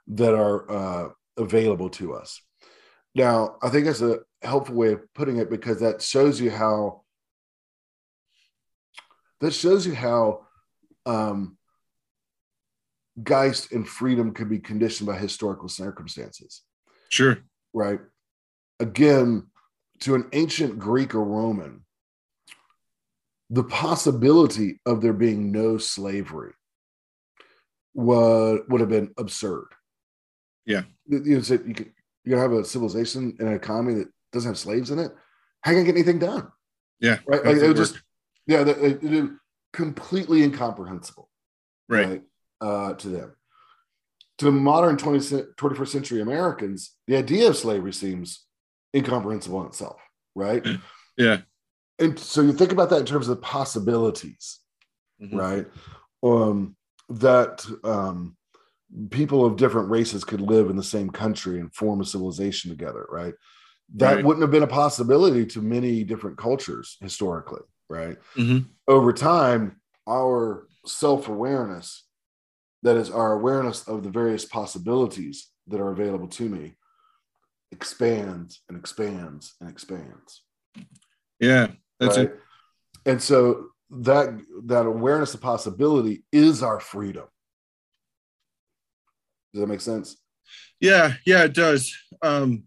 that 0.07 0.33
are 0.33 0.69
uh, 0.71 1.09
available 1.37 1.89
to 1.89 2.13
us 2.13 2.41
now 3.13 3.55
i 3.61 3.69
think 3.69 3.85
that's 3.85 4.01
a 4.01 4.19
helpful 4.41 4.75
way 4.75 4.93
of 4.93 5.13
putting 5.13 5.37
it 5.37 5.49
because 5.49 5.79
that 5.79 6.01
shows 6.01 6.39
you 6.41 6.51
how 6.51 7.01
that 9.41 9.53
shows 9.53 9.85
you 9.85 9.93
how 9.93 10.45
um, 11.05 11.57
Geist 13.21 13.71
and 13.71 13.87
freedom 13.87 14.33
can 14.33 14.49
be 14.49 14.59
conditioned 14.59 15.07
by 15.07 15.17
historical 15.17 15.69
circumstances, 15.69 16.63
Sure. 17.09 17.37
right? 17.73 17.99
Again, 18.79 19.47
to 20.01 20.15
an 20.15 20.27
ancient 20.33 20.79
Greek 20.79 21.15
or 21.15 21.23
Roman, 21.23 21.84
the 23.49 23.63
possibility 23.63 24.79
of 24.85 25.01
there 25.01 25.13
being 25.13 25.51
no 25.51 25.77
slavery 25.77 26.53
would, 27.93 28.61
would 28.69 28.81
have 28.81 28.89
been 28.89 29.13
absurd. 29.17 29.67
Yeah. 30.65 30.83
You, 31.07 31.23
you 31.23 31.41
said 31.41 31.63
you 31.67 31.73
could 31.73 31.91
gonna 32.27 32.41
have 32.41 32.51
a 32.53 32.65
civilization 32.65 33.35
and 33.39 33.49
an 33.49 33.55
economy 33.55 33.93
that 33.95 34.07
doesn't 34.31 34.49
have 34.49 34.57
slaves 34.57 34.89
in 34.89 34.99
it. 34.99 35.11
How 35.61 35.71
can 35.71 35.79
you 35.79 35.85
get 35.85 35.95
anything 35.95 36.19
done? 36.19 36.51
Yeah. 36.99 37.19
Right? 37.27 37.45
Like, 37.45 37.57
it 37.57 37.67
would 37.67 37.77
just 37.77 38.01
yeah, 38.47 38.63
that- 38.63 38.79
it, 38.79 39.03
it, 39.03 39.29
completely 39.73 40.41
incomprehensible 40.43 41.29
Right. 41.89 42.23
uh, 42.61 42.93
to 42.93 43.09
them. 43.09 43.35
To 44.39 44.51
modern 44.51 44.97
20, 44.97 45.19
21st 45.57 45.87
century 45.87 46.21
Americans, 46.21 46.95
the 47.07 47.17
idea 47.17 47.49
of 47.49 47.57
slavery 47.57 47.91
seems 47.93 48.45
incomprehensible 48.95 49.61
in 49.61 49.67
itself, 49.67 49.99
right? 50.35 50.65
Yeah. 51.17 51.41
And 51.99 52.19
so 52.19 52.41
you 52.41 52.53
think 52.53 52.71
about 52.71 52.89
that 52.89 52.99
in 52.99 53.05
terms 53.05 53.27
of 53.27 53.37
the 53.37 53.41
possibilities, 53.41 54.59
Mhm. 55.21 55.37
right? 55.37 55.67
Um, 56.23 56.75
that 57.09 57.65
um, 57.83 58.35
people 59.11 59.45
of 59.45 59.57
different 59.57 59.89
races 59.89 60.23
could 60.23 60.41
live 60.41 60.69
in 60.69 60.75
the 60.75 60.83
same 60.83 61.09
country 61.09 61.59
and 61.59 61.73
form 61.73 62.01
a 62.01 62.05
civilization 62.05 62.69
together, 62.69 63.05
right? 63.09 63.33
That 63.95 64.15
Right. 64.15 64.25
wouldn't 64.25 64.41
have 64.41 64.51
been 64.51 64.63
a 64.63 64.67
possibility 64.67 65.45
to 65.47 65.61
many 65.61 66.03
different 66.03 66.37
cultures 66.37 66.97
historically, 67.01 67.61
right? 67.89 68.17
Mhm. 68.35 68.65
Over 68.87 69.13
time, 69.13 69.81
our 70.07 70.67
self 70.85 71.27
awareness, 71.29 72.03
that 72.83 72.97
is, 72.97 73.09
our 73.09 73.33
awareness 73.33 73.87
of 73.87 74.03
the 74.03 74.09
various 74.09 74.45
possibilities 74.45 75.51
that 75.67 75.79
are 75.79 75.89
available 75.91 76.27
to 76.27 76.49
me, 76.49 76.75
expands 77.71 78.61
and 78.69 78.77
expands 78.77 79.55
and 79.59 79.69
expands 79.69 80.43
Yeah. 81.39 81.71
That's 81.99 82.17
right? 82.17 82.27
it. 82.27 82.39
And 83.05 83.21
so 83.21 83.67
that 83.89 84.39
that 84.65 84.85
awareness 84.85 85.33
of 85.33 85.41
possibility 85.41 86.23
is 86.31 86.63
our 86.63 86.79
freedom. 86.79 87.25
Does 89.53 89.61
that 89.61 89.67
make 89.67 89.81
sense? 89.81 90.17
Yeah, 90.79 91.13
yeah, 91.25 91.43
it 91.43 91.53
does. 91.53 91.95
Um, 92.21 92.63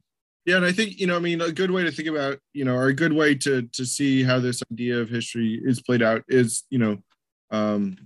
yeah, 0.47 0.57
and 0.57 0.65
I 0.65 0.73
think 0.73 0.99
you 0.99 1.07
know, 1.07 1.17
I 1.17 1.19
mean, 1.19 1.41
a 1.43 1.53
good 1.53 1.71
way 1.71 1.85
to 1.85 1.91
think 1.91 2.09
about, 2.09 2.39
you 2.55 2.65
know, 2.65 2.75
or 2.75 2.87
a 2.87 2.95
good 2.95 3.13
way 3.13 3.35
to 3.35 3.63
to 3.63 3.85
see 3.85 4.23
how 4.23 4.39
this 4.39 4.63
idea 4.73 4.99
of 4.99 5.11
history 5.11 5.61
is 5.63 5.83
played 5.83 6.03
out 6.03 6.23
is, 6.29 6.65
you 6.71 6.79
know, 6.79 6.99
um, 7.51 7.97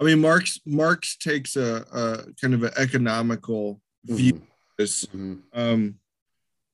I 0.00 0.04
mean, 0.04 0.20
Marx 0.20 0.58
Marx 0.64 1.16
takes 1.16 1.56
a, 1.56 1.84
a 1.92 2.32
kind 2.40 2.54
of 2.54 2.62
an 2.62 2.72
economical 2.76 3.80
view 4.04 4.36
of 4.36 4.42
this, 4.78 5.04
Mhm. 5.06 5.42
um, 5.52 5.98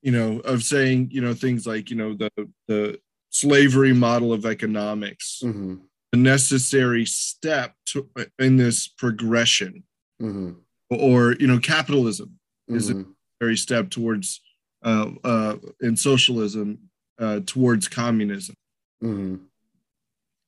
you 0.03 0.13
know, 0.13 0.39
of 0.41 0.63
saying, 0.63 1.09
you 1.13 1.21
know, 1.21 1.35
things 1.35 1.67
like, 1.67 1.91
you 1.91 1.97
know, 1.97 2.15
the 2.15 2.31
the 2.69 3.01
slavery 3.31 3.93
model 3.93 4.33
of 4.33 4.45
economics, 4.45 5.41
Mhm. 5.45 5.81
the 6.13 6.19
necessary 6.19 7.05
step 7.07 7.77
to 7.87 8.09
in 8.39 8.57
this 8.57 8.89
progression, 8.89 9.85
Mhm. 10.21 10.57
or 10.91 11.37
you 11.39 11.47
know, 11.47 11.59
capitalism 11.59 12.37
Is 12.69 12.89
a 12.89 13.05
very 13.41 13.57
step 13.57 13.91
towards 13.91 14.41
uh, 14.83 15.11
uh, 15.25 15.57
in 15.81 15.97
socialism 15.97 16.79
uh, 17.19 17.41
towards 17.45 17.89
communism. 17.89 18.55
Mhm. 19.03 19.41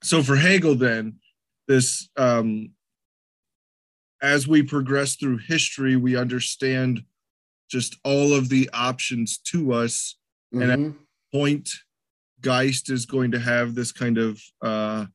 So 0.05 0.22
for 0.22 0.36
Hegel, 0.36 0.76
then 0.76 1.18
this 1.66 2.09
um, 2.16 2.74
as 4.20 4.46
we 4.46 4.62
progress 4.62 5.16
through 5.16 5.38
history, 5.38 5.96
we 5.96 6.14
understand 6.16 7.05
just 7.73 7.97
all 8.05 8.35
of 8.35 8.51
the 8.51 8.68
options 8.75 9.39
to 9.39 9.73
us. 9.73 10.16
And 10.53 10.62
at- 10.70 10.79
Mhm. 10.79 10.97
Point 11.33 11.70
Geist 12.43 12.91
is 12.91 13.07
going 13.07 13.31
to 13.31 13.39
have 13.39 13.75
this 13.75 13.91
kind 13.91 14.18
of 14.18 14.39
uh, 14.61 15.07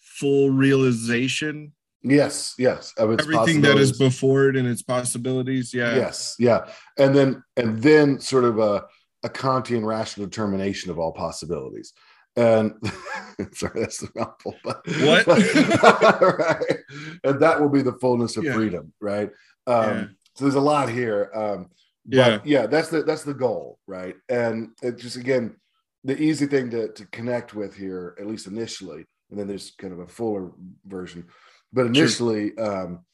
full 0.00 0.50
realization 0.50 1.72
Yes, 2.04 2.54
yes. 2.58 2.92
Of 2.98 3.12
its 3.12 3.22
Everything 3.22 3.60
that 3.60 3.78
is 3.78 3.96
before 3.96 4.48
it 4.48 4.56
and 4.56 4.66
its 4.66 4.82
possibilities. 4.82 5.72
Yeah. 5.72 5.94
Yes, 5.94 6.34
yeah, 6.36 6.66
and 6.98 7.14
then 7.14 7.44
and 7.56 7.80
then 7.80 8.18
sort 8.18 8.42
of 8.42 8.58
a 8.58 8.86
a 9.22 9.28
Kantian 9.28 9.84
rational 9.86 10.26
determination 10.26 10.90
of 10.90 10.98
all 10.98 11.12
possibilities. 11.12 11.92
And 12.34 12.72
sorry, 13.52 13.82
that's 13.82 14.02
a 14.02 14.08
mouthful. 14.16 14.56
But 14.64 14.84
What? 14.84 15.26
right, 16.38 16.78
and 17.22 17.38
that 17.40 17.60
will 17.60 17.68
be 17.68 17.82
the 17.82 17.96
fullness 18.00 18.36
of 18.36 18.42
Yeah. 18.42 18.54
freedom, 18.54 18.92
right? 19.00 19.30
Um, 19.68 19.84
Yeah. 19.88 20.04
So 20.34 20.44
there's 20.44 20.54
a 20.54 20.60
lot 20.60 20.88
here. 20.88 21.30
Um, 21.34 21.70
Yeah. 22.06 22.38
but 22.38 22.46
yeah, 22.46 22.66
that's 22.66 22.88
the 22.88 23.02
that's 23.02 23.22
the 23.24 23.34
goal, 23.34 23.78
right? 23.86 24.16
And 24.28 24.70
it 24.82 24.98
just 24.98 25.16
again, 25.16 25.56
the 26.04 26.20
easy 26.20 26.46
thing 26.46 26.70
to 26.70 26.92
to 26.92 27.06
connect 27.06 27.54
with 27.54 27.74
here, 27.76 28.16
at 28.18 28.26
least 28.26 28.46
initially, 28.46 29.06
and 29.30 29.38
then 29.38 29.46
there's 29.46 29.72
kind 29.78 29.92
of 29.92 30.00
a 30.00 30.06
fuller 30.06 30.50
version. 30.86 31.26
But 31.72 31.86
initially, 31.86 32.56
um, 32.58 33.04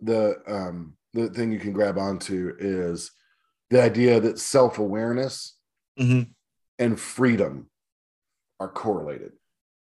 the 0.00 0.36
um, 0.46 0.96
the 1.12 1.28
thing 1.30 1.50
you 1.52 1.58
can 1.58 1.72
grab 1.72 1.98
onto 1.98 2.54
is 2.58 3.10
the 3.70 3.82
idea 3.82 4.20
that 4.20 4.38
self 4.38 4.78
awareness 4.78 5.56
Mhm. 5.98 6.32
and 6.78 7.00
freedom 7.00 7.68
are 8.60 8.68
correlated. 8.70 9.32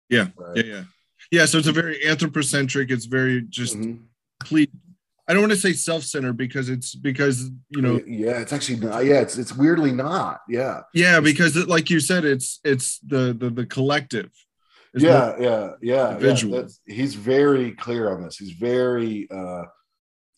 Yeah. 0.10 0.30
Right? 0.36 0.58
Yeah. 0.58 0.64
Yeah. 0.64 0.84
Yeah. 1.32 1.46
So 1.46 1.60
it's 1.60 1.68
a 1.68 1.72
very 1.72 2.04
anthropocentric. 2.06 2.90
It's 2.92 3.06
very 3.06 3.42
just 3.44 3.78
Mhm. 3.78 4.06
complete. 4.40 4.72
I 5.30 5.34
don't 5.34 5.44
want 5.44 5.52
to 5.54 5.60
say 5.60 5.74
self-centered 5.74 6.38
because 6.38 6.70
it's 6.70 6.96
because 6.96 7.52
you 7.70 7.84
know 7.84 8.02
yeah, 8.08 8.40
it's 8.40 8.52
actually 8.52 8.80
not. 8.80 9.06
Yeah, 9.06 9.22
it's 9.22 9.38
it's 9.38 9.56
weirdly 9.56 9.92
not. 9.92 10.42
Yeah, 10.50 10.82
yeah 10.94 11.20
because 11.20 11.56
it, 11.56 11.68
like 11.68 11.92
you 11.92 12.00
said 12.00 12.26
it's 12.26 12.60
it's 12.64 12.98
the 13.00 13.38
the 13.38 13.52
the 13.52 13.66
collective. 13.68 14.32
Yeah, 14.96 15.36
yeah, 15.40 15.70
yeah, 15.84 16.12
individual. 16.14 16.68
yeah. 16.88 16.96
He's 16.96 17.14
very 17.14 17.74
clear 17.74 18.12
on 18.12 18.24
this. 18.24 18.38
He's 18.38 18.54
very 18.54 19.28
uh, 19.30 19.66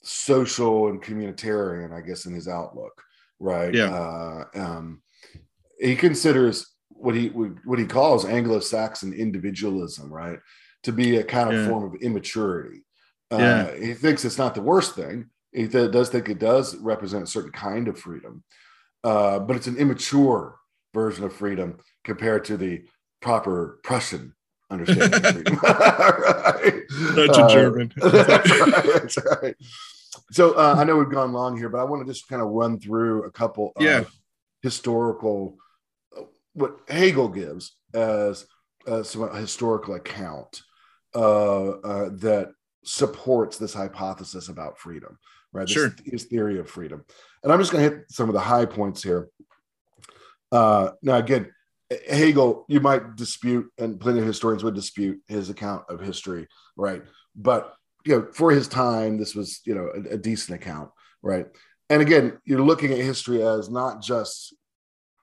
social 0.03 0.89
and 0.89 1.01
communitarian, 1.01 1.93
I 1.93 2.01
guess, 2.05 2.25
in 2.25 2.33
his 2.33 2.49
outlook. 2.49 3.01
Right. 3.39 3.73
Yeah. 3.73 3.93
Uh, 3.95 4.43
um, 4.55 5.01
he 5.79 5.95
considers 5.95 6.67
what 6.89 7.15
he 7.15 7.29
what 7.29 7.79
he 7.79 7.85
calls 7.85 8.25
Anglo-Saxon 8.25 9.13
individualism, 9.13 10.11
right, 10.13 10.39
to 10.83 10.91
be 10.91 11.15
a 11.15 11.23
kind 11.23 11.49
of 11.49 11.55
Yeah. 11.55 11.69
form 11.69 11.85
of 11.85 12.01
immaturity. 12.01 12.83
Uh, 13.31 13.71
He 13.73 13.93
thinks 13.93 14.25
it's 14.25 14.37
not 14.37 14.55
the 14.55 14.61
worst 14.61 14.95
thing. 14.95 15.29
He 15.51 15.67
th- 15.67 15.91
does 15.91 16.09
think 16.09 16.29
it 16.29 16.39
does 16.39 16.75
represent 16.77 17.23
a 17.23 17.27
certain 17.27 17.51
kind 17.51 17.87
of 17.87 17.99
freedom, 17.99 18.43
uh, 19.03 19.39
but 19.39 19.55
it's 19.55 19.67
an 19.67 19.77
immature 19.77 20.57
version 20.93 21.23
of 21.25 21.33
freedom 21.33 21.77
compared 22.03 22.45
to 22.45 22.57
the 22.57 22.83
proper 23.21 23.79
Prussian 23.83 24.33
understanding 24.69 25.13
of 25.25 25.33
freedom. 25.33 25.59
right? 25.63 26.83
A 27.17 27.29
Uh, 27.29 27.49
German. 27.49 27.91
that's 27.97 28.49
right. 28.61 28.83
That's 28.85 29.17
right. 29.41 29.55
So 30.31 30.53
uh, 30.53 30.75
I 30.77 30.83
know 30.83 30.97
we've 30.97 31.09
gone 31.11 31.33
long 31.33 31.57
here, 31.57 31.69
but 31.69 31.79
I 31.79 31.83
want 31.83 32.05
to 32.05 32.11
just 32.11 32.27
kind 32.27 32.41
of 32.41 32.49
run 32.49 32.79
through 32.79 33.23
a 33.25 33.31
couple 33.31 33.71
of 33.75 33.83
Yeah. 33.83 34.03
historical, 34.61 35.57
what 36.53 36.79
Hegel 36.87 37.29
gives 37.29 37.75
as 37.93 38.45
uh, 38.87 39.03
some 39.03 39.33
historical 39.35 39.95
account 39.95 40.61
uh, 41.13 41.69
uh, 41.69 42.09
that 42.19 42.51
supports 42.83 43.57
this 43.57 43.73
hypothesis 43.73 44.49
about 44.49 44.79
freedom, 44.79 45.17
right? 45.53 45.67
This, 45.67 45.73
Sure. 45.73 45.95
his 46.05 46.25
theory 46.25 46.59
of 46.59 46.69
freedom. 46.69 47.03
And 47.43 47.51
I'm 47.51 47.59
just 47.59 47.71
going 47.71 47.89
to 47.89 47.97
hit 47.97 48.05
some 48.11 48.29
of 48.29 48.33
the 48.33 48.39
high 48.41 48.65
points 48.65 49.03
here. 49.03 49.29
Uh, 50.51 50.91
now, 51.01 51.17
again, 51.17 51.51
Hegel, 52.09 52.65
you 52.67 52.79
might 52.79 53.15
dispute, 53.15 53.71
and 53.77 53.99
plenty 53.99 54.19
of 54.19 54.25
historians 54.25 54.63
would 54.63 54.75
dispute 54.75 55.19
his 55.27 55.49
account 55.49 55.83
of 55.89 55.99
history, 55.99 56.47
right? 56.77 57.03
But 57.35 57.73
you 58.05 58.15
know, 58.15 58.27
for 58.33 58.51
his 58.51 58.67
time, 58.67 59.17
this 59.17 59.35
was 59.35 59.61
you 59.65 59.75
know 59.75 59.91
a, 59.93 60.13
a 60.13 60.17
decent 60.17 60.59
account, 60.59 60.89
right? 61.21 61.45
And 61.89 62.01
again, 62.01 62.39
you're 62.45 62.61
looking 62.61 62.91
at 62.91 62.99
history 62.99 63.43
as 63.43 63.69
not 63.69 64.01
just 64.01 64.55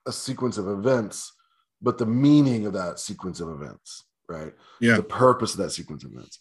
a 0.07 0.13
sequence 0.13 0.59
of 0.59 0.69
events, 0.69 1.33
but 1.81 1.99
the 1.99 2.07
meaning 2.07 2.67
of 2.67 2.75
that 2.75 2.99
sequence 2.99 3.41
of 3.41 3.49
events, 3.49 4.05
right? 4.29 4.53
Yeah. 4.81 4.97
The 4.97 5.03
purpose 5.03 5.53
of 5.53 5.59
that 5.59 5.71
sequence 5.71 6.05
of 6.05 6.13
events. 6.13 6.41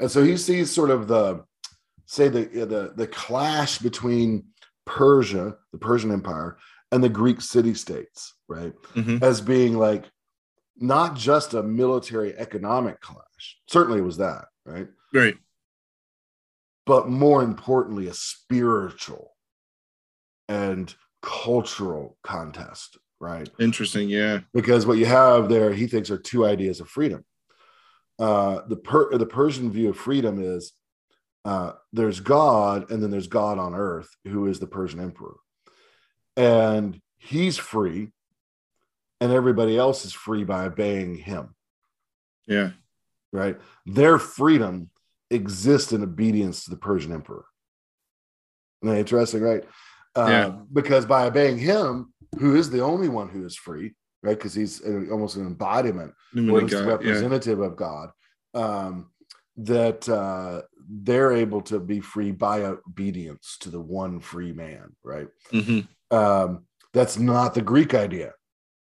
And 0.00 0.10
so 0.10 0.22
he 0.22 0.36
sees 0.36 0.70
sort 0.70 0.90
of 0.90 1.08
the 1.08 1.44
say 2.06 2.28
the 2.28 2.44
the 2.44 2.92
the 2.96 3.06
clash 3.06 3.78
between 3.78 4.44
Persia, 4.86 5.56
the 5.72 5.78
Persian 5.78 6.10
Empire, 6.10 6.58
and 6.92 7.02
the 7.02 7.08
Greek 7.08 7.40
city 7.40 7.74
states, 7.74 8.34
right? 8.48 8.72
Mhm. 8.94 9.22
As 9.22 9.40
being 9.40 9.78
like 9.78 10.04
not 10.76 11.14
just 11.16 11.54
a 11.54 11.62
military 11.62 12.36
economic 12.36 13.00
clash. 13.00 13.58
Certainly 13.68 14.00
it 14.00 14.04
was 14.04 14.16
that, 14.18 14.46
right? 14.66 14.88
Right. 15.12 15.36
But 16.86 17.08
more 17.08 17.42
importantly, 17.42 18.08
a 18.08 18.14
spiritual 18.14 19.36
and 20.48 20.92
cultural 21.22 22.18
contest, 22.22 22.98
right? 23.20 23.48
Interesting. 23.58 24.08
Yeah. 24.10 24.40
because 24.52 24.84
what 24.84 24.98
you 24.98 25.06
have 25.06 25.48
there 25.48 25.72
he 25.72 25.86
thinks 25.86 26.10
are 26.10 26.18
two 26.18 26.44
ideas 26.44 26.80
of 26.80 26.88
freedom 26.88 27.24
uh, 28.18 28.60
the 28.68 28.76
per- 28.76 29.16
the 29.16 29.26
persian 29.26 29.70
view 29.70 29.90
of 29.90 29.96
freedom 29.96 30.40
is 30.40 30.72
uh, 31.44 31.72
there's 31.92 32.20
god 32.20 32.90
and 32.90 33.02
then 33.02 33.10
there's 33.10 33.26
god 33.26 33.58
on 33.58 33.74
earth 33.74 34.08
who 34.24 34.46
is 34.46 34.58
the 34.60 34.66
persian 34.66 35.00
emperor. 35.00 35.36
And 36.36 37.00
he's 37.18 37.56
free 37.56 38.10
and 39.20 39.32
everybody 39.32 39.76
else 39.78 40.04
is 40.04 40.12
free 40.12 40.44
by 40.44 40.64
obeying 40.64 41.16
him. 41.16 41.54
Yeah. 42.46 42.70
right? 43.32 43.58
Their 43.86 44.18
freedom 44.18 44.90
exists 45.30 45.92
in 45.92 46.02
obedience 46.02 46.64
to 46.64 46.70
the 46.70 46.76
persian 46.76 47.12
emperor. 47.12 47.44
Isn't 48.82 48.96
interesting 48.96 49.42
right? 49.42 49.64
Uh, 50.16 50.26
Yeah. 50.28 50.48
because 50.72 51.06
by 51.06 51.26
obeying 51.26 51.58
him 51.58 52.12
who 52.38 52.56
is 52.56 52.70
the 52.70 52.80
only 52.80 53.08
one 53.08 53.28
who 53.28 53.44
is 53.44 53.56
free 53.56 53.94
right 54.24 54.36
because 54.36 54.54
he's 54.54 54.80
a- 54.82 55.10
almost 55.10 55.36
an 55.36 55.46
embodiment 55.46 56.10
or 56.10 56.40
Pneumatic 56.40 56.56
at 56.56 56.62
least 56.62 56.74
a 56.74 56.76
God, 56.78 56.84
yeah. 56.86 56.90
representative 56.92 57.60
of 57.60 57.76
God, 57.76 58.10
um, 58.54 59.10
that 59.58 60.08
uh, 60.08 60.62
they're 60.88 61.32
able 61.32 61.60
to 61.62 61.78
be 61.78 62.00
free 62.00 62.32
by 62.32 62.62
obedience 62.62 63.56
to 63.60 63.70
the 63.70 63.80
one 63.80 64.18
free 64.20 64.52
man, 64.52 64.96
right? 65.04 65.28
Mhm. 65.52 65.86
Um, 66.10 66.64
that's 66.92 67.18
not 67.18 67.54
the 67.54 67.62
Greek 67.62 67.94
idea, 67.94 68.32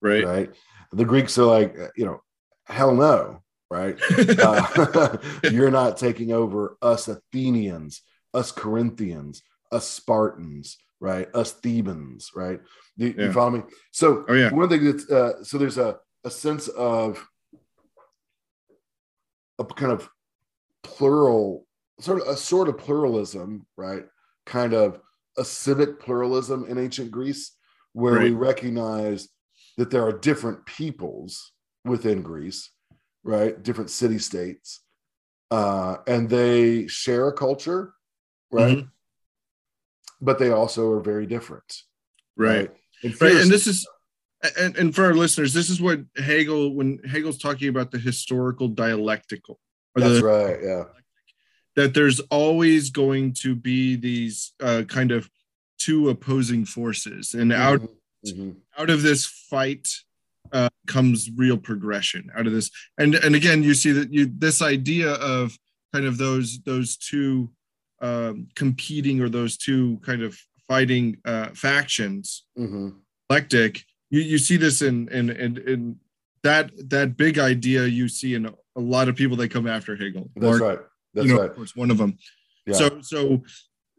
Right. 0.01 0.23
right? 0.25 0.49
The 0.91 1.05
Greeks 1.05 1.37
are 1.37 1.45
like, 1.45 1.77
uh, 1.79 1.87
you 1.97 2.05
know, 2.05 2.21
hell 2.65 2.93
no, 2.93 3.41
right? 3.71 3.97
Uh, 4.39 5.17
you're 5.51 5.71
not 5.71 5.97
taking 5.97 6.31
over 6.31 6.77
us 6.81 7.07
Athenians, 7.07 8.01
us 8.33 8.51
Corinthians, 8.51 9.41
us 9.71 9.87
Spartans, 9.89 10.77
right? 11.03 11.27
Us 11.35 11.51
Thebans, 11.51 12.31
right? 12.33 12.61
Do 12.97 13.07
you, 13.07 13.13
you 13.17 13.33
follow 13.33 13.51
me? 13.51 13.63
So 13.91 14.23
Oh, 14.29 14.33
yeah. 14.33 14.49
one 14.51 14.69
thing 14.69 14.85
that's 14.85 15.09
uh, 15.11 15.43
so 15.43 15.57
there's 15.57 15.77
a 15.77 15.99
a 16.23 16.31
sense 16.31 16.69
of 16.69 17.27
a 19.59 19.65
kind 19.65 19.91
of 19.91 20.09
plural, 20.81 21.67
sort 21.99 22.21
of 22.21 22.27
a 22.29 22.37
sort 22.37 22.69
of 22.69 22.77
pluralism, 22.77 23.67
right? 23.75 24.05
Kind 24.45 24.73
of 24.73 25.01
a 25.37 25.43
civic 25.43 25.99
pluralism 25.99 26.65
in 26.69 26.77
ancient 26.77 27.11
Greece, 27.11 27.51
where 27.91 28.17
we 28.23 28.31
recognize 28.31 29.27
that 29.77 29.91
there 29.91 30.05
are 30.07 30.17
different 30.17 30.65
peoples 30.65 31.51
within 31.83 32.21
Greece, 32.21 32.71
right? 33.23 33.61
Different 33.61 33.89
city 33.89 34.19
states, 34.19 34.79
uh, 35.51 35.97
and 36.07 36.29
they 36.29 36.87
share 36.87 37.27
a 37.27 37.33
culture, 37.33 37.93
right? 38.51 38.77
Mhm. 38.77 38.89
But 40.23 40.39
they 40.39 40.51
also 40.51 40.89
are 40.91 41.01
very 41.01 41.25
different, 41.25 41.83
Right. 42.37 42.71
And 43.03 43.21
Right. 43.21 43.35
And 43.35 43.51
this 43.51 43.67
is 43.67 43.85
and, 44.57 44.75
and 44.77 44.95
for 44.95 45.05
our 45.05 45.13
listeners, 45.13 45.53
this 45.53 45.69
is 45.69 45.81
what 45.81 45.99
Hegel, 46.17 46.75
when 46.75 46.99
Hegel's 47.05 47.37
talking 47.37 47.69
about 47.69 47.91
the 47.91 47.97
historical 47.97 48.67
dialectical, 48.67 49.59
that's 49.95 50.19
the, 50.19 50.23
right, 50.23 50.57
yeah. 50.61 50.83
that 51.75 51.93
there's 51.93 52.19
always 52.31 52.89
going 52.89 53.33
to 53.41 53.55
be 53.55 53.95
these 53.95 54.53
uh, 54.61 54.83
kind 54.87 55.11
of 55.11 55.29
two 55.79 56.09
opposing 56.09 56.65
forces, 56.65 57.33
and 57.33 57.53
out 57.53 57.81
Mhm, 57.81 57.89
mhm. 58.27 58.55
out 58.77 58.89
of 58.89 59.01
this 59.01 59.25
fight 59.25 59.87
uh, 60.51 60.69
comes 60.87 61.29
real 61.35 61.57
progression. 61.57 62.29
Out 62.35 62.47
of 62.47 62.53
this, 62.53 62.69
and 62.97 63.15
and 63.15 63.35
again, 63.35 63.63
you 63.63 63.73
see 63.73 63.91
that 63.91 64.13
you 64.13 64.25
this 64.25 64.61
idea 64.61 65.11
of 65.13 65.57
kind 65.93 66.05
of 66.05 66.17
those 66.17 66.59
those 66.63 66.97
two 66.97 67.51
um, 68.03 68.47
competing 68.55 69.21
or 69.21 69.29
those 69.29 69.57
two 69.57 69.97
kind 70.05 70.21
of 70.21 70.37
fighting 70.67 71.17
uh, 71.25 71.47
factions 71.55 72.45
Mhm. 72.57 72.95
eclectic. 73.29 73.83
You 74.11 74.21
you 74.21 74.37
see 74.37 74.57
this 74.57 74.81
in 74.81 75.07
in 75.09 75.29
in, 75.29 75.57
in 75.57 75.95
that 76.43 76.71
that 76.89 77.15
big 77.17 77.39
idea 77.39 77.85
you 77.85 78.07
see 78.09 78.35
in 78.35 78.45
a 78.45 78.79
lot 78.79 79.07
of 79.07 79.15
people 79.15 79.37
that 79.37 79.49
come 79.49 79.67
after 79.67 79.95
Hegel. 79.95 80.29
That's 80.35 80.59
Marx, 80.59 80.61
right. 80.61 80.79
That's 81.13 81.27
you 81.27 81.33
know, 81.33 81.41
right. 81.41 81.49
of 81.49 81.55
course, 81.55 81.75
one 81.75 81.89
of 81.91 81.97
them. 81.97 82.17
Yeah. 82.67 82.73
So 82.73 83.01
so 83.01 83.43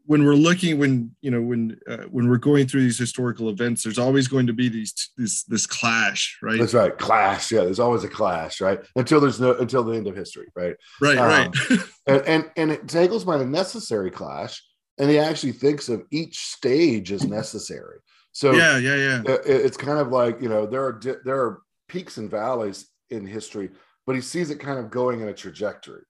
when 0.07 0.23
we're 0.23 0.35
looking 0.35 0.77
when 0.77 1.15
you 1.21 1.31
know 1.31 1.41
when 1.41 1.77
uh, 1.89 2.03
when 2.11 2.29
we're 2.29 2.37
going 2.37 2.67
through 2.67 2.81
these 2.81 2.97
historical 2.97 3.49
events 3.49 3.83
there's 3.83 3.97
always 3.97 4.27
going 4.27 4.47
to 4.47 4.53
be 4.53 4.69
these 4.69 5.11
this 5.17 5.43
this 5.43 5.65
clash 5.65 6.37
right? 6.41 6.59
That's 6.59 6.73
right. 6.73 6.97
Clash. 6.97 7.51
Yeah 7.51 7.63
there's 7.63 7.79
always 7.79 8.03
a 8.03 8.09
clash 8.09 8.61
right? 8.61 8.79
Until 8.95 9.19
there's 9.19 9.39
no 9.39 9.53
until 9.55 9.83
the 9.83 9.93
end 9.93 10.07
of 10.07 10.15
history 10.15 10.47
right? 10.55 10.75
Right 11.01 11.17
um, 11.17 11.27
right. 11.27 11.79
and 12.07 12.21
and, 12.21 12.51
and 12.55 12.71
it, 12.71 12.91
Hegel's 12.91 13.25
mind 13.25 13.41
a 13.41 13.45
necessary 13.45 14.11
clash 14.11 14.63
and 14.97 15.09
he 15.09 15.19
actually 15.19 15.53
thinks 15.53 15.89
of 15.89 16.03
each 16.11 16.37
stage 16.37 17.11
as 17.11 17.25
necessary. 17.25 17.99
So 18.31 18.51
yeah 18.51 18.77
yeah 18.77 18.95
yeah. 18.95 19.21
it, 19.27 19.41
it's 19.45 19.77
kind 19.77 19.99
of 19.99 20.09
like 20.09 20.41
you 20.41 20.49
know 20.49 20.65
there 20.65 20.83
are 20.83 21.01
there 21.23 21.37
are 21.37 21.61
peaks 21.87 22.17
and 22.17 22.29
valleys 22.29 22.87
in 23.09 23.25
history 23.25 23.69
but 24.07 24.15
he 24.15 24.21
sees 24.21 24.49
it 24.49 24.59
kind 24.59 24.79
of 24.79 24.89
going 24.89 25.21
in 25.21 25.27
a 25.27 25.33
trajectory 25.33 26.03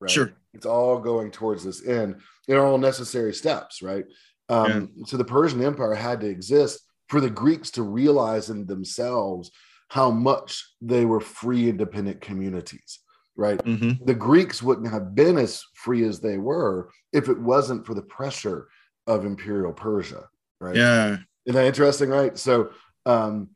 right? 0.00 0.10
Sure. 0.10 0.32
It's 0.54 0.66
all 0.66 0.98
going 0.98 1.30
towards 1.30 1.64
this 1.64 1.86
end 1.86 2.20
they're 2.46 2.64
all 2.64 2.78
necessary 2.78 3.34
steps, 3.34 3.82
right? 3.82 4.04
Um, 4.48 4.90
yeah. 4.96 5.04
So 5.06 5.16
the 5.16 5.24
Persian 5.24 5.62
Empire 5.62 5.94
had 5.94 6.20
to 6.20 6.28
exist 6.28 6.80
for 7.08 7.20
the 7.20 7.30
Greeks 7.30 7.70
to 7.72 7.82
realize 7.82 8.50
in 8.50 8.66
themselves 8.66 9.50
how 9.88 10.10
much 10.10 10.64
they 10.80 11.04
were 11.04 11.20
free, 11.20 11.68
independent 11.68 12.20
communities, 12.20 13.00
right? 13.36 13.58
Mm-hmm. 13.58 14.04
The 14.04 14.14
Greeks 14.14 14.62
wouldn't 14.62 14.90
have 14.90 15.14
been 15.14 15.38
as 15.38 15.62
free 15.74 16.04
as 16.04 16.20
they 16.20 16.38
were 16.38 16.90
if 17.12 17.28
it 17.28 17.38
wasn't 17.38 17.86
for 17.86 17.94
the 17.94 18.02
pressure 18.02 18.68
of 19.06 19.24
imperial 19.24 19.72
Persia, 19.72 20.28
right? 20.60 20.74
Yeah. 20.74 21.18
Isn't 21.44 21.54
that 21.54 21.66
interesting, 21.66 22.10
right? 22.10 22.36
So 22.36 22.70
um, 23.04 23.50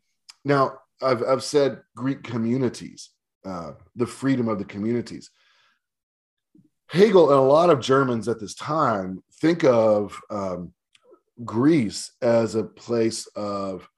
now 0.45 0.78
I've, 1.03 1.22
I've 1.24 1.43
said 1.43 1.80
Greek 1.97 2.22
communities, 2.22 3.11
uh, 3.45 3.72
the 3.97 4.07
freedom 4.07 4.49
of 4.49 4.59
the 4.59 4.64
communities. 4.64 5.30
Hegel 6.91 7.30
and 7.30 7.38
a 7.38 7.43
lot 7.43 7.70
of 7.70 7.80
Germans 7.80 8.26
at 8.26 8.41
this 8.41 8.55
time 8.55 9.22
think 9.34 9.64
of 9.64 10.20
um, 10.28 10.72
Greece 11.45 12.12
as 12.20 12.57
a 12.57 12.64
place 12.64 13.28
of 13.36 13.88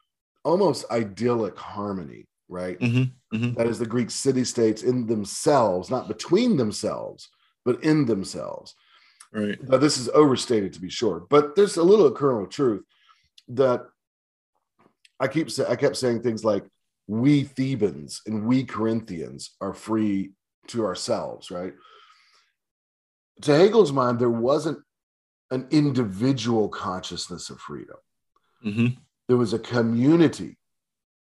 almost 0.44 0.84
idyllic 0.90 1.58
harmony, 1.58 2.26
right? 2.48 2.78
Mm-hmm, 2.78 3.36
mm-hmm. 3.36 3.54
That 3.54 3.66
is 3.66 3.78
the 3.78 3.86
Greek 3.86 4.10
city 4.10 4.44
states 4.44 4.82
in 4.82 5.06
themselves, 5.06 5.88
not 5.88 6.06
between 6.06 6.58
themselves, 6.58 7.30
but 7.64 7.82
in 7.82 8.04
themselves. 8.04 8.74
Right. 9.32 9.56
Now, 9.66 9.78
this 9.78 9.96
is 9.96 10.10
overstated 10.10 10.74
to 10.74 10.80
be 10.80 10.90
sure, 10.90 11.24
but 11.30 11.56
there's 11.56 11.78
a 11.78 11.82
little 11.82 12.12
kernel 12.12 12.44
of 12.44 12.50
truth 12.50 12.84
that 13.48 13.86
I 15.18 15.28
keep 15.28 15.50
say, 15.50 15.64
I 15.66 15.76
kept 15.76 15.96
saying 15.96 16.20
things 16.20 16.44
like 16.44 16.66
we 17.06 17.44
Thebans 17.44 18.20
and 18.26 18.44
we 18.44 18.64
Corinthians 18.64 19.52
are 19.62 19.72
free 19.72 20.32
to 20.66 20.84
ourselves, 20.84 21.50
right? 21.50 21.72
To 23.42 23.56
Hegel's 23.56 23.92
mind, 23.92 24.18
there 24.18 24.30
wasn't 24.30 24.78
an 25.50 25.66
individual 25.70 26.68
consciousness 26.68 27.50
of 27.50 27.58
freedom. 27.60 27.96
Mm-hmm. 28.64 28.86
There 29.28 29.36
was 29.36 29.52
a 29.52 29.58
community 29.58 30.58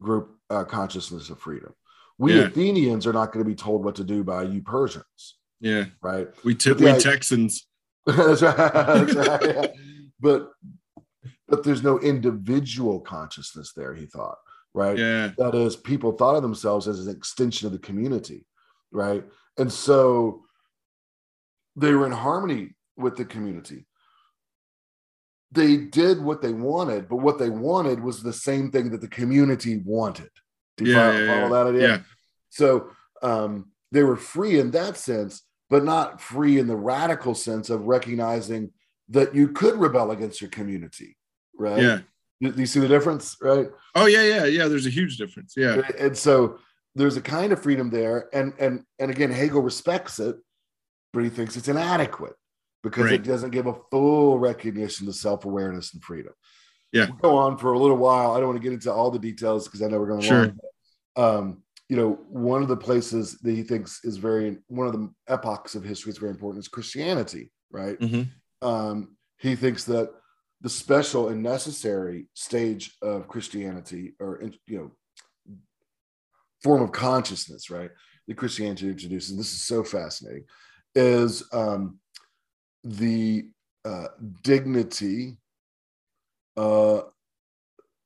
group 0.00 0.36
uh, 0.50 0.64
consciousness 0.64 1.30
of 1.30 1.38
freedom. 1.38 1.74
We 2.18 2.34
yeah. 2.34 2.44
Athenians 2.44 3.06
are 3.06 3.12
not 3.12 3.32
going 3.32 3.44
to 3.44 3.48
be 3.48 3.54
told 3.54 3.84
what 3.84 3.94
to 3.96 4.04
do 4.04 4.22
by 4.22 4.42
you 4.42 4.62
Persians. 4.62 5.36
Yeah. 5.60 5.86
Right. 6.02 6.28
We, 6.44 6.54
t- 6.54 6.72
we 6.72 6.92
Texans. 6.98 7.66
that's 8.06 8.42
right. 8.42 8.56
That's 8.56 9.14
right 9.14 9.42
yeah. 9.42 9.66
But 10.22 10.50
but 11.48 11.64
there's 11.64 11.82
no 11.82 11.98
individual 11.98 13.00
consciousness 13.00 13.72
there, 13.74 13.94
he 13.94 14.06
thought. 14.06 14.36
Right. 14.74 14.98
Yeah. 14.98 15.32
That 15.38 15.54
is, 15.54 15.76
people 15.76 16.12
thought 16.12 16.36
of 16.36 16.42
themselves 16.42 16.86
as 16.86 17.06
an 17.06 17.14
extension 17.14 17.66
of 17.66 17.72
the 17.72 17.78
community. 17.78 18.46
Right. 18.92 19.24
And 19.58 19.72
so 19.72 20.42
they 21.76 21.92
were 21.92 22.06
in 22.06 22.12
harmony 22.12 22.74
with 22.96 23.16
the 23.16 23.24
community. 23.24 23.86
They 25.52 25.76
did 25.76 26.22
what 26.22 26.42
they 26.42 26.52
wanted, 26.52 27.08
but 27.08 27.16
what 27.16 27.38
they 27.38 27.50
wanted 27.50 28.00
was 28.00 28.22
the 28.22 28.32
same 28.32 28.70
thing 28.70 28.90
that 28.90 29.00
the 29.00 29.08
community 29.08 29.78
wanted. 29.84 30.30
Do 30.76 30.84
you 30.84 30.92
yeah, 30.92 31.10
follow, 31.10 31.24
yeah, 31.24 31.40
follow 31.40 31.64
that 31.64 31.74
idea? 31.74 31.88
Yeah. 31.88 31.98
So 32.50 32.90
um, 33.22 33.70
they 33.90 34.04
were 34.04 34.16
free 34.16 34.60
in 34.60 34.70
that 34.72 34.96
sense, 34.96 35.42
but 35.68 35.84
not 35.84 36.20
free 36.20 36.58
in 36.58 36.66
the 36.66 36.76
radical 36.76 37.34
sense 37.34 37.68
of 37.70 37.82
recognizing 37.82 38.72
that 39.08 39.34
you 39.34 39.48
could 39.48 39.76
rebel 39.76 40.12
against 40.12 40.40
your 40.40 40.50
community, 40.50 41.16
right? 41.56 41.82
Yeah. 41.82 41.98
Do 42.40 42.52
you 42.56 42.66
see 42.66 42.80
the 42.80 42.88
difference, 42.88 43.36
right? 43.42 43.68
Oh 43.94 44.06
yeah, 44.06 44.22
yeah, 44.22 44.44
yeah. 44.46 44.66
There's 44.68 44.86
a 44.86 44.90
huge 44.90 45.18
difference. 45.18 45.54
Yeah. 45.56 45.82
And 45.98 46.16
so 46.16 46.58
there's 46.94 47.16
a 47.16 47.20
kind 47.20 47.52
of 47.52 47.62
freedom 47.62 47.90
there, 47.90 48.28
and 48.32 48.54
and 48.58 48.84
and 48.98 49.10
again, 49.10 49.30
Hegel 49.30 49.60
respects 49.60 50.18
it 50.20 50.36
but 51.12 51.24
he 51.24 51.30
thinks 51.30 51.56
it's 51.56 51.68
inadequate 51.68 52.34
because 52.82 53.04
right. 53.04 53.14
it 53.14 53.24
doesn't 53.24 53.50
give 53.50 53.66
a 53.66 53.76
full 53.90 54.38
recognition 54.38 55.06
to 55.06 55.12
self-awareness 55.12 55.94
and 55.94 56.02
freedom. 56.02 56.32
Yeah. 56.92 57.06
We'll 57.06 57.32
go 57.32 57.36
on 57.36 57.58
for 57.58 57.72
a 57.72 57.78
little 57.78 57.96
while. 57.96 58.32
I 58.32 58.38
don't 58.38 58.48
want 58.48 58.60
to 58.60 58.62
get 58.62 58.72
into 58.72 58.92
all 58.92 59.10
the 59.10 59.18
details 59.18 59.66
because 59.66 59.82
I 59.82 59.88
know 59.88 59.98
we're 59.98 60.08
going 60.08 60.22
to 60.22 60.26
sure. 60.26 60.52
Um, 61.16 61.62
you 61.88 61.96
know, 61.96 62.20
one 62.28 62.62
of 62.62 62.68
the 62.68 62.76
places 62.76 63.38
that 63.38 63.50
he 63.50 63.62
thinks 63.62 64.04
is 64.04 64.16
very 64.16 64.58
one 64.68 64.86
of 64.86 64.92
the 64.92 65.12
epochs 65.28 65.74
of 65.74 65.82
history 65.82 66.10
is 66.10 66.18
very 66.18 66.30
important 66.30 66.62
is 66.62 66.68
Christianity, 66.68 67.50
right? 67.70 67.98
Mm-hmm. 67.98 68.66
Um, 68.66 69.16
he 69.38 69.56
thinks 69.56 69.84
that 69.84 70.10
the 70.60 70.68
special 70.68 71.28
and 71.28 71.42
necessary 71.42 72.28
stage 72.34 72.96
of 73.02 73.26
Christianity, 73.26 74.14
or 74.20 74.42
you 74.66 74.78
know, 74.78 75.56
form 76.62 76.82
of 76.82 76.92
consciousness, 76.92 77.70
right? 77.70 77.90
That 78.28 78.36
Christianity 78.36 78.88
introduces. 78.88 79.36
This 79.36 79.52
is 79.52 79.62
so 79.62 79.82
fascinating 79.82 80.44
is 80.94 81.42
um, 81.52 81.98
the 82.84 83.48
uh, 83.84 84.08
dignity, 84.42 85.36
uh, 86.56 87.02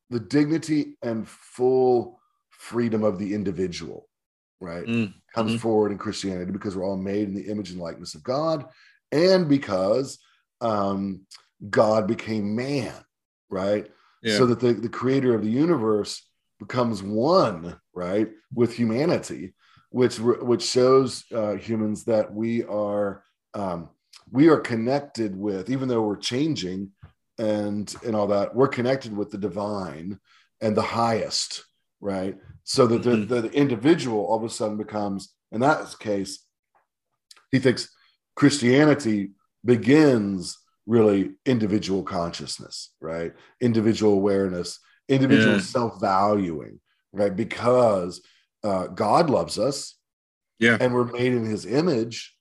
the 0.09 0.19
dignity 0.19 0.97
and 1.01 1.27
full 1.27 2.19
freedom 2.49 3.03
of 3.03 3.19
the 3.19 3.33
individual, 3.33 4.07
right? 4.61 4.85
Mm. 4.85 5.13
Comes 5.33 5.51
mm-hmm. 5.51 5.59
forward 5.59 5.91
in 5.91 5.97
Christianity 5.97 6.51
because 6.51 6.75
we're 6.75 6.85
all 6.85 6.97
made 6.97 7.27
in 7.27 7.35
the 7.35 7.47
image 7.47 7.71
and 7.71 7.79
likeness 7.79 8.15
of 8.15 8.23
God, 8.23 8.65
and 9.11 9.49
because 9.49 10.19
um, 10.61 11.21
God 11.69 12.07
became 12.07 12.55
man, 12.55 12.93
right? 13.49 13.87
Yeah. 14.23 14.37
So 14.37 14.45
that 14.47 14.59
the, 14.59 14.73
the 14.73 14.89
creator 14.89 15.35
of 15.35 15.43
the 15.43 15.51
universe 15.51 16.27
becomes 16.59 17.03
one, 17.03 17.79
right, 17.93 18.29
with 18.53 18.73
humanity 18.73 19.53
which 19.95 20.19
which 20.19 20.61
shows 20.61 21.23
uh, 21.33 21.53
humans 21.53 22.03
that 22.03 22.33
we 22.33 22.65
are 22.65 23.23
um, 23.53 23.87
we 24.29 24.49
are 24.49 24.59
connected 24.59 25.33
with, 25.33 25.69
even 25.69 25.87
though 25.87 26.01
we're 26.01 26.17
changing 26.17 26.91
and 27.37 27.95
and 28.05 28.13
all 28.13 28.27
that, 28.27 28.53
we're 28.53 28.67
connected 28.67 29.15
with 29.15 29.31
the 29.31 29.37
divine 29.37 30.19
and 30.59 30.75
the 30.75 30.81
highest, 30.81 31.63
right? 32.01 32.35
So 32.65 32.87
that 32.87 33.03
mm-hmm. 33.03 33.33
the, 33.33 33.43
the 33.43 33.51
individual 33.53 34.25
all 34.25 34.35
of 34.35 34.43
a 34.43 34.49
sudden 34.49 34.75
becomes, 34.75 35.33
in 35.53 35.61
that 35.61 35.95
case, 35.97 36.43
he 37.53 37.59
thinks 37.59 37.87
Christianity 38.35 39.31
begins 39.63 40.57
really 40.85 41.35
individual 41.45 42.03
consciousness, 42.03 42.91
right? 42.99 43.31
Individual 43.61 44.11
awareness, 44.11 44.77
individual 45.07 45.55
yeah. 45.55 45.61
self 45.61 46.01
valuing, 46.01 46.81
right? 47.13 47.33
Because 47.33 48.21
uh, 48.65 48.87
God 48.87 49.29
loves 49.29 49.59
us. 49.59 49.95
Yeah. 50.59 50.77
And 50.79 50.93
we're 50.93 51.05
made 51.05 51.33
in 51.33 51.45
his 51.45 51.65
image. 51.65 52.35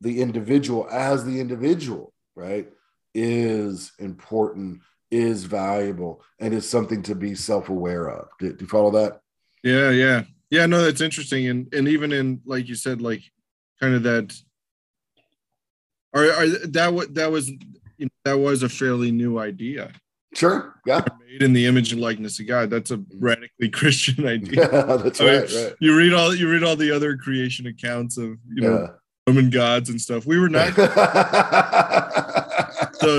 The 0.00 0.20
individual, 0.20 0.88
as 0.90 1.24
the 1.24 1.40
individual, 1.40 2.12
right, 2.34 2.68
is 3.14 3.92
important, 3.98 4.80
is 5.10 5.44
valuable, 5.44 6.22
and 6.38 6.54
is 6.54 6.68
something 6.68 7.02
to 7.04 7.14
be 7.14 7.34
self 7.34 7.68
aware 7.68 8.08
of. 8.08 8.28
Do, 8.38 8.52
do 8.52 8.64
you 8.64 8.68
follow 8.68 8.90
that? 8.92 9.20
Yeah. 9.62 9.90
Yeah. 9.90 10.22
Yeah. 10.50 10.66
No, 10.66 10.82
that's 10.82 11.00
interesting. 11.00 11.46
And, 11.48 11.72
and 11.74 11.88
even 11.88 12.12
in, 12.12 12.40
like 12.44 12.68
you 12.68 12.74
said, 12.74 13.00
like 13.00 13.22
kind 13.80 13.94
of 13.94 14.02
that, 14.04 14.34
or, 16.12 16.24
or 16.24 16.46
that, 16.68 16.92
what 16.92 17.14
that 17.14 17.30
was, 17.30 17.48
you 17.48 18.06
know, 18.06 18.08
that 18.24 18.38
was 18.38 18.62
a 18.62 18.68
fairly 18.68 19.12
new 19.12 19.38
idea 19.38 19.92
Sure. 20.34 20.74
Yeah. 20.86 21.00
Made 21.26 21.42
in 21.42 21.52
the 21.52 21.66
image 21.66 21.92
and 21.92 22.00
likeness 22.00 22.38
of 22.40 22.46
God. 22.46 22.70
That's 22.70 22.90
a 22.90 23.02
radically 23.18 23.68
Christian 23.72 24.26
idea. 24.26 24.68
Yeah, 24.70 24.96
that's 24.96 25.20
right, 25.20 25.50
right. 25.50 25.74
You 25.80 25.96
read 25.96 26.12
all 26.12 26.34
you 26.34 26.50
read 26.50 26.62
all 26.62 26.76
the 26.76 26.90
other 26.90 27.16
creation 27.16 27.66
accounts 27.66 28.18
of 28.18 28.36
you 28.52 28.62
know 28.62 28.80
yeah. 28.80 28.88
Roman 29.26 29.50
gods 29.50 29.90
and 29.90 30.00
stuff. 30.00 30.26
We 30.26 30.38
were 30.38 30.48
not. 30.48 30.74
so 30.74 30.84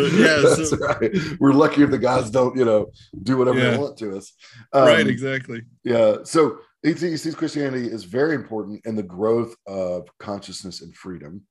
yeah, 0.05 0.41
that's 0.43 0.69
so, 0.69 0.77
right. 0.77 1.11
We're 1.39 1.53
lucky 1.53 1.83
if 1.83 1.91
the 1.91 1.97
gods 1.97 2.29
don't 2.29 2.55
you 2.55 2.65
know 2.65 2.91
do 3.23 3.37
whatever 3.37 3.59
yeah. 3.59 3.71
they 3.71 3.77
want 3.77 3.97
to 3.97 4.17
us. 4.17 4.33
Um, 4.73 4.83
right. 4.83 5.07
Exactly. 5.07 5.63
Yeah. 5.83 6.17
So 6.23 6.59
he 6.83 6.93
sees 6.93 7.35
Christianity 7.35 7.87
is 7.87 8.03
very 8.05 8.35
important 8.35 8.85
in 8.85 8.95
the 8.95 9.03
growth 9.03 9.55
of 9.67 10.07
consciousness 10.19 10.81
and 10.81 10.95
freedom. 10.95 11.41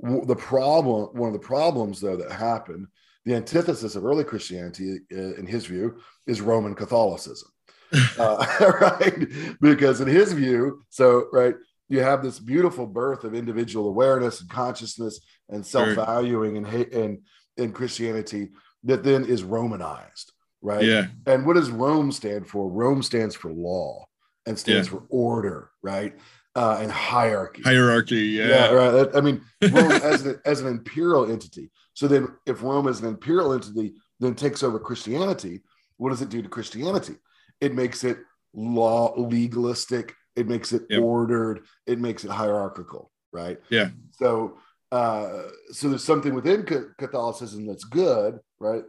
The 0.00 0.36
problem, 0.36 1.10
one 1.12 1.28
of 1.28 1.34
the 1.34 1.46
problems 1.46 2.00
though 2.00 2.16
that 2.16 2.32
happened 2.32 2.86
the 3.24 3.34
antithesis 3.34 3.94
of 3.94 4.04
early 4.04 4.24
Christianity, 4.24 4.98
uh, 5.12 5.34
in 5.34 5.46
his 5.46 5.66
view, 5.66 5.98
is 6.26 6.40
Roman 6.40 6.74
Catholicism. 6.74 7.48
uh, 8.18 8.46
right? 8.80 9.28
Because 9.60 10.00
in 10.00 10.08
his 10.08 10.32
view, 10.32 10.82
so 10.90 11.26
right, 11.32 11.54
you 11.88 12.00
have 12.00 12.22
this 12.22 12.38
beautiful 12.38 12.86
birth 12.86 13.24
of 13.24 13.34
individual 13.34 13.88
awareness 13.88 14.40
and 14.40 14.48
consciousness 14.50 15.20
and 15.50 15.64
self-valuing 15.64 16.56
and 16.56 16.66
hate 16.66 16.92
and 16.92 17.18
in 17.58 17.72
Christianity 17.72 18.50
that 18.84 19.04
then 19.04 19.24
is 19.24 19.42
Romanized, 19.42 20.32
right? 20.62 20.82
Yeah. 20.84 21.06
And 21.26 21.46
what 21.46 21.56
does 21.56 21.70
Rome 21.70 22.10
stand 22.10 22.48
for? 22.48 22.70
Rome 22.70 23.02
stands 23.02 23.34
for 23.34 23.52
law 23.52 24.06
and 24.46 24.58
stands 24.58 24.88
Yeah. 24.88 24.98
for 24.98 25.04
order, 25.10 25.70
right? 25.82 26.14
Uh, 26.54 26.78
and 26.80 26.90
hierarchy. 26.90 27.62
Hierarchy. 27.62 28.16
Yeah. 28.16 28.48
Yeah, 28.48 28.70
right. 28.70 29.08
I 29.14 29.20
mean, 29.20 29.42
Rome 29.62 29.92
as, 29.92 30.24
an, 30.26 30.40
as 30.44 30.60
an 30.60 30.68
imperial 30.68 31.30
entity. 31.30 31.70
So 31.94 32.08
then, 32.08 32.28
if 32.46 32.62
Rome 32.62 32.88
as 32.88 33.00
an 33.00 33.08
imperial 33.08 33.52
entity 33.52 33.94
then 34.20 34.34
takes 34.34 34.62
over 34.62 34.78
Christianity, 34.78 35.62
what 35.96 36.10
does 36.10 36.22
it 36.22 36.28
do 36.28 36.42
to 36.42 36.48
Christianity? 36.48 37.14
It 37.60 37.74
makes 37.74 38.04
it 38.04 38.18
law 38.54 39.14
legalistic. 39.16 40.14
It 40.36 40.46
makes 40.48 40.72
it 40.72 40.82
Yep. 40.88 41.02
ordered. 41.02 41.66
It 41.86 41.98
makes 41.98 42.24
it 42.24 42.30
hierarchical, 42.30 43.10
right? 43.32 43.60
Yeah. 43.68 43.90
So, 44.12 44.58
uh, 44.90 45.42
so 45.70 45.88
there's 45.88 46.04
something 46.04 46.34
within 46.34 46.64
Ca- 46.64 46.94
Catholicism 46.98 47.66
that's 47.66 47.84
good, 47.84 48.40
right? 48.60 48.84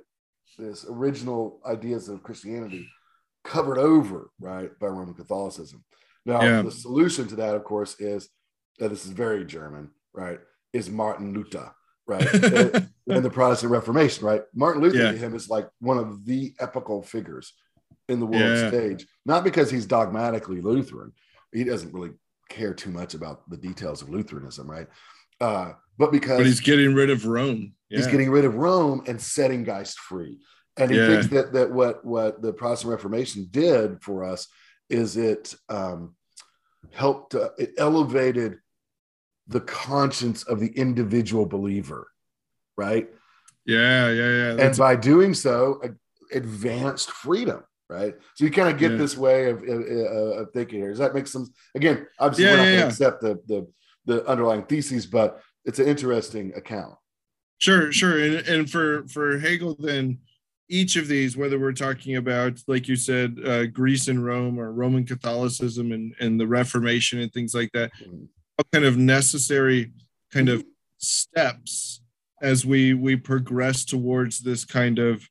This 0.57 0.85
original 0.87 1.61
ideas 1.65 2.09
of 2.09 2.23
Christianity 2.23 2.87
covered 3.43 3.77
over, 3.79 4.29
right, 4.39 4.77
by 4.79 4.87
Roman 4.87 5.13
Catholicism. 5.15 5.83
Now, 6.25 6.41
Yeah. 6.41 6.61
the 6.61 6.71
solution 6.71 7.27
to 7.27 7.35
that, 7.37 7.55
of 7.55 7.63
course, 7.63 7.99
is 7.99 8.29
that 8.79 8.89
this 8.89 9.05
is 9.05 9.11
very 9.11 9.43
German, 9.45 9.91
right? 10.13 10.39
Is 10.73 10.89
Martin 10.89 11.33
Luther, 11.33 11.73
right? 12.07 12.33
and, 12.33 12.89
the 13.07 13.29
Protestant 13.29 13.71
Reformation, 13.71 14.25
right? 14.25 14.41
Martin 14.53 14.81
Luther 14.81 14.97
Yeah. 14.97 15.11
to 15.11 15.17
him 15.17 15.35
is 15.35 15.49
like 15.49 15.69
one 15.79 15.97
of 15.97 16.25
the 16.25 16.53
epical 16.59 17.01
figures 17.01 17.53
in 18.09 18.19
the 18.19 18.25
world 18.25 18.57
Yeah. 18.57 18.67
stage, 18.69 19.07
not 19.25 19.43
because 19.43 19.71
he's 19.71 19.85
dogmatically 19.85 20.61
Lutheran. 20.61 21.13
He 21.53 21.63
doesn't 21.63 21.93
really 21.93 22.11
care 22.49 22.73
too 22.73 22.91
much 22.91 23.13
about 23.13 23.49
the 23.49 23.57
details 23.57 24.01
of 24.01 24.09
Lutheranism, 24.09 24.69
right? 24.69 24.87
Uh, 25.39 25.73
but 25.97 26.11
because 26.11 26.37
But 26.39 26.45
he's 26.45 26.59
getting 26.59 26.93
rid 26.93 27.09
of 27.09 27.25
Rome. 27.25 27.73
Yeah. 27.89 27.97
He's 27.99 28.07
getting 28.07 28.29
rid 28.31 28.45
of 28.45 28.55
Rome 28.55 29.03
and 29.07 29.21
setting 29.21 29.63
Geist 29.63 29.99
free. 29.99 30.39
And 30.77 30.89
he 30.89 30.97
thinks 30.97 31.27
that 31.27 31.53
that 31.53 31.71
what 31.71 32.03
what 32.03 32.41
the 32.41 32.51
Protestant 32.51 32.91
Reformation 32.91 33.47
did 33.51 34.01
for 34.01 34.23
us 34.23 34.47
is 34.89 35.17
it 35.17 35.53
um, 35.69 36.15
helped 36.91 37.35
uh, 37.35 37.49
it 37.59 37.73
elevated 37.77 38.57
the 39.47 39.61
conscience 39.61 40.43
of 40.43 40.59
the 40.59 40.69
individual 40.75 41.45
believer, 41.45 42.07
right? 42.77 43.09
yeah. 43.65 44.09
Yeah. 44.09 44.29
Yeah. 44.55 44.65
and 44.65 44.77
by 44.77 44.95
doing 44.95 45.33
so, 45.33 45.79
uh, 45.83 45.87
advanced 46.33 47.11
freedom. 47.11 47.63
Right, 47.89 48.15
so 48.33 48.45
you 48.45 48.49
kind 48.49 48.69
of 48.69 48.79
get 48.79 48.91
Yeah. 48.91 48.97
this 48.97 49.15
way 49.17 49.49
of, 49.51 49.61
of, 49.61 49.81
of 50.39 50.51
thinking 50.51 50.79
here. 50.79 50.89
Does 50.89 50.97
that 50.99 51.13
make 51.13 51.27
sense? 51.27 51.51
Again, 51.75 52.07
obviously, 52.17 52.45
Yeah, 52.45 52.51
we're 52.51 52.57
not 52.57 52.63
yeah, 52.63 52.69
going 52.71 52.81
to 52.81 52.87
accept 52.87 53.21
the, 53.21 53.39
the 53.45 53.67
the 54.05 54.25
underlying 54.25 54.63
theses, 54.63 55.05
but 55.05 55.41
it's 55.65 55.77
an 55.79 55.87
interesting 55.87 56.53
account. 56.55 56.95
Sure, 57.59 57.91
sure. 57.91 58.17
And 58.17 58.35
and 58.47 58.71
for 58.71 59.05
for 59.09 59.37
Hegel, 59.37 59.75
then 59.77 60.19
each 60.69 60.95
of 60.95 61.07
these, 61.07 61.37
whether 61.37 61.59
we're 61.59 61.73
talking 61.73 62.15
about, 62.15 62.57
like 62.67 62.87
you 62.87 62.95
said, 62.95 63.37
uh, 63.45 63.65
Greece 63.67 64.07
and 64.07 64.25
Rome 64.25 64.57
or 64.59 64.71
Roman 64.71 65.05
Catholicism 65.05 65.91
and 65.91 66.15
and 66.19 66.39
the 66.39 66.47
Reformation 66.47 67.19
and 67.19 67.31
things 67.31 67.53
like 67.53 67.69
that, 67.73 67.91
all 68.01 68.27
kind 68.71 68.85
of 68.85 68.97
necessary 68.97 69.91
kind 70.31 70.49
of 70.49 70.63
steps 70.97 72.01
as 72.41 72.65
we 72.65 72.93
we 72.93 73.15
progress 73.15 73.83
towards 73.85 74.39
this 74.41 74.65
kind 74.65 74.99
of 74.99 75.27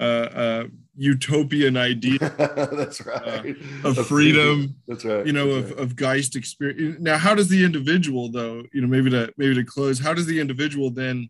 uh, 0.00 0.02
uh, 0.04 0.64
utopian 0.96 1.76
idea 1.76 2.18
That's 2.38 3.04
right. 3.04 3.54
of 3.84 4.06
freedom 4.06 4.74
That's 4.88 5.04
right. 5.04 5.26
you 5.26 5.32
know 5.32 5.60
That's 5.60 5.72
of, 5.72 5.78
of 5.78 5.96
geist 5.96 6.36
experience 6.36 6.98
now 7.00 7.18
how 7.18 7.34
does 7.34 7.48
the 7.48 7.62
individual 7.64 8.30
though 8.30 8.62
you 8.72 8.80
know 8.80 8.86
maybe 8.86 9.10
to 9.10 9.30
maybe 9.36 9.54
to 9.56 9.64
close 9.64 9.98
how 9.98 10.14
does 10.14 10.26
the 10.26 10.40
individual 10.40 10.90
then 10.90 11.28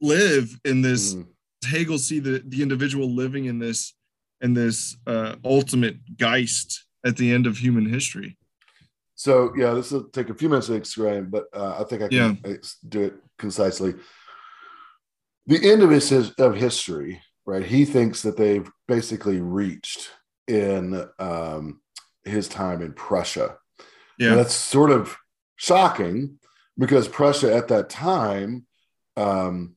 live 0.00 0.58
in 0.64 0.80
this 0.82 1.14
Mhm. 1.14 1.26
hegel 1.64 1.98
see 1.98 2.20
the 2.20 2.42
the 2.46 2.62
individual 2.62 3.12
living 3.14 3.46
in 3.46 3.58
this 3.58 3.94
in 4.40 4.54
this 4.54 4.96
uh 5.06 5.34
ultimate 5.44 6.16
geist 6.16 6.84
at 7.04 7.16
the 7.16 7.30
end 7.32 7.46
of 7.46 7.58
human 7.58 7.84
history 7.86 8.37
So 9.18 9.52
yeah, 9.56 9.74
this 9.74 9.90
will 9.90 10.04
take 10.04 10.30
a 10.30 10.34
few 10.34 10.48
minutes 10.48 10.68
to 10.68 10.74
explain, 10.74 11.24
but 11.24 11.46
uh, 11.52 11.78
I 11.80 11.82
think 11.82 12.02
I 12.02 12.08
can 12.08 12.38
ex- 12.44 12.78
do 12.88 13.02
it 13.02 13.14
concisely. 13.36 13.96
The 15.48 15.72
end 15.72 15.82
of 15.82 15.90
his 15.90 16.12
of 16.12 16.54
history, 16.54 17.20
right? 17.44 17.64
He 17.64 17.84
thinks 17.84 18.22
that 18.22 18.36
they've 18.36 18.70
basically 18.86 19.40
reached 19.40 20.08
in 20.46 21.04
um, 21.18 21.80
his 22.24 22.46
time 22.46 22.80
in 22.80 22.92
Prussia. 22.92 23.56
yeah 24.20 24.28
And 24.28 24.38
that's 24.38 24.54
sort 24.54 24.92
of 24.92 25.16
shocking 25.56 26.38
because 26.78 27.08
Prussia 27.08 27.52
at 27.52 27.66
that 27.68 27.90
time, 27.90 28.66
um, 29.16 29.74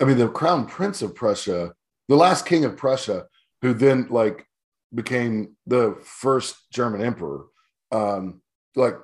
I 0.00 0.04
mean, 0.04 0.18
the 0.18 0.28
crown 0.28 0.66
prince 0.66 1.00
of 1.00 1.14
Prussia, 1.14 1.74
the 2.08 2.16
last 2.16 2.44
king 2.44 2.64
of 2.64 2.76
Prussia, 2.76 3.26
who 3.62 3.72
then 3.72 4.08
like 4.10 4.44
became 4.92 5.56
the 5.68 5.96
first 6.02 6.56
German 6.72 7.02
emperor, 7.02 7.44
um, 7.92 8.42
like 8.76 8.94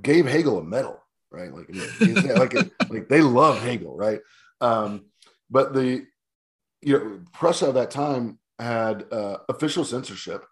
gave 0.00 0.26
Hegel 0.26 0.58
a 0.58 0.64
medal, 0.64 1.00
right? 1.30 1.52
Like, 1.52 1.68
like, 1.70 2.54
like 2.90 3.08
they 3.08 3.20
love 3.22 3.60
Hegel, 3.62 3.96
right? 3.96 4.20
Um, 4.60 5.06
but 5.50 5.72
the, 5.74 6.06
you 6.80 6.98
know, 6.98 7.20
Prussia 7.32 7.68
at 7.68 7.74
that 7.74 7.90
time 7.90 8.38
had 8.58 9.12
uh, 9.12 9.38
official 9.48 9.84
censorship. 9.84 10.44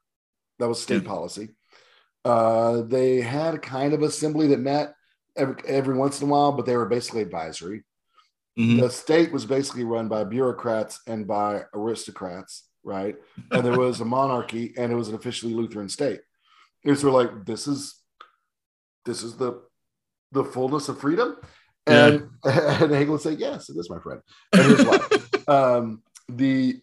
That 0.59 0.69
was 0.69 0.83
state 0.83 1.03
Yeah. 1.03 1.09
policy. 1.09 1.49
Uh, 2.25 2.83
they 2.83 3.21
had 3.21 3.63
kind 3.63 3.95
of 3.95 4.03
assembly 4.03 4.49
that 4.49 4.61
met 4.61 4.95
every, 5.37 5.57
every 5.67 5.97
once 5.97 6.21
in 6.21 6.29
a 6.29 6.31
while, 6.31 6.53
but 6.53 6.67
they 6.67 6.77
were 6.77 6.87
basically 6.87 7.23
advisory. 7.23 7.83
Mhm. 8.59 8.81
The 8.81 8.91
state 8.91 9.33
was 9.33 9.47
basically 9.47 9.85
run 9.85 10.09
by 10.09 10.25
bureaucrats 10.25 11.01
and 11.07 11.27
by 11.27 11.65
aristocrats, 11.73 12.69
right? 12.85 13.17
And 13.53 13.65
there 13.65 13.79
was 13.79 14.01
a 14.01 14.05
monarchy, 14.05 14.75
and 14.77 14.93
it 14.93 14.97
was 14.97 15.09
an 15.09 15.15
officially 15.15 15.55
Lutheran 15.55 15.89
state. 15.89 16.21
And 16.85 16.99
so, 16.99 17.11
like, 17.11 17.47
this 17.47 17.67
is 17.67 17.95
this 19.05 19.23
is 19.23 19.37
the 19.37 19.63
the 20.33 20.45
fullness 20.45 20.89
of 20.89 21.01
freedom, 21.01 21.37
and 21.87 22.29
and 22.45 22.93
Hegel 22.93 23.13
would 23.13 23.21
say, 23.21 23.33
"Yes, 23.33 23.69
it 23.69 23.77
is, 23.77 23.91
my 23.91 23.99
friend." 23.99 24.21
And 24.53 24.63
here's 24.63 24.85
why. 24.85 24.99
um, 25.49 26.03
the 26.29 26.81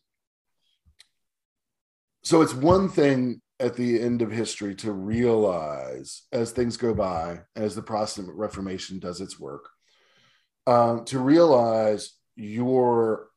so 2.24 2.41
it's 2.41 2.53
one 2.53 2.89
thing 2.89 3.41
at 3.59 3.76
the 3.76 4.01
end 4.01 4.22
of 4.22 4.32
history 4.32 4.76
to 4.76 4.91
realize 4.91 6.24
as 6.32 6.51
things 6.51 6.78
go 6.78 6.93
by 6.93 7.39
as 7.55 7.74
the 7.74 7.82
protestant 7.82 8.30
reformation 8.36 8.99
does 8.99 9.22
its 9.22 9.39
work 9.39 9.70
um, 10.68 11.05
to 11.05 11.20
realize 11.20 12.13
your 12.36 13.30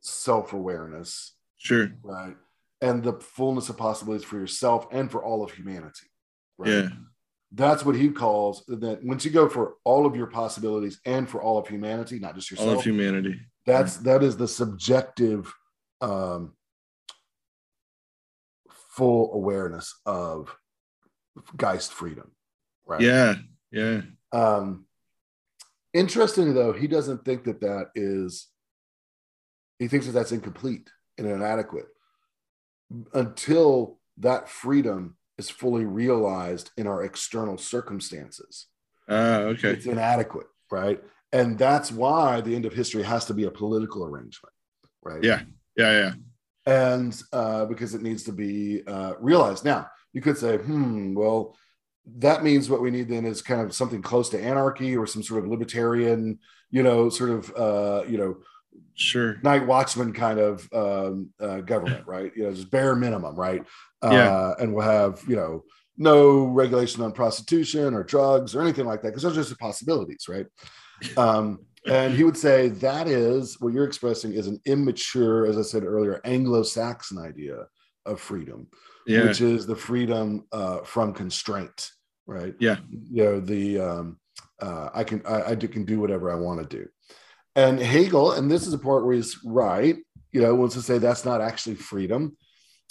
self-awareness 0.00 1.36
sure. 1.56 1.92
right 2.02 2.36
and 2.82 3.02
the 3.02 3.14
fullness 3.14 3.70
of 3.70 3.78
possibilities 3.78 4.26
for 4.26 4.38
yourself 4.38 4.86
and 4.90 5.10
for 5.10 5.24
all 5.24 5.42
of 5.42 5.52
humanity 5.52 6.08
right? 6.58 6.68
Yeah 6.70 6.88
that's 7.54 7.84
what 7.84 7.94
he 7.94 8.10
calls 8.10 8.64
that 8.66 9.02
once 9.04 9.24
you 9.24 9.30
go 9.30 9.48
for 9.48 9.74
all 9.84 10.06
of 10.06 10.16
your 10.16 10.26
possibilities 10.26 11.00
and 11.06 11.28
for 11.28 11.42
all 11.42 11.58
of 11.58 11.68
humanity 11.68 12.18
not 12.18 12.34
just 12.34 12.50
yourself 12.50 12.68
all 12.68 12.78
of 12.78 12.84
humanity. 12.84 13.40
that's 13.66 13.98
that 13.98 14.22
is 14.22 14.36
the 14.36 14.48
subjective 14.48 15.52
um 16.00 16.52
full 18.70 19.32
awareness 19.34 20.00
of 20.06 20.56
geist 21.56 21.92
freedom 21.92 22.30
right? 22.86 23.00
Yeah 23.00 23.34
yeah. 23.70 24.02
Um 24.32 24.86
interestingly 25.92 26.52
though 26.52 26.72
he 26.72 26.86
doesn't 26.86 27.24
think 27.24 27.44
that 27.44 27.60
that 27.60 27.90
is 27.94 28.48
he 29.78 29.88
thinks 29.88 30.06
that 30.06 30.12
that's 30.12 30.32
incomplete 30.32 30.88
and 31.18 31.26
inadequate. 31.26 31.88
Until 33.12 33.98
that 34.18 34.48
freedom 34.48 35.16
is 35.38 35.50
fully 35.50 35.84
realized 35.84 36.70
in 36.76 36.86
our 36.86 37.02
external 37.04 37.58
circumstances 37.58 38.66
ah 39.08 39.38
okay 39.38 39.70
it's 39.70 39.86
inadequate, 39.86 40.46
right? 40.70 41.02
And 41.32 41.58
that's 41.58 41.90
why 41.90 42.40
the 42.40 42.54
end 42.54 42.64
of 42.64 42.72
history 42.72 43.02
has 43.02 43.24
to 43.26 43.34
be 43.34 43.44
a 43.44 43.50
political 43.50 44.04
arrangement, 44.04 44.54
right? 45.02 45.22
Yeah. 45.22 45.40
yeah 45.76 45.92
yeah 46.00 46.12
And 46.92 47.20
uh, 47.32 47.64
because 47.66 47.94
it 47.94 48.02
needs 48.02 48.22
to 48.24 48.32
be 48.32 48.82
uh, 48.86 49.14
realized. 49.18 49.64
Now, 49.64 49.88
you 50.12 50.20
could 50.20 50.38
say, 50.38 50.58
hmm, 50.58 51.12
well, 51.14 51.56
that 52.18 52.44
means 52.44 52.70
what 52.70 52.82
we 52.82 52.92
need 52.92 53.08
then 53.08 53.26
is 53.26 53.42
kind 53.42 53.62
of 53.62 53.74
something 53.74 54.00
close 54.00 54.28
to 54.28 54.40
anarchy 54.40 54.96
or 54.96 55.06
some 55.08 55.24
sort 55.24 55.42
of 55.42 55.50
libertarian, 55.50 56.38
you 56.70 56.84
know, 56.84 57.08
sort 57.08 57.30
of, 57.30 57.52
uh, 57.56 58.04
you 58.06 58.16
know, 58.16 58.36
sure 58.94 59.38
night 59.42 59.66
watchman 59.66 60.12
kind 60.12 60.38
of 60.38 60.68
um, 60.72 61.30
uh, 61.40 61.60
government, 61.60 62.06
right? 62.06 62.30
You 62.36 62.44
know, 62.44 62.52
just 62.52 62.70
bare 62.70 62.94
minimum, 62.94 63.34
right? 63.34 63.64
Uh, 64.04 64.10
Yeah. 64.12 64.54
And 64.60 64.74
we'll 64.74 64.84
have, 64.84 65.22
you 65.26 65.36
know, 65.36 65.64
no 65.96 66.44
regulation 66.62 67.02
on 67.02 67.12
prostitution 67.12 67.94
or 67.94 68.02
drugs 68.02 68.54
or 68.54 68.60
anything 68.62 68.86
like 68.90 69.00
that, 69.02 69.10
because 69.10 69.22
those 69.22 69.38
are 69.38 69.42
just 69.42 69.58
possibilities, 69.58 70.26
right? 70.28 70.46
Um, 71.16 71.60
and 71.86 72.14
he 72.14 72.24
would 72.24 72.36
say 72.36 72.68
that 72.68 73.06
is 73.06 73.60
what 73.60 73.72
you're 73.74 73.90
expressing 73.92 74.32
is 74.32 74.46
an 74.46 74.58
immature, 74.64 75.46
as 75.46 75.56
I 75.58 75.62
said 75.62 75.84
earlier, 75.84 76.20
Anglo-Saxon 76.24 77.18
idea 77.18 77.66
of 78.06 78.20
freedom, 78.20 78.68
yeah 79.06 79.24
which 79.24 79.40
is 79.40 79.66
the 79.66 79.76
freedom 79.76 80.44
uh, 80.52 80.78
from 80.92 81.12
constraint, 81.12 81.90
right? 82.26 82.54
Yeah. 82.58 82.78
You 82.90 83.24
know, 83.24 83.40
the 83.40 83.78
um, 83.80 84.18
uh, 84.60 84.88
I 84.94 85.04
can 85.04 85.22
I, 85.26 85.50
I 85.50 85.54
do, 85.54 85.68
can 85.68 85.84
do 85.84 86.00
whatever 86.00 86.26
I 86.30 86.36
want 86.36 86.58
to 86.60 86.76
do. 86.78 86.88
And 87.54 87.78
Hegel, 87.78 88.32
and 88.32 88.50
this 88.50 88.66
is 88.66 88.72
a 88.72 88.78
part 88.78 89.04
where 89.04 89.14
he's 89.14 89.38
right, 89.44 89.96
you 90.32 90.40
know, 90.40 90.54
wants 90.54 90.74
to 90.74 90.82
say 90.82 90.98
that's 90.98 91.24
not 91.24 91.40
actually 91.40 91.76
freedom. 91.76 92.36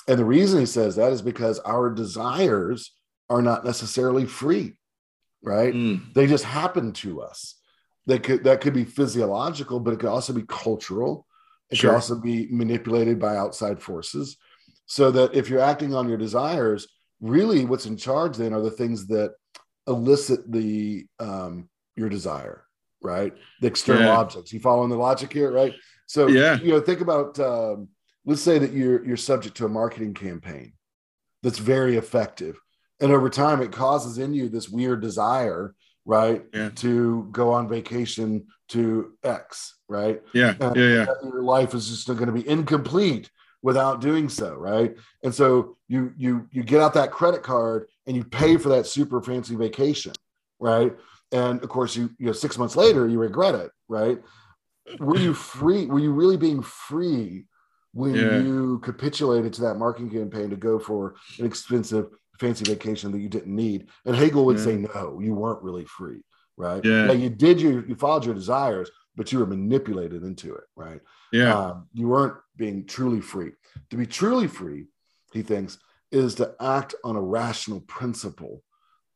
And 0.08 0.20
the 0.20 0.26
reason 0.26 0.60
he 0.60 0.66
says 0.66 0.96
that 0.98 1.12
is 1.14 1.22
because 1.22 1.60
our 1.60 1.90
desires 1.90 2.92
are 3.30 3.42
not 3.42 3.64
necessarily 3.66 4.26
free, 4.26 4.76
right? 5.42 5.74
Mm. 5.74 6.14
They 6.14 6.28
just 6.28 6.44
happen 6.44 6.92
to 6.94 7.22
us. 7.22 7.56
They 8.06 8.20
could 8.20 8.44
that 8.44 8.60
could 8.62 8.74
be 8.74 8.84
physiological, 8.84 9.80
but 9.80 9.94
it 9.94 10.00
could 10.00 10.10
also 10.10 10.34
be 10.34 10.44
cultural. 10.48 11.26
It 11.70 11.78
Sure. 11.78 11.92
could 11.92 11.96
also 11.96 12.20
be 12.20 12.48
manipulated 12.52 13.18
by 13.18 13.38
outside 13.38 13.82
forces. 13.82 14.38
So 14.86 15.10
that 15.12 15.34
if 15.34 15.50
you're 15.50 15.62
acting 15.62 15.96
on 15.96 16.10
your 16.10 16.18
desires, 16.18 16.88
really 17.22 17.64
what's 17.66 17.86
in 17.86 17.96
charge 17.96 18.36
then 18.36 18.54
are 18.54 18.62
the 18.62 18.70
things 18.72 19.08
that 19.08 19.34
elicit 19.88 20.52
the 20.52 21.06
um, 21.20 21.70
your 21.96 22.10
desire, 22.10 22.66
right? 23.02 23.34
The 23.62 23.68
external 23.68 24.04
Yeah. 24.06 24.18
objects. 24.18 24.52
You 24.52 24.60
following 24.60 24.90
the 24.90 24.98
logic 24.98 25.32
here, 25.32 25.52
right? 25.52 25.74
So 26.06 26.28
Yeah. 26.28 26.60
you 26.60 26.72
know, 26.72 26.82
think 26.82 27.00
about 27.00 27.40
um, 27.40 27.88
let's 28.26 28.42
say 28.42 28.58
that 28.60 28.72
you're 28.74 29.04
you're 29.06 29.18
subject 29.18 29.58
to 29.58 29.66
a 29.66 29.70
marketing 29.70 30.14
campaign 30.14 30.74
that's 31.42 31.60
very 31.60 31.98
effective, 31.98 32.60
and 33.02 33.12
over 33.12 33.30
time 33.30 33.62
it 33.62 33.72
causes 33.72 34.18
in 34.18 34.34
you 34.34 34.50
this 34.50 34.70
weird 34.70 35.02
desire, 35.02 35.76
right, 36.06 36.44
Yeah. 36.54 36.70
to 36.76 37.28
go 37.32 37.52
on 37.52 37.68
vacation 37.68 38.48
to 38.70 39.12
X, 39.24 39.76
right? 39.90 40.22
Yeah. 40.34 40.56
Uh, 40.60 40.74
Yeah. 40.76 40.84
Yeah. 40.88 41.06
your 41.24 41.44
life 41.44 41.74
is 41.74 41.90
just 41.90 42.08
going 42.08 42.26
to 42.28 42.32
be 42.32 42.48
incomplete 42.48 43.30
without 43.62 44.02
doing 44.02 44.28
so 44.28 44.54
right 44.56 44.98
and 45.24 45.34
so 45.34 45.78
you 45.88 46.12
you 46.18 46.46
you 46.52 46.64
get 46.64 46.82
out 46.82 46.94
that 46.94 47.12
credit 47.12 47.42
card 47.42 47.88
and 48.06 48.14
you 48.18 48.22
pay 48.22 48.58
for 48.58 48.68
that 48.68 48.86
super 48.86 49.22
fancy 49.22 49.56
vacation 49.56 50.12
right 50.60 50.94
and 51.32 51.64
of 51.64 51.70
course 51.70 51.96
you 51.96 52.10
you 52.20 52.26
know 52.26 52.34
six 52.34 52.58
months 52.58 52.76
later 52.76 53.08
you 53.08 53.18
regret 53.18 53.56
it 53.56 53.72
right 53.88 54.22
were 55.00 55.16
you 55.18 55.34
free 55.34 55.86
were 55.86 56.00
you 56.00 56.12
really 56.12 56.36
being 56.36 56.62
free 56.62 57.46
when 57.94 58.16
Yeah. 58.16 58.40
you 58.40 58.80
capitulated 58.80 59.54
to 59.54 59.62
that 59.62 59.76
marketing 59.76 60.10
campaign 60.10 60.50
to 60.50 60.56
go 60.56 60.80
for 60.80 61.16
an 61.40 61.46
expensive 61.46 62.08
fancy 62.40 62.66
vacation 62.66 63.12
that 63.12 63.20
you 63.20 63.30
didn't 63.30 63.56
need 63.56 63.90
and 64.06 64.16
hegel 64.16 64.46
would 64.46 64.58
Yeah. 64.58 64.64
say 64.64 64.78
no 64.78 65.20
you 65.22 65.34
weren't 65.36 65.62
really 65.64 65.86
free 65.86 66.24
right 66.58 66.84
Yeah. 66.84 67.12
you 67.12 67.30
did 67.30 67.62
your 67.62 67.86
you 67.86 67.96
followed 67.96 68.26
your 68.26 68.34
desires 68.36 68.90
but 69.16 69.32
you 69.32 69.38
were 69.40 69.46
manipulated 69.46 70.24
into 70.24 70.56
it 70.56 70.64
right 70.76 71.00
Yeah. 71.32 71.56
um, 71.58 71.88
you 71.94 72.08
weren't 72.08 72.38
being 72.56 72.86
truly 72.86 73.22
free. 73.22 73.52
To 73.90 73.98
be 73.98 74.06
truly 74.06 74.48
free, 74.48 74.86
he 75.32 75.42
thinks, 75.42 75.80
is 76.12 76.36
to 76.36 76.56
act 76.60 76.94
on 77.04 77.16
a 77.16 77.22
rational 77.22 77.82
principle, 77.82 78.64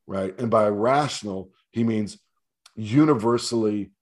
right? 0.08 0.36
And 0.40 0.50
by 0.50 0.68
rational, 0.68 1.52
he 1.70 1.84
means 1.84 2.18
universally 2.74 3.92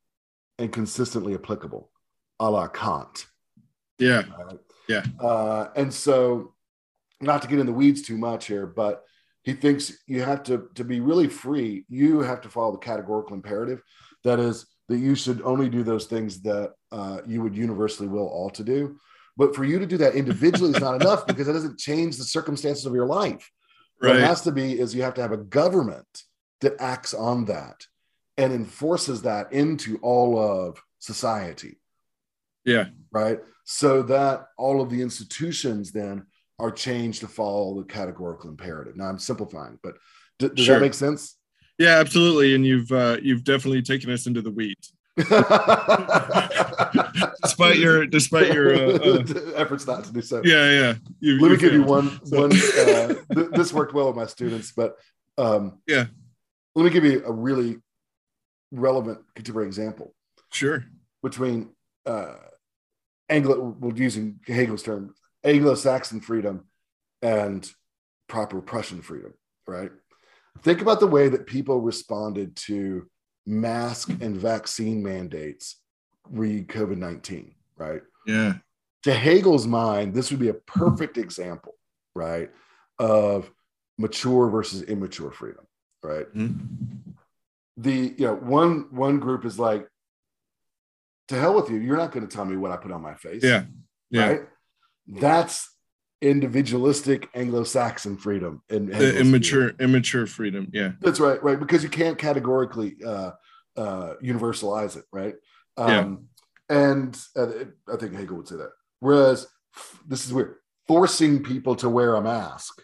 and 0.58 0.72
consistently 0.72 1.34
applicable, 1.34 1.90
a 2.40 2.50
la 2.50 2.68
Kant. 2.68 3.26
Yeah. 3.98 4.22
Right? 4.38 4.58
Yeah. 4.89 5.05
Uh, 5.20 5.68
and 5.76 5.93
so, 5.93 6.55
not 7.20 7.43
to 7.43 7.49
get 7.49 7.59
in 7.59 7.66
the 7.66 7.72
weeds 7.72 8.03
too 8.03 8.18
much 8.18 8.47
here, 8.47 8.66
but 8.66 9.03
he 9.43 9.53
thinks 9.55 9.93
you 10.07 10.22
have 10.22 10.43
to 10.45 10.68
to 10.74 10.84
be 10.84 11.01
really 11.01 11.28
free. 11.28 11.84
You 11.89 12.20
have 12.20 12.41
to 12.43 12.49
follow 12.49 12.72
the 12.72 12.78
categorical 12.78 13.34
imperative. 13.34 13.82
That 14.24 14.39
is 14.39 14.66
that 14.89 14.99
you 14.99 15.14
should 15.14 15.43
only 15.43 15.68
do 15.68 15.82
those 15.82 16.07
things 16.07 16.43
that 16.43 16.72
uh, 16.93 17.18
you 17.26 17.43
would 17.43 17.57
universally 17.57 18.09
will 18.09 18.26
all 18.28 18.51
to 18.51 18.62
do. 18.62 18.99
But 19.37 19.55
for 19.55 19.64
you 19.64 19.78
to 19.78 19.87
do 19.87 19.97
that 19.99 20.14
individually 20.14 20.70
is 20.72 20.80
not 20.80 21.01
enough 21.01 21.26
because 21.26 21.49
it 21.49 21.53
doesn't 21.53 21.78
change 21.78 22.16
the 22.16 22.24
circumstances 22.24 22.87
of 22.87 22.95
your 22.95 23.07
life. 23.07 23.51
What 23.99 24.11
Right. 24.11 24.16
it 24.18 24.24
has 24.24 24.43
to 24.43 24.53
be 24.53 24.78
is 24.78 24.95
you 24.95 25.03
have 25.03 25.14
to 25.14 25.22
have 25.22 25.32
a 25.32 25.37
government 25.39 26.22
that 26.61 26.74
acts 26.80 27.14
on 27.14 27.47
that 27.47 27.87
and 28.37 28.53
enforces 28.53 29.22
that 29.22 29.53
into 29.53 29.99
all 30.03 30.39
of 30.39 30.78
society 30.99 31.78
Yeah. 32.64 32.87
right? 33.11 33.41
So 33.68 34.02
that 34.04 34.46
all 34.56 34.80
of 34.80 34.90
the 34.90 35.02
institutions 35.02 35.90
then 35.92 36.24
are 36.58 36.70
changed 36.70 37.20
to 37.20 37.28
follow 37.28 37.78
the 37.80 37.84
categorical 37.86 38.48
imperative. 38.48 38.96
Now 38.96 39.06
I'm 39.06 39.18
simplifying, 39.18 39.78
but 39.82 39.94
d- 40.38 40.48
does 40.54 40.64
Sure. 40.64 40.76
that 40.76 40.80
make 40.80 40.94
sense? 40.94 41.36
Yeah. 41.78 41.98
Absolutely. 41.98 42.54
And 42.54 42.64
you've 42.64 42.90
uh, 42.92 43.18
you've 43.20 43.44
definitely 43.44 43.82
taken 43.82 44.10
us 44.10 44.26
into 44.26 44.40
the 44.40 44.52
weeds, 44.52 44.92
despite 47.42 47.78
your 47.78 48.06
despite 48.06 48.52
your. 48.52 48.74
Uh, 48.74 48.98
uh, 48.98 49.52
efforts 49.56 49.86
not 49.86 50.04
to 50.04 50.12
do 50.12 50.22
so. 50.22 50.42
yeah. 50.44 50.70
Yeah. 50.70 50.94
You, 51.20 51.40
Let 51.40 51.50
me 51.52 51.56
give 51.56 51.72
you 51.72 51.82
one. 51.82 52.20
So- 52.24 52.40
one 52.42 52.52
uh, 52.52 53.14
th- 53.34 53.50
this 53.52 53.72
worked 53.72 53.94
well 53.94 54.08
with 54.08 54.16
my 54.16 54.26
students, 54.26 54.72
but 54.72 54.96
um, 55.38 55.78
Yeah. 55.86 56.06
Let 56.74 56.84
me 56.84 56.90
give 56.90 57.04
you 57.04 57.22
a 57.24 57.32
really 57.32 57.76
relevant 58.70 59.20
contemporary 59.34 59.66
example 59.68 60.14
Sure. 60.52 60.84
between 61.22 61.70
uh, 62.04 62.34
Anglo, 63.28 63.76
well, 63.80 63.96
using 63.98 64.40
Hegel's 64.46 64.82
term, 64.82 65.14
Anglo-Saxon 65.44 66.20
freedom 66.20 66.66
and 67.22 67.68
proper 68.28 68.60
Prussian 68.60 69.02
freedom, 69.02 69.34
right? 69.66 69.90
Think 70.62 70.80
about 70.80 71.00
the 71.00 71.06
way 71.06 71.28
that 71.28 71.46
people 71.46 71.80
responded 71.80 72.56
to 72.56 73.08
mask 73.46 74.08
and 74.20 74.36
vaccine 74.36 75.02
mandates 75.02 75.80
re 76.30 76.64
COVID 76.64 76.98
19, 76.98 77.54
right? 77.76 78.02
Yeah. 78.26 78.54
To 79.04 79.14
Hegel's 79.14 79.66
mind, 79.66 80.14
this 80.14 80.30
would 80.30 80.40
be 80.40 80.48
a 80.48 80.54
perfect 80.54 81.16
example, 81.18 81.74
right, 82.14 82.50
of 82.98 83.50
mature 83.98 84.48
versus 84.50 84.82
immature 84.82 85.30
freedom, 85.30 85.66
right? 86.02 86.26
Mhm. 86.34 86.58
the 87.76 88.14
you 88.16 88.26
know 88.26 88.34
one 88.34 88.86
one 88.90 89.18
group 89.20 89.44
is 89.44 89.58
like 89.58 89.86
to 91.28 91.34
hell 91.38 91.54
with 91.54 91.68
you 91.70 91.76
you're 91.78 91.96
not 91.96 92.12
going 92.12 92.26
to 92.26 92.34
tell 92.34 92.44
me 92.44 92.56
what 92.56 92.70
i 92.70 92.76
put 92.76 92.92
on 92.92 93.02
my 93.02 93.14
face 93.14 93.42
Yeah. 93.42 93.64
Yeah. 94.10 94.26
right 94.28 94.40
that's 95.08 95.70
individualistic 96.22 97.28
anglo-saxon 97.34 98.16
freedom 98.16 98.62
and 98.70 98.88
Hegel's 98.92 99.12
view. 99.12 99.20
immature 99.20 99.68
immature 99.80 100.26
freedom. 100.26 100.68
Yeah. 100.72 100.92
that's 101.00 101.20
right 101.20 101.42
right 101.42 101.58
because 101.60 101.82
you 101.82 101.88
can't 101.90 102.18
categorically 102.18 102.96
uh 103.04 103.32
uh 103.76 104.14
universalize 104.22 104.96
it 104.96 105.04
right 105.12 105.34
um 105.76 106.26
and 106.70 107.18
uh, 107.36 107.48
i 107.92 107.96
think 107.96 108.14
hegel 108.14 108.38
would 108.38 108.48
say 108.48 108.56
that 108.56 108.70
whereas 109.00 109.46
f- 109.76 110.00
this 110.08 110.24
is 110.26 110.32
weird 110.32 110.56
forcing 110.88 111.42
people 111.42 111.76
to 111.76 111.88
wear 111.88 112.14
a 112.14 112.22
mask 112.22 112.82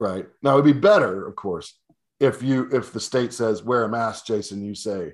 right 0.00 0.26
now 0.42 0.52
it'd 0.54 0.64
be 0.64 0.72
better 0.72 1.26
of 1.26 1.34
course 1.36 1.78
if 2.20 2.42
you 2.42 2.68
if 2.72 2.92
the 2.92 3.00
state 3.00 3.32
says 3.32 3.62
wear 3.62 3.84
a 3.84 3.88
mask 3.88 4.26
jason 4.26 4.64
you 4.64 4.74
say 4.74 5.12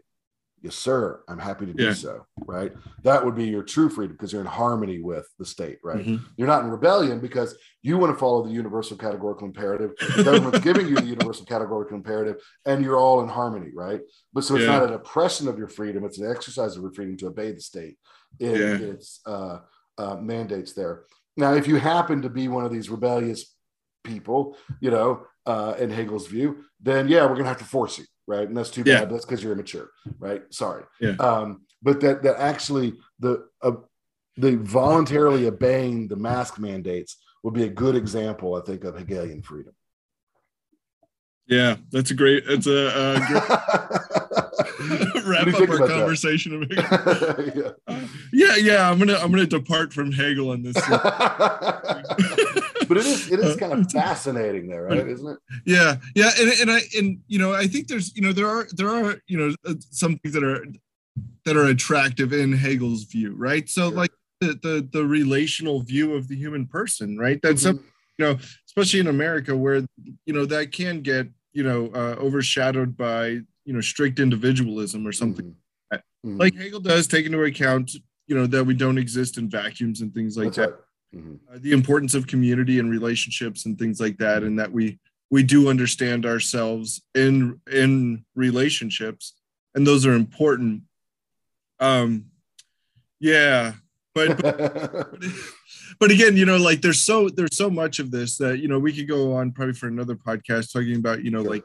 yes 0.62 0.74
sir 0.74 1.22
i'm 1.28 1.38
happy 1.38 1.64
to 1.66 1.72
do 1.72 1.84
Yeah. 1.84 1.92
so 1.94 2.26
right 2.46 2.72
that 3.02 3.24
would 3.24 3.34
be 3.34 3.44
your 3.46 3.62
true 3.62 3.88
freedom 3.88 4.14
because 4.16 4.32
you're 4.32 4.42
in 4.42 4.46
harmony 4.46 5.00
with 5.00 5.26
the 5.38 5.44
state 5.44 5.78
right 5.82 6.04
Mhm. 6.04 6.20
you're 6.36 6.46
not 6.48 6.64
in 6.64 6.70
rebellion 6.70 7.18
because 7.20 7.56
you 7.82 7.96
want 7.96 8.12
to 8.12 8.18
follow 8.18 8.44
the 8.44 8.52
universal 8.52 8.96
categorical 8.96 9.46
imperative 9.46 9.92
the 10.16 10.22
government's 10.24 10.60
giving 10.68 10.86
you 10.88 10.96
the 10.96 11.06
universal 11.06 11.46
categorical 11.46 11.96
imperative 11.96 12.36
and 12.66 12.84
you're 12.84 12.96
all 12.98 13.22
in 13.22 13.28
harmony 13.28 13.70
right 13.74 14.00
but 14.32 14.44
so 14.44 14.54
it's 14.56 14.64
Yeah. 14.64 14.78
not 14.78 14.84
an 14.88 14.92
oppression 14.94 15.48
of 15.48 15.56
your 15.58 15.68
freedom 15.68 16.04
it's 16.04 16.18
an 16.18 16.30
exercise 16.30 16.76
of 16.76 16.82
your 16.82 16.92
freedom 16.92 17.16
to 17.18 17.26
obey 17.28 17.52
the 17.52 17.60
state 17.60 17.96
in 18.38 18.56
Yeah. 18.56 18.76
its 18.92 19.20
uh, 19.26 19.60
uh, 19.98 20.16
mandates 20.16 20.72
there 20.74 21.04
now 21.36 21.54
if 21.54 21.66
you 21.66 21.76
happen 21.76 22.22
to 22.22 22.28
be 22.30 22.48
one 22.48 22.64
of 22.64 22.72
these 22.72 22.90
rebellious 22.90 23.54
people 24.04 24.56
you 24.80 24.90
know 24.90 25.26
uh, 25.46 25.74
in 25.78 25.90
hegel's 25.90 26.26
view 26.26 26.64
then 26.80 27.08
yeah 27.08 27.24
we're 27.26 27.34
gonna 27.36 27.48
have 27.48 27.58
to 27.58 27.64
force 27.64 27.98
you 27.98 28.04
right 28.30 28.46
and 28.48 28.56
that's 28.56 28.70
too 28.70 28.82
Yeah. 28.86 29.00
bad 29.00 29.10
that's 29.10 29.24
because 29.26 29.42
you're 29.42 29.52
immature 29.52 29.90
right 30.18 30.42
sorry 30.50 30.84
Yeah. 31.00 31.16
um, 31.18 31.62
but 31.82 32.00
that 32.00 32.22
that 32.22 32.36
actually 32.38 32.94
the 33.18 33.46
uh, 33.62 33.72
the 34.36 34.56
voluntarily 34.56 35.46
obeying 35.46 36.08
the 36.08 36.16
mask 36.16 36.58
mandates 36.58 37.16
would 37.42 37.54
be 37.54 37.64
a 37.64 37.68
good 37.68 37.96
example, 37.96 38.54
I 38.54 38.60
think, 38.60 38.84
of 38.84 38.96
Hegelian 38.98 39.42
freedom. 39.42 39.74
Yeah. 41.46 41.76
That's 41.90 42.10
a 42.10 42.14
great. 42.14 42.44
It's 42.46 42.66
a, 42.66 42.88
uh 42.96 43.20
What 45.14 45.24
wrap 45.24 45.46
up 45.48 45.68
our 45.68 45.88
conversation. 45.88 46.66
Yeah. 46.70 47.72
yeah. 48.32 48.56
Yeah. 48.56 48.90
I'm 48.90 48.98
gonna 48.98 49.16
I'm 49.16 49.30
gonna 49.30 49.46
depart 49.46 49.92
from 49.92 50.12
Hegel 50.12 50.50
on 50.50 50.62
this. 50.62 50.76
but 52.90 52.98
it 52.98 53.06
is 53.06 53.30
it 53.30 53.38
is 53.38 53.54
kind 53.56 53.72
of 53.72 53.88
fascinating 54.00 54.66
there, 54.68 54.82
right? 54.82 55.06
Isn't 55.06 55.28
it? 55.28 55.38
yeah 55.64 55.96
yeah 56.16 56.30
and, 56.40 56.50
and 56.60 56.70
i 56.72 56.80
and 56.98 57.20
you 57.28 57.38
know 57.38 57.52
i 57.54 57.66
think 57.68 57.86
there's 57.86 58.14
you 58.16 58.22
know 58.22 58.32
there 58.32 58.48
are 58.48 58.66
there 58.72 58.88
are 58.88 59.14
you 59.28 59.38
know 59.38 59.54
uh, 59.64 59.74
some 59.90 60.18
things 60.18 60.34
that 60.34 60.42
are 60.42 60.64
that 61.44 61.56
are 61.56 61.66
attractive 61.66 62.32
in 62.32 62.52
hegel's 62.52 63.04
view 63.04 63.30
right 63.36 63.68
so 63.68 63.88
Sure. 63.88 63.96
like 64.02 64.10
the, 64.40 64.58
the 64.66 64.88
the 64.92 65.04
relational 65.04 65.80
view 65.82 66.14
of 66.14 66.26
the 66.28 66.34
human 66.34 66.66
person 66.66 67.16
right 67.16 67.38
that's 67.42 67.62
Mhm. 67.62 67.78
some 68.20 68.38
especially 68.66 69.00
in 69.00 69.06
america 69.06 69.56
where 69.56 69.82
you 70.26 70.32
know 70.36 70.44
that 70.46 70.72
can 70.72 71.00
get 71.00 71.28
you 71.52 71.62
know 71.62 71.80
uh, 72.00 72.16
overshadowed 72.26 72.96
by 72.96 73.22
you 73.66 73.72
know 73.74 73.80
strict 73.80 74.18
individualism 74.18 75.06
or 75.06 75.12
something 75.12 75.54
Mhm. 75.92 76.00
Mhm. 76.26 76.38
like 76.42 76.54
hegel 76.56 76.80
does 76.80 77.06
take 77.06 77.24
into 77.26 77.42
account 77.44 77.86
you 78.26 78.34
know 78.36 78.46
that 78.46 78.64
we 78.64 78.74
don't 78.74 78.98
exist 78.98 79.38
in 79.38 79.48
vacuums 79.48 80.00
and 80.02 80.12
things 80.14 80.36
like 80.36 80.46
That's 80.48 80.56
that 80.58 80.70
right. 80.70 80.80
Mhm. 81.14 81.40
uh, 81.52 81.58
the 81.58 81.72
importance 81.72 82.14
of 82.14 82.26
community 82.28 82.78
and 82.78 82.88
relationships 82.90 83.66
and 83.66 83.76
things 83.78 83.98
like 84.00 84.18
that 84.18 84.42
and 84.44 84.58
that 84.60 84.70
we 84.70 84.98
we 85.30 85.42
do 85.42 85.68
understand 85.68 86.24
ourselves 86.24 87.02
in 87.14 87.60
in 87.70 88.24
relationships 88.34 89.34
and 89.74 89.86
those 89.86 90.06
are 90.06 90.12
important. 90.14 90.82
Um 91.80 92.26
yeah 93.18 93.72
but, 94.14 94.40
but 94.40 95.14
but 96.00 96.10
again 96.10 96.36
you 96.36 96.44
know 96.46 96.56
like 96.56 96.80
there's 96.80 97.02
so 97.02 97.28
there's 97.28 97.56
so 97.56 97.70
much 97.70 97.98
of 97.98 98.10
this 98.10 98.36
that 98.38 98.58
you 98.58 98.68
know 98.68 98.78
we 98.78 98.92
could 98.92 99.08
go 99.08 99.34
on 99.34 99.52
probably 99.52 99.74
for 99.74 99.88
another 99.88 100.14
podcast 100.14 100.72
talking 100.72 100.96
about 100.96 101.24
you 101.24 101.30
know 101.30 101.42
like 101.42 101.64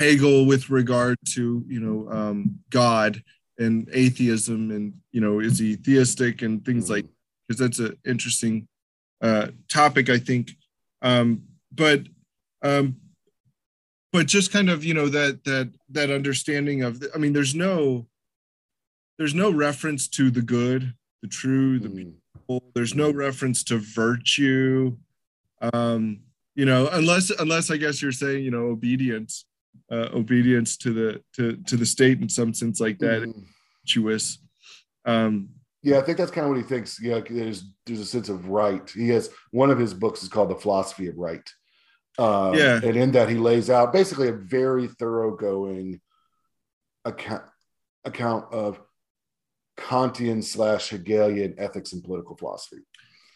hegel 0.00 0.46
with 0.46 0.68
regard 0.70 1.16
to 1.26 1.64
you 1.68 1.80
know 1.80 2.10
um 2.10 2.58
god 2.70 3.22
and 3.58 3.88
atheism 3.92 4.70
and 4.70 4.94
you 5.12 5.20
know 5.20 5.40
is 5.40 5.58
he 5.58 5.76
theistic 5.76 6.42
and 6.42 6.64
things 6.64 6.90
like 6.90 7.06
because 7.46 7.60
that's 7.60 7.78
an 7.78 7.96
interesting 8.04 8.66
uh 9.22 9.48
topic 9.68 10.08
i 10.08 10.18
think 10.18 10.52
um 11.02 11.42
but 11.72 12.02
um 12.62 12.96
but 14.12 14.26
just 14.26 14.52
kind 14.52 14.70
of 14.70 14.84
you 14.84 14.94
know 14.94 15.08
that 15.08 15.44
that 15.44 15.70
that 15.90 16.10
understanding 16.10 16.82
of 16.82 17.00
the, 17.00 17.10
i 17.14 17.18
mean 17.18 17.32
there's 17.32 17.54
no 17.54 18.06
there's 19.18 19.34
no 19.34 19.50
reference 19.50 20.08
to 20.08 20.30
the 20.30 20.42
good 20.42 20.94
the 21.22 21.28
true 21.28 21.78
the 21.78 21.88
mm. 21.88 22.12
people 22.34 22.62
there's 22.74 22.94
no 22.94 23.10
reference 23.10 23.62
to 23.64 23.78
virtue 23.78 24.96
um 25.72 26.20
you 26.54 26.64
know 26.64 26.88
unless 26.92 27.30
unless 27.30 27.70
i 27.70 27.76
guess 27.76 28.02
you're 28.02 28.12
saying 28.12 28.44
you 28.44 28.50
know 28.50 28.66
obedience 28.66 29.44
uh, 29.90 30.08
obedience 30.14 30.76
to 30.76 30.92
the 30.92 31.22
to 31.34 31.56
to 31.66 31.76
the 31.76 31.86
state 31.86 32.20
in 32.20 32.28
some 32.28 32.52
sense 32.52 32.80
like 32.80 32.98
that 32.98 33.22
mm. 33.22 33.44
virtuous 33.82 34.38
um 35.04 35.48
yeah 35.86 35.98
i 35.98 36.02
think 36.02 36.18
that's 36.18 36.30
kind 36.30 36.44
of 36.44 36.50
what 36.50 36.58
he 36.58 36.64
thinks 36.64 37.00
yeah 37.00 37.20
there's 37.30 37.64
there's 37.86 38.00
a 38.00 38.04
sense 38.04 38.28
of 38.28 38.48
right 38.48 38.90
he 38.90 39.08
has 39.08 39.30
one 39.52 39.70
of 39.70 39.78
his 39.78 39.94
books 39.94 40.22
is 40.22 40.28
called 40.28 40.50
the 40.50 40.54
philosophy 40.54 41.06
of 41.08 41.16
right 41.16 41.48
uh, 42.18 42.52
yeah. 42.54 42.80
And 42.82 42.96
in 42.96 43.12
that, 43.12 43.28
he 43.28 43.36
lays 43.36 43.70
out 43.70 43.92
basically 43.92 44.28
a 44.28 44.32
very 44.32 44.88
thoroughgoing 44.88 46.00
account, 47.04 47.42
account 48.04 48.52
of 48.52 48.80
Kantian 49.76 50.42
slash 50.42 50.90
Hegelian 50.90 51.54
ethics 51.58 51.92
and 51.92 52.02
political 52.02 52.36
philosophy. 52.36 52.82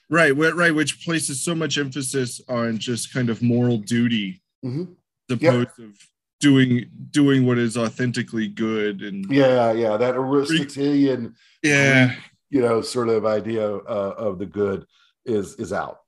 Right, 0.08 0.32
right, 0.32 0.74
which 0.74 1.04
places 1.04 1.44
so 1.44 1.54
much 1.54 1.78
emphasis 1.78 2.40
on 2.48 2.78
just 2.78 3.12
kind 3.12 3.30
of 3.30 3.42
moral 3.42 3.78
duty, 3.78 4.42
mm-hmm. 4.64 4.92
opposed 5.30 5.68
yep. 5.78 5.88
of 5.88 5.96
doing 6.40 6.86
doing 7.10 7.46
what 7.46 7.58
is 7.58 7.76
authentically 7.76 8.48
good 8.48 9.02
and 9.02 9.30
yeah, 9.30 9.70
yeah, 9.72 9.96
that 9.96 10.16
Aristotelian, 10.16 11.36
yeah, 11.62 12.16
you 12.50 12.60
know, 12.60 12.80
sort 12.80 13.08
of 13.08 13.24
idea 13.24 13.66
uh, 13.66 14.14
of 14.18 14.38
the 14.38 14.46
good 14.46 14.86
is 15.24 15.54
is 15.54 15.72
out. 15.72 16.00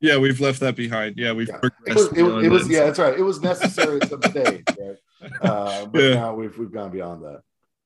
Yeah, 0.00 0.16
we've 0.16 0.40
left 0.40 0.60
that 0.60 0.76
behind. 0.76 1.18
Yeah, 1.18 1.32
we've 1.32 1.48
yeah. 1.48 1.60
It 1.86 1.94
was, 1.94 2.06
it, 2.12 2.24
it 2.44 2.48
was 2.48 2.68
yeah, 2.68 2.84
that's 2.84 2.98
right. 2.98 3.18
It 3.18 3.22
was 3.22 3.40
necessary 3.42 4.00
at 4.00 4.08
some 4.08 4.22
stage, 4.22 4.64
right? 4.80 4.96
Uh, 5.42 5.86
but 5.86 6.02
yeah. 6.02 6.14
now 6.14 6.34
we've 6.34 6.56
we've 6.56 6.72
gone 6.72 6.90
beyond 6.90 7.22
that. 7.22 7.42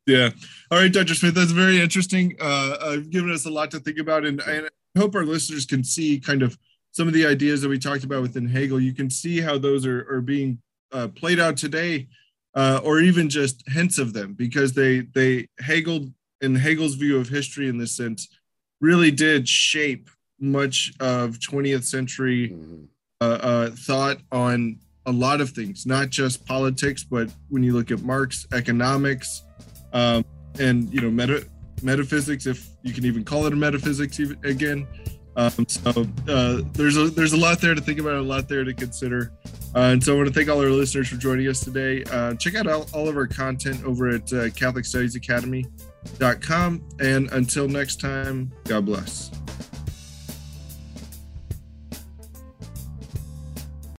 Yeah. 0.07 0.31
All 0.71 0.79
right, 0.79 0.93
Dr. 0.93 1.15
Smith, 1.15 1.35
that's 1.35 1.51
very 1.51 1.81
interesting. 1.81 2.37
Uh, 2.41 2.77
uh, 2.81 2.97
given 2.97 3.31
us 3.31 3.47
a 3.47 3.51
lot 3.51 3.71
to 3.71 3.81
think 3.81 3.99
about, 3.99 4.27
and, 4.27 4.41
and 4.43 4.69
I 4.95 4.99
hope 4.99 5.15
our 5.15 5.25
listeners 5.25 5.65
can 5.65 5.83
see 5.83 6.21
kind 6.21 6.43
of 6.43 6.59
some 6.93 7.09
of 7.09 7.15
the 7.15 7.27
ideas 7.27 7.63
that 7.63 7.69
we 7.69 7.79
talked 7.79 8.05
about 8.05 8.23
within 8.23 8.47
Hegel. 8.47 8.79
You 8.79 8.93
can 8.93 9.09
see 9.09 9.41
how 9.41 9.59
those 9.59 9.87
are 9.87 10.07
are 10.11 10.21
being 10.21 10.61
uh, 10.93 11.09
played 11.09 11.41
out 11.41 11.57
today, 11.57 12.09
uh, 12.55 12.81
or 12.85 13.01
even 13.01 13.29
just 13.29 13.67
hints 13.69 13.99
of 13.99 14.13
them, 14.13 14.35
because 14.35 14.75
they 14.75 15.01
they 15.01 15.49
Hegel 15.59 16.11
in 16.41 16.57
Hegel's 16.57 16.95
view 16.95 17.19
of 17.19 17.29
history 17.29 17.69
in 17.69 17.79
this 17.79 17.97
sense 17.97 18.29
really 18.81 19.11
did 19.11 19.49
shape 19.49 20.11
much 20.41 20.93
of 21.01 21.39
20th 21.39 21.85
century 21.85 22.51
mm-hmm. 22.51 22.85
uh, 23.21 23.25
uh, 23.25 23.71
thought 23.71 24.19
on 24.31 24.79
a 25.07 25.13
lot 25.13 25.41
of 25.41 25.51
things, 25.51 25.87
not 25.87 26.11
just 26.11 26.45
politics, 26.47 27.05
but 27.05 27.31
when 27.49 27.63
you 27.63 27.73
look 27.73 27.91
at 27.91 28.03
Marx, 28.03 28.47
economics, 28.53 29.43
um, 29.93 30.25
and 30.59 30.93
you 30.93 31.01
know 31.01 31.11
meta, 31.11 31.47
metaphysics, 31.83 32.47
if 32.47 32.69
you 32.83 32.93
can 32.93 33.05
even 33.05 33.25
call 33.25 33.47
it 33.47 33.53
a 33.53 33.57
metaphysics 33.57 34.19
even, 34.21 34.39
again. 34.45 34.87
Um, 35.37 35.67
so 35.69 36.07
uh, 36.29 36.63
there's 36.73 36.97
a 36.97 37.09
there's 37.09 37.33
a 37.33 37.37
lot 37.37 37.61
there 37.61 37.75
to 37.75 37.81
think 37.81 37.99
about, 37.99 38.15
a 38.15 38.23
lot 38.23 38.49
there 38.49 38.65
to 38.65 38.73
consider. 38.73 39.33
Uh, 39.75 39.91
and 39.91 40.03
so 40.03 40.15
I 40.15 40.17
want 40.17 40.29
to 40.29 40.35
thank 40.35 40.49
all 40.49 40.61
our 40.61 40.71
listeners 40.71 41.09
for 41.09 41.17
joining 41.17 41.49
us 41.49 41.61
today. 41.61 42.05
Uh, 42.05 42.35
check 42.35 42.55
out 42.55 42.69
all, 42.69 42.87
all, 42.95 43.09
of 43.09 43.17
our 43.17 43.27
content 43.27 43.85
over 43.85 44.09
at 44.09 44.23
uh, 44.33 44.47
CatholicStudiesAcademy.com. 44.51 45.84
Dot 46.19 46.41
com 46.41 46.83
and 47.01 47.31
until 47.33 47.69
next 47.69 48.01
time, 48.01 48.53
God 48.65 48.87
bless. 48.87 49.31